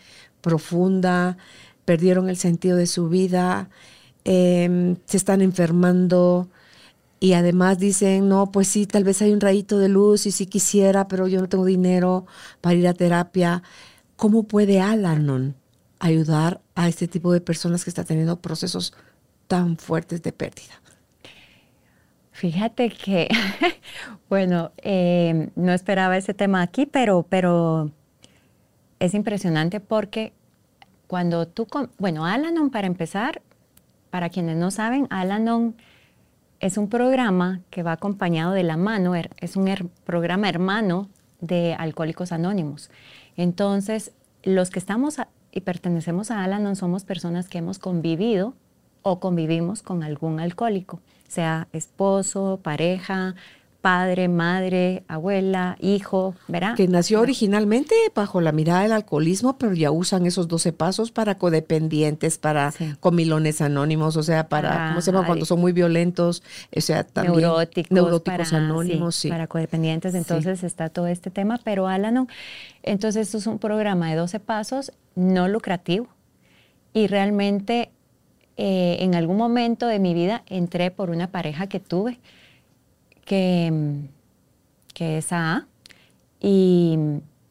[0.42, 1.38] profunda,
[1.86, 3.70] perdieron el sentido de su vida,
[4.24, 6.50] em, se están enfermando,
[7.22, 10.48] y además dicen, no, pues sí, tal vez hay un rayito de luz y sí
[10.48, 12.26] quisiera, pero yo no tengo dinero
[12.62, 13.62] para ir a terapia.
[14.16, 15.56] ¿Cómo puede Alanon
[16.00, 18.96] ayudar a este tipo de personas que están teniendo procesos
[19.48, 20.82] tan fuertes de pérdida?
[22.32, 23.28] Fíjate que,
[24.30, 27.92] bueno, eh, no esperaba ese tema aquí, pero, pero
[29.00, 30.34] es impresionante porque
[31.12, 31.68] cuando tú,
[31.98, 33.42] bueno, Alanon para empezar,
[34.12, 35.76] para quienes no saben, Alanon
[36.62, 41.10] es un programa que va acompañado de la mano, es un programa hermano
[41.42, 42.90] de Alcohólicos Anónimos.
[43.36, 44.14] Entonces,
[44.44, 45.18] los que estamos
[45.52, 48.54] y pertenecemos a Alanon somos personas que hemos convivido
[49.02, 53.36] o convivimos con algún alcohólico, sea esposo, pareja,
[53.82, 56.76] padre, madre, abuela, hijo, ¿verdad?
[56.76, 61.40] Que nació originalmente bajo la mirada del alcoholismo, pero ya usan esos 12 pasos para
[61.40, 65.26] codependientes, para comilones anónimos, o sea, para, ¿cómo se llama?
[65.26, 66.44] Cuando son muy violentos,
[66.76, 71.88] o sea, también neuróticos, neuróticos anónimos, sí, Para codependientes, entonces está todo este tema, pero
[71.88, 72.28] Alanon,
[72.84, 76.08] entonces esto es un programa de 12 pasos no lucrativo
[76.94, 77.90] y realmente
[78.58, 82.20] eh, en algún momento de mi vida entré por una pareja que tuve
[83.26, 83.72] que,
[84.94, 85.68] que es AA,
[86.40, 86.98] Y,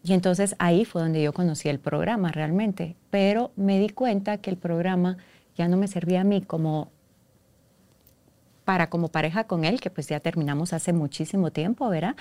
[0.02, 4.50] y entonces ahí fue donde yo conocí el programa realmente, pero me di cuenta que
[4.50, 5.16] el programa
[5.56, 6.90] ya no me servía a mí como
[8.64, 12.14] para como pareja con él, que pues ya terminamos hace muchísimo tiempo, ¿verdad?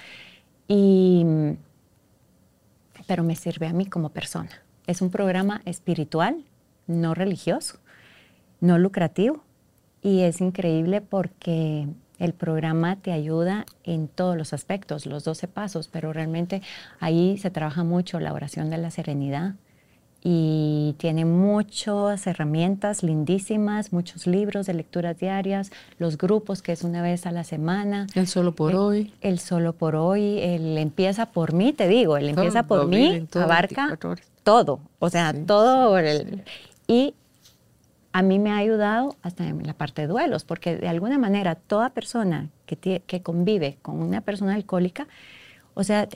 [0.67, 1.25] Y,
[3.07, 4.49] pero me sirve a mí como persona.
[4.87, 6.43] Es un programa espiritual,
[6.87, 7.77] no religioso,
[8.61, 9.43] no lucrativo,
[10.01, 11.87] y es increíble porque
[12.19, 16.61] el programa te ayuda en todos los aspectos, los 12 pasos, pero realmente
[16.99, 19.55] ahí se trabaja mucho la oración de la serenidad,
[20.21, 27.01] y tiene muchas herramientas lindísimas, muchos libros de lecturas diarias, los grupos que es una
[27.01, 28.07] vez a la semana.
[28.15, 29.13] El solo por hoy.
[29.21, 33.97] El solo por hoy, el empieza por mí, te digo, el empieza por mí, abarca
[34.43, 35.97] todo, o sea, todo.
[36.87, 37.13] y
[38.11, 41.55] a mí me ha ayudado hasta en la parte de duelos, porque de alguna manera
[41.55, 45.07] toda persona que, que convive con una persona alcohólica,
[45.73, 46.07] o sea,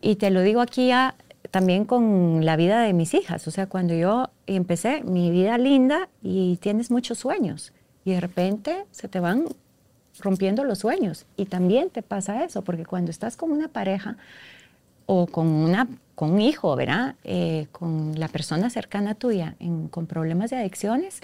[0.00, 1.14] y te lo digo aquí a
[1.50, 3.46] también con la vida de mis hijas.
[3.46, 7.72] O sea, cuando yo empecé mi vida linda y tienes muchos sueños
[8.04, 9.44] y de repente se te van
[10.20, 11.26] rompiendo los sueños.
[11.36, 14.16] Y también te pasa eso, porque cuando estás con una pareja
[15.06, 17.16] o con, una, con un hijo, ¿verdad?
[17.24, 19.56] Eh, con la persona cercana tuya
[19.90, 21.20] con problemas de adicciones,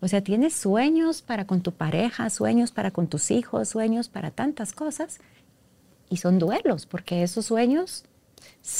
[0.00, 4.30] o sea, tienes sueños para con tu pareja, sueños para con tus hijos, sueños para
[4.30, 5.18] tantas cosas.
[6.10, 8.04] Y son duelos, porque esos sueños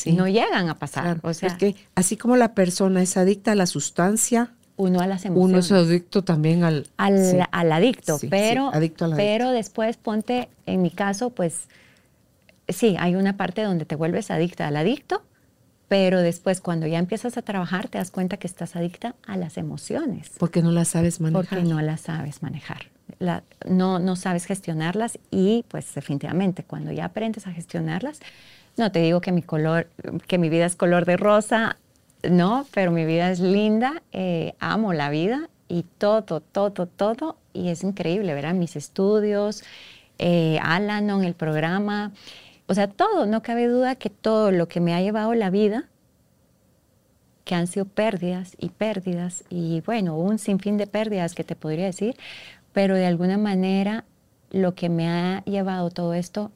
[0.05, 1.21] no llegan a pasar.
[1.23, 5.07] O sea, es que así como la persona es adicta a la sustancia, uno a
[5.07, 5.71] las emociones.
[5.71, 6.89] Uno es adicto también al...
[6.97, 8.71] Al, al adicto, pero,
[9.17, 11.69] pero después ponte, en mi caso, pues
[12.69, 15.23] sí, hay una parte donde te vuelves adicta al adicto,
[15.89, 19.59] pero después cuando ya empiezas a trabajar te das cuenta que estás adicta a las
[19.59, 20.31] emociones.
[20.39, 21.47] Porque no las sabes manejar.
[21.49, 22.91] Porque no las sabes manejar.
[23.69, 28.21] no, no sabes gestionarlas y pues definitivamente cuando ya aprendes a gestionarlas,
[28.77, 29.89] no te digo que mi color,
[30.27, 31.77] que mi vida es color de rosa,
[32.29, 37.69] no, pero mi vida es linda, eh, amo la vida y todo, todo, todo, y
[37.69, 38.55] es increíble, ¿verdad?
[38.55, 39.63] Mis estudios,
[40.19, 42.13] eh, Alanon, el programa,
[42.67, 45.89] o sea, todo, no cabe duda que todo lo que me ha llevado la vida,
[47.45, 51.85] que han sido pérdidas y pérdidas, y bueno, un sinfín de pérdidas que te podría
[51.85, 52.17] decir,
[52.73, 54.05] pero de alguna manera
[54.51, 56.53] lo que me ha llevado todo esto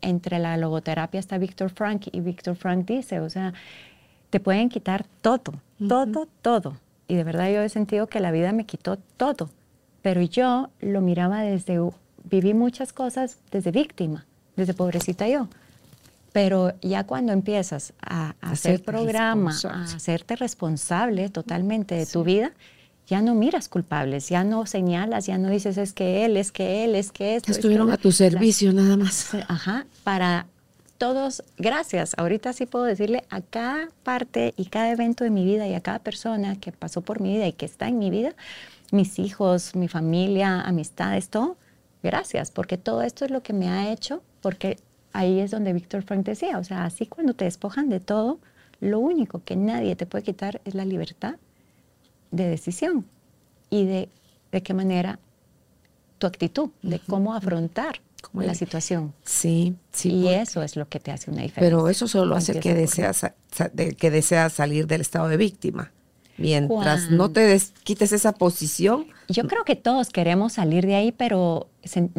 [0.00, 3.54] entre la logoterapia está Víctor Frank y Víctor Frank dice, o sea,
[4.30, 5.54] te pueden quitar todo,
[5.88, 6.76] todo, todo.
[7.06, 9.50] Y de verdad yo he sentido que la vida me quitó todo.
[10.02, 11.80] Pero yo lo miraba desde,
[12.24, 14.26] viví muchas cosas desde víctima,
[14.58, 15.48] desde pobrecita yo.
[16.32, 22.52] Pero ya cuando empiezas a, hacer programa, a hacerte responsable totalmente de tu vida,
[23.06, 26.84] ya no miras culpables, ya no señalas, ya no dices es que él, es que
[26.84, 27.50] él, es que esto.
[27.50, 29.30] Estuvieron a tu servicio nada más.
[29.48, 30.46] Ajá, para
[30.98, 32.12] todos, gracias.
[32.18, 35.80] Ahorita sí puedo decirle a cada parte y cada evento de mi vida y a
[35.80, 38.34] cada persona que pasó por mi vida y que está en mi vida,
[38.92, 41.56] mis hijos, mi familia, amistades, todo,
[42.02, 44.78] gracias, porque todo esto es lo que me ha hecho, porque
[45.12, 48.38] ahí es donde Víctor Frank decía, o sea, así cuando te despojan de todo,
[48.80, 51.36] lo único que nadie te puede quitar es la libertad
[52.30, 53.06] de decisión
[53.70, 54.08] y de,
[54.52, 55.18] de qué manera
[56.18, 58.00] tu actitud, de cómo afrontar
[58.34, 59.14] la situación.
[59.24, 60.10] Sí, sí.
[60.10, 61.60] Y eso es lo que te hace una diferencia.
[61.60, 63.26] Pero eso solo hace que deseas,
[63.96, 65.92] que deseas salir del estado de víctima.
[66.38, 69.06] Mientras no te quites esa posición.
[69.28, 71.68] Yo creo que todos queremos salir de ahí, pero,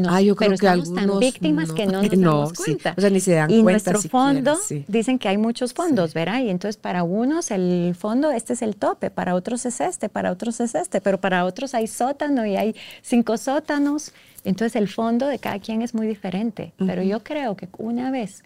[0.07, 2.93] ah, yo creo que estamos tan víctimas que no nos damos cuenta.
[2.97, 3.91] O sea, ni se dan y cuenta.
[3.91, 6.41] nuestro fondo, dicen que hay muchos fondos, ¿verdad?
[6.41, 10.31] Y entonces para unos el fondo, este es el tope, para otros es este, para
[10.31, 14.13] otros es este, pero para otros hay sótano y hay cinco sótanos.
[14.43, 16.73] Entonces el fondo de cada quien es muy diferente.
[16.77, 18.43] Pero yo creo que una vez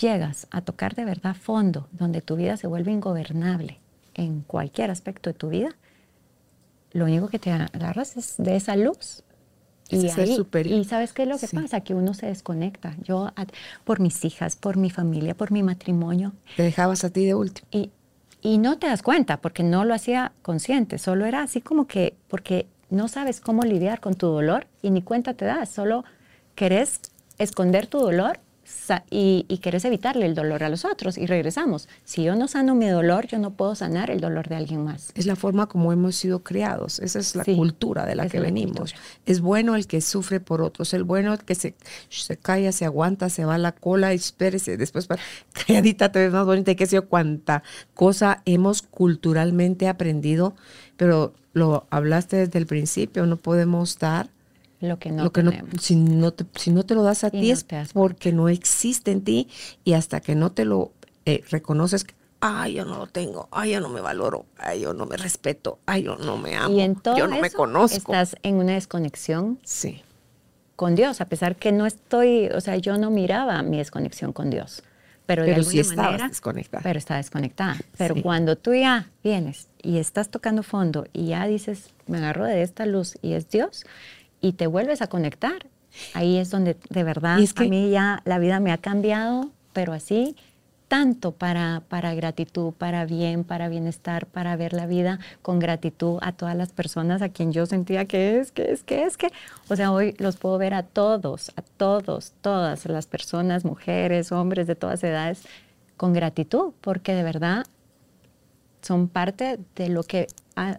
[0.00, 3.78] llegas a tocar de verdad fondo, donde tu vida se vuelve ingobernable,
[4.20, 5.70] en cualquier aspecto de tu vida,
[6.92, 9.22] lo único que te agarras es de esa luz.
[9.88, 12.94] Y, y sabes qué es lo que pasa, que uno se desconecta.
[13.02, 13.32] Yo,
[13.84, 16.32] por mis hijas, por mi familia, por mi matrimonio.
[16.56, 17.66] Te dejabas a ti de último.
[17.72, 17.90] Y,
[18.40, 22.14] y no te das cuenta, porque no lo hacía consciente, solo era así como que,
[22.28, 26.04] porque no sabes cómo lidiar con tu dolor y ni cuenta te das, solo
[26.54, 27.00] querés
[27.38, 28.38] esconder tu dolor
[29.10, 31.88] y, y, querés evitarle el dolor a los otros y regresamos.
[32.04, 35.12] Si yo no sano mi dolor, yo no puedo sanar el dolor de alguien más.
[35.14, 38.94] Es la forma como hemos sido criados, esa es la cultura de la que venimos.
[39.26, 41.74] Es bueno el que sufre por otros, el bueno el que se,
[42.08, 45.08] se calla, se aguanta, se va a la cola, espérese, después
[45.66, 47.62] calladita te ves más bonita y qué sé yo, cuánta
[47.94, 50.54] cosa hemos culturalmente aprendido,
[50.96, 54.30] pero lo hablaste desde el principio, no podemos dar
[54.80, 57.28] lo que no lo que no, si, no te, si no te lo das a
[57.28, 59.48] Y ti no es porque no existe en ti
[59.84, 60.92] y hasta que no te lo
[61.26, 62.06] eh, reconoces,
[62.40, 65.78] ay, yo no lo tengo, ay, yo no me valoro, ay, yo no me respeto,
[65.86, 67.96] ay, yo no me amo, y en todo yo no me conozco.
[68.12, 70.02] estás en una desconexión Sí,
[70.76, 74.48] con Dios, a pesar que no estoy, o sea, yo no miraba mi desconexión con
[74.48, 74.82] Dios.
[75.26, 76.82] Pero, de alguna sí estabas manera, desconectada.
[76.82, 77.76] pero está desconectada.
[77.96, 78.22] Pero Sí.
[78.22, 82.84] cuando tú ya vienes y estás tocando fondo y ya dices, me agarro de esta
[82.84, 83.84] luz y es Dios,
[84.40, 85.66] y te vuelves a conectar,
[86.14, 88.78] ahí es donde de verdad Y es que- a mí ya la vida me ha
[88.78, 90.36] cambiado, pero así
[90.88, 96.32] tanto para, para gratitud, para bien, para bienestar, para ver la vida con gratitud a
[96.32, 99.30] todas las personas a quien yo sentía que es, que es, que es, que.
[99.68, 104.66] O sea, hoy los puedo ver a todos, a todos, todas las personas, mujeres, hombres
[104.66, 105.44] de todas edades,
[105.96, 107.66] con gratitud, porque de verdad
[108.82, 110.26] son parte de lo que
[110.56, 110.78] ah,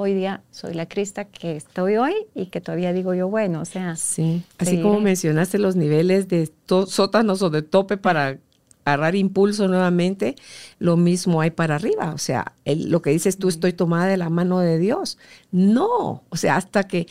[0.00, 3.64] hoy día soy la Crista que estoy hoy y que todavía digo yo, bueno, o
[3.64, 4.82] sea, Sí, así seguiré.
[4.84, 6.50] como mencionaste los niveles de
[6.86, 8.38] sótanos o de tope para
[8.84, 10.36] agarrar impulso nuevamente,
[10.78, 12.12] lo mismo hay para arriba.
[12.14, 15.18] O sea, el- lo que dices tú, estoy tomada de la mano de Dios.
[15.50, 17.08] No, o sea, hasta que,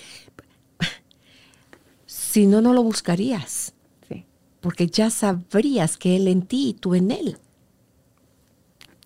[2.06, 3.74] si no, no lo buscarías,
[4.08, 4.26] sí,
[4.62, 7.38] porque ya sabrías que Él en ti y tú en Él.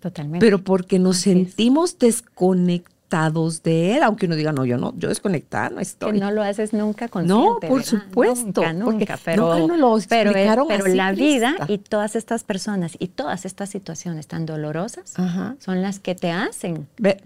[0.00, 0.44] totalmente.
[0.46, 1.36] Pero porque nos Así es.
[1.36, 1.96] sentimos
[3.62, 6.18] de Él, aunque uno diga, no, yo no, yo desconectada no que estoy.
[6.18, 7.66] no lo haces nunca No, consciente.
[7.68, 7.84] por ¿verdad?
[7.84, 9.18] supuesto, Nunca, porque nunca.
[9.24, 10.32] Pero, nunca nos lo pero,
[10.66, 15.56] pero la vida y todas estas personas y todas estas situaciones tan dolorosas Ajá.
[15.58, 16.88] son las que te hacen.
[16.98, 17.18] Ve,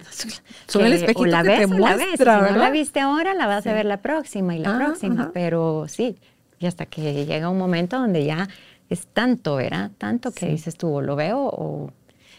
[0.67, 2.49] son el que espejito o la que ves te o la muestra, ves.
[2.49, 5.23] Si no la viste ahora, la vas a ver la próxima y la Ajá, próxima.
[5.23, 5.31] ajá.
[5.33, 6.17] Pero sí,
[6.59, 8.49] y hasta que llega un momento donde ya
[8.91, 9.91] es tanto, ¿verdad?
[9.99, 10.47] Tanto que Sí.
[10.47, 11.91] dices tú, o lo veo o...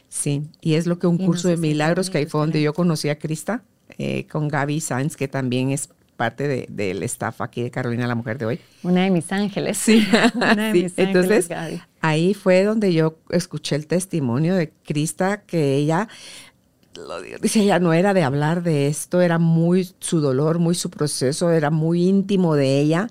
[0.10, 2.74] Sí, y es lo que un Y curso de milagros, que ahí fue donde yo
[2.74, 3.64] conocí a Crista,
[3.98, 8.16] eh, con Gaby Sanz, que también es parte de- del staff aquí de Carolina, la
[8.16, 8.60] mujer de hoy.
[8.84, 9.78] Una de mis ángeles.
[9.78, 10.84] Sí, Una de sí.
[10.84, 11.82] mis ángeles, entonces Gaby.
[12.02, 16.08] ahí fue donde yo escuché el testimonio de Crista, que ella,
[16.96, 20.74] lo digo, dice, ella no era de hablar de esto, era muy su dolor, muy
[20.76, 23.10] su proceso, era muy íntimo de ella.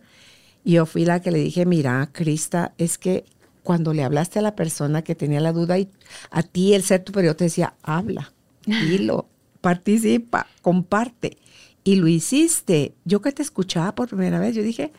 [0.64, 3.24] Y yo fui la que le dije, mira, Crista, es que
[3.66, 5.90] cuando le hablaste a la persona que tenía la duda y
[6.30, 8.32] a ti el ser superior te decía, habla,
[8.64, 9.26] dilo,
[9.60, 11.36] participa, comparte.
[11.82, 12.94] Y lo hiciste.
[13.04, 14.92] Yo que te escuchaba por primera vez, yo dije,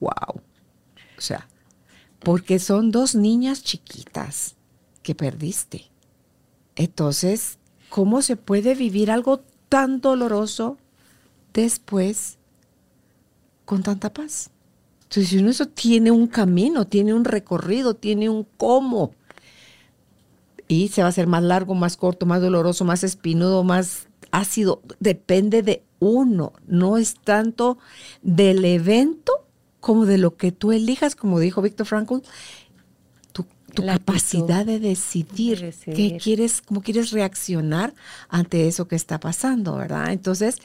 [0.00, 0.40] wow.
[1.16, 1.48] O sea,
[2.18, 4.56] porque son dos niñas chiquitas
[5.04, 5.84] que perdiste.
[6.74, 7.58] Entonces,
[7.90, 10.78] ¿cómo se puede vivir algo tan doloroso
[11.52, 12.38] después
[13.64, 14.50] con tanta paz?
[15.08, 19.12] Entonces, uno eso tiene un camino, tiene un recorrido, tiene un cómo.
[20.68, 24.82] Y se va a hacer más largo, más corto, más doloroso, más espinudo, más ácido.
[25.00, 26.52] Depende de uno.
[26.66, 27.78] No es tanto
[28.20, 29.46] del evento
[29.80, 32.18] como de lo que tú elijas, como dijo Víctor Frankl,
[33.32, 35.94] tu, capacidad de decidir, de decidir.
[35.96, 37.94] qué quieres, cómo quieres reaccionar
[38.28, 40.12] ante eso que está pasando, ¿verdad?
[40.12, 40.58] Entonces,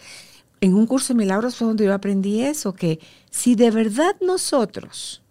[0.63, 2.99] en un curso de milagros fue donde yo aprendí eso, que
[3.29, 5.21] si de verdad nosotros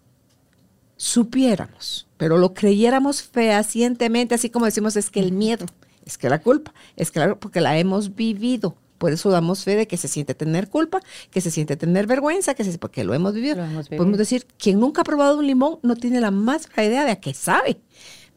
[0.97, 5.65] supiéramos, pero lo creyéramos fehacientemente, así como decimos, es que el miedo,
[6.05, 8.75] es que la culpa, es que la- porque la hemos vivido.
[8.97, 12.53] Por eso damos fe de que se siente tener culpa, que se siente tener vergüenza,
[12.53, 13.55] que se, porque lo hemos vivido.
[13.57, 14.17] Lo hemos Podemos vivido.
[14.19, 17.33] decir, quien nunca ha probado un limón no tiene la más idea de a qué
[17.33, 17.81] sabe.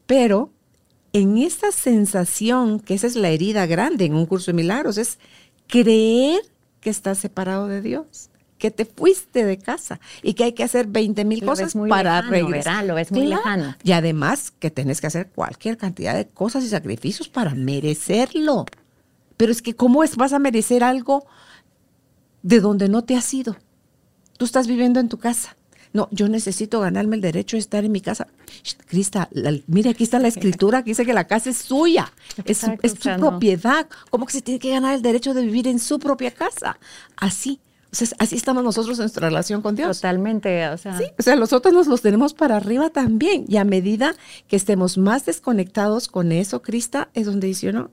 [0.07, 0.51] Pero
[1.13, 5.19] en esa sensación, que esa es la herida grande en un curso de milagros, es
[5.67, 6.41] creer
[6.87, 10.87] que estás separado de Dios, que te fuiste de casa y que hay que hacer
[10.87, 12.73] 20 mil cosas muy para lejano, regresar.
[12.75, 12.87] ¿verdad?
[12.87, 13.75] Lo ves muy lejano.
[13.83, 18.65] Y además que tenés que hacer cualquier cantidad de cosas y sacrificios para merecerlo.
[19.35, 21.25] Pero es que ¿cómo es, vas a merecer algo
[22.41, 23.57] de donde no te has ido?
[24.37, 25.56] Tú estás viviendo en tu casa.
[25.93, 28.27] No, yo necesito ganarme el derecho de estar en mi casa.
[28.87, 29.29] Crista,
[29.67, 32.11] mire, aquí está la escritura que dice que la casa es suya,
[32.45, 33.17] es, su- es no.
[33.17, 33.87] propiedad.
[34.09, 36.77] ¿Cómo que se tiene que ganar el derecho de vivir en su propia casa?
[37.15, 37.59] Así.
[37.89, 39.97] O sea, así estamos nosotros en nuestra relación con Dios.
[40.01, 43.45] Totalmente, o sea, Sí, o sea, nosotros nos los tenemos para arriba también.
[43.47, 44.13] Y a medida
[44.49, 47.89] que estemos más desconectados con eso, Crista, es donde dice uno,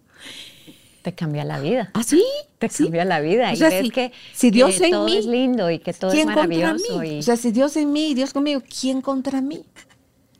[1.05, 1.90] te cambia la vida.
[1.93, 2.24] ¿ah, sí?
[2.59, 2.85] Te sí.
[2.85, 3.51] cambia la vida.
[3.52, 5.93] O y ves si- que, si Dios que en todo mí, es lindo y que
[5.93, 7.05] todo es ¿Quién contra maravilloso.
[7.05, 9.64] Y O sea, si Dios en mí y Dios conmigo, ¿quién contra mí?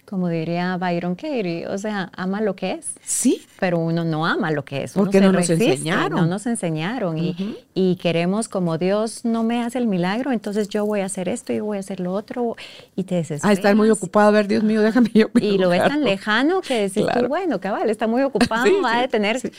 [0.05, 2.93] Como diría Byron Katie, o sea, ama lo que es.
[3.03, 3.43] Sí.
[3.59, 4.93] Pero uno no ama lo que es.
[4.93, 6.21] Porque no nos enseñaron.
[6.21, 7.17] No nos enseñaron.
[7.19, 11.29] y, y queremos, como Dios no me hace el milagro, entonces yo voy a hacer
[11.29, 12.57] esto, yo voy a hacer lo otro.
[12.97, 13.45] Y te desesperas.
[13.51, 15.27] A estar muy ocupado, a ver, Dios mío, déjame yo.
[15.41, 17.23] Y lo ves tan lejano que decís Claro.
[17.23, 19.41] tú, bueno, cabal, está muy ocupado, Sí, va a detener.
[19.41, 19.51] sí.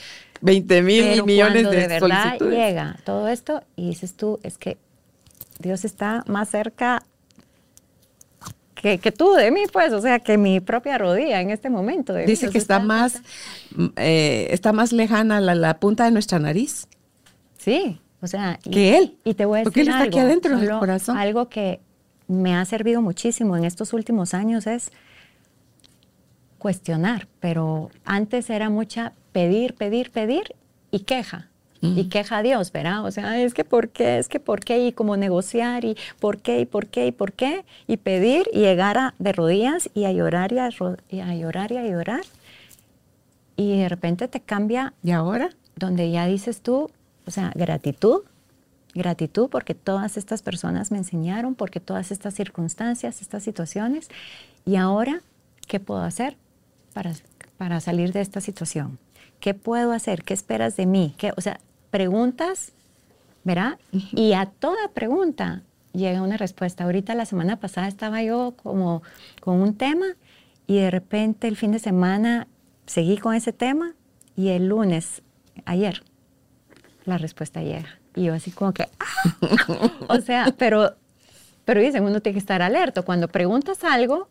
[0.42, 2.58] 20 mil millones cuando de, de verdad solicitudes.
[2.58, 4.78] llega todo esto y dices tú, es que
[5.60, 7.04] Dios está más cerca
[8.86, 12.14] que, que, tú de mí, pues, o sea, que mi propia rodilla en este momento.
[12.14, 13.20] Dice que está, más,
[13.96, 16.88] eh, está más lejana la, la, punta de nuestra nariz.
[17.58, 18.60] Sí, o sea.
[18.62, 19.18] Que él.
[19.24, 21.18] Y te voy a decir Porque él está algo, aquí adentro del corazón.
[21.18, 21.82] Algo que
[22.28, 24.92] me ha servido muchísimo en estos últimos años es
[26.60, 30.54] cuestionar, pero antes era mucha pedir, pedir, pedir
[30.92, 31.50] y queja.
[31.82, 33.06] Y queja a Dios, ¿verdad?
[33.06, 36.40] O sea, es que por qué, es que por qué, y como negociar, y por
[36.40, 40.06] qué, y por qué, y por qué, y pedir, y llegar a, de rodillas y
[40.06, 40.70] a llorar y a,
[41.10, 42.22] y a llorar y a llorar.
[43.56, 44.94] Y de repente te cambia.
[45.04, 45.50] ¿Y ahora?
[45.76, 46.90] Donde ya dices tú,
[47.28, 48.22] o sea, gratitud,
[48.94, 54.10] gratitud porque todas estas personas me enseñaron, porque todas estas circunstancias, estas situaciones,
[54.66, 55.22] y ahora,
[55.68, 56.38] ¿qué puedo hacer
[56.94, 57.14] para,
[57.58, 58.98] para salir de esta situación?
[59.46, 60.24] ¿Qué puedo hacer?
[60.24, 61.14] ¿Qué esperas de mí?
[61.20, 61.60] ¿Qué, o sea,
[61.92, 62.72] preguntas,
[63.44, 63.78] ¿verdad?
[63.92, 65.62] Y a toda pregunta
[65.94, 66.84] llega una respuesta.
[66.84, 69.04] Ahorita la semana pasada estaba yo como
[69.42, 70.08] con un tema
[70.66, 72.48] y de repente el fin de semana
[72.88, 73.94] seguí con ese tema
[74.36, 75.22] y el lunes,
[75.66, 76.02] ayer,
[77.06, 78.00] la respuesta llega.
[78.16, 79.92] Y yo así como que, ¡ah!
[80.10, 80.96] o sea, pero,
[81.66, 83.04] pero dicen, uno tiene que estar alerta.
[83.04, 84.28] Cuando preguntas algo,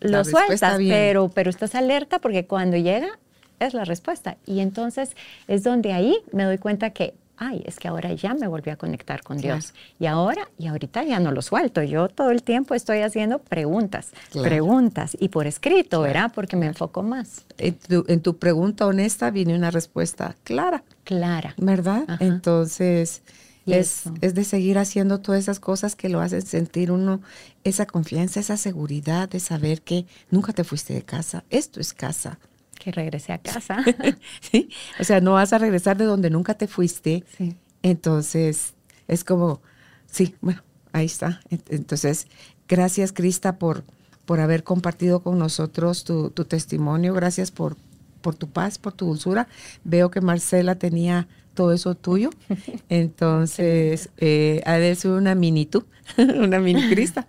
[0.00, 3.16] lo sueltas, pero, pero estás alerta porque cuando llega
[3.60, 4.36] es la respuesta.
[4.46, 5.16] Y entonces
[5.48, 8.76] es donde ahí me doy cuenta que, ay, es que ahora ya me volví a
[8.76, 9.74] conectar con Dios.
[9.98, 11.82] Y ahora, y ahorita ya no lo suelto.
[11.82, 14.48] Yo todo el tiempo estoy haciendo preguntas, claro.
[14.48, 16.32] preguntas, y por escrito, ¿verdad?
[16.34, 17.44] Porque me enfoco más.
[17.58, 20.82] En tu, en tu, pregunta honesta viene una respuesta clara.
[21.04, 21.54] Clara.
[21.58, 22.04] ¿Verdad?
[22.08, 22.24] Ajá.
[22.24, 23.22] Entonces...
[23.66, 27.20] Es, es, de seguir haciendo todas esas cosas que lo hacen sentir uno
[27.64, 31.42] esa confianza, esa seguridad de saber que nunca te fuiste de casa.
[31.50, 32.38] Esto es casa.
[32.86, 33.78] Que regresé a casa.
[34.40, 34.68] ¿Sí?
[35.00, 37.24] O sea, no vas a regresar de donde nunca te fuiste.
[37.36, 37.56] Sí.
[37.82, 38.74] Entonces,
[39.08, 39.60] es como,
[40.06, 41.40] sí, bueno, ahí está.
[41.50, 42.28] Entonces,
[42.68, 43.82] gracias, Crista, por,
[44.24, 47.12] por haber compartido con nosotros tu, tu testimonio.
[47.12, 47.76] Gracias por,
[48.20, 49.48] por tu paz, por tu dulzura.
[49.82, 52.30] Veo que Marcela tenía todo eso tuyo.
[52.88, 55.84] Entonces, eh, ha de ser una mini tú,
[56.18, 57.26] una mini Crista.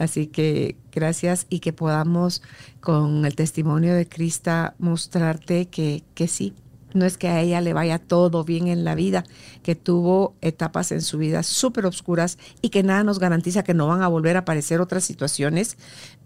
[0.00, 2.40] Así que gracias y que podamos
[2.80, 6.54] con el testimonio de Crista mostrarte que, que sí,
[6.94, 9.24] no es que a ella le vaya todo bien en la vida,
[9.62, 13.88] que tuvo etapas en su vida súper oscuras y que nada nos garantiza que no
[13.88, 15.76] van a volver a aparecer otras situaciones,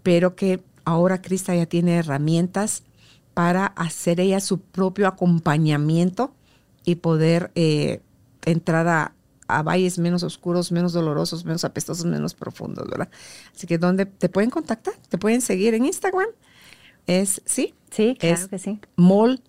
[0.03, 2.83] pero que ahora Crista ya tiene herramientas
[3.33, 6.33] para hacer ella su propio acompañamiento
[6.85, 7.99] y poder eh,
[8.45, 9.11] entrar a,
[9.47, 13.09] a, valles menos oscuros, menos dolorosos, menos apestosos, menos profundos, ¿verdad?
[13.55, 14.93] Así que ¿dónde te pueden contactar?
[15.09, 16.27] ¿Te pueden seguir en Instagram?
[17.07, 17.73] Es, ¿sí?
[17.91, 18.79] Sí, claro es que sí.
[18.95, 19.41] Mol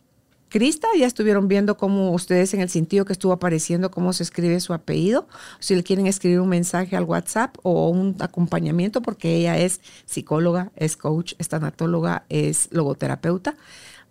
[0.49, 4.61] Crista, ya estuvieron viendo cómo ustedes en el sentido que estuvo apareciendo, cómo se escribe
[4.61, 5.27] su apellido.
[5.59, 10.71] Si le quieren escribir un mensaje al WhatsApp o un acompañamiento, porque ella es psicóloga,
[10.77, 13.57] es coach, es tanatóloga, es logoterapeuta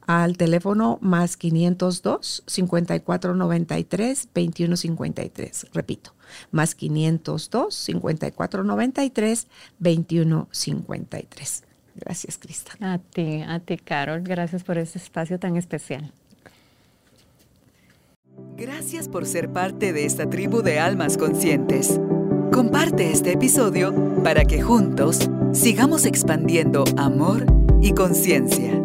[0.07, 5.68] al teléfono más 502 5493 2153.
[5.73, 6.14] Repito,
[6.52, 9.48] más 502 5493
[9.80, 11.64] 2153.
[11.95, 12.73] Gracias, Crista.
[12.82, 14.22] A ti, a ti, Carol.
[14.22, 16.11] Gracias por ese espacio tan especial.
[18.57, 21.99] Gracias por ser parte de esta tribu de almas conscientes.
[22.52, 27.45] Comparte este episodio para que juntos sigamos expandiendo amor
[27.82, 28.85] y conciencia.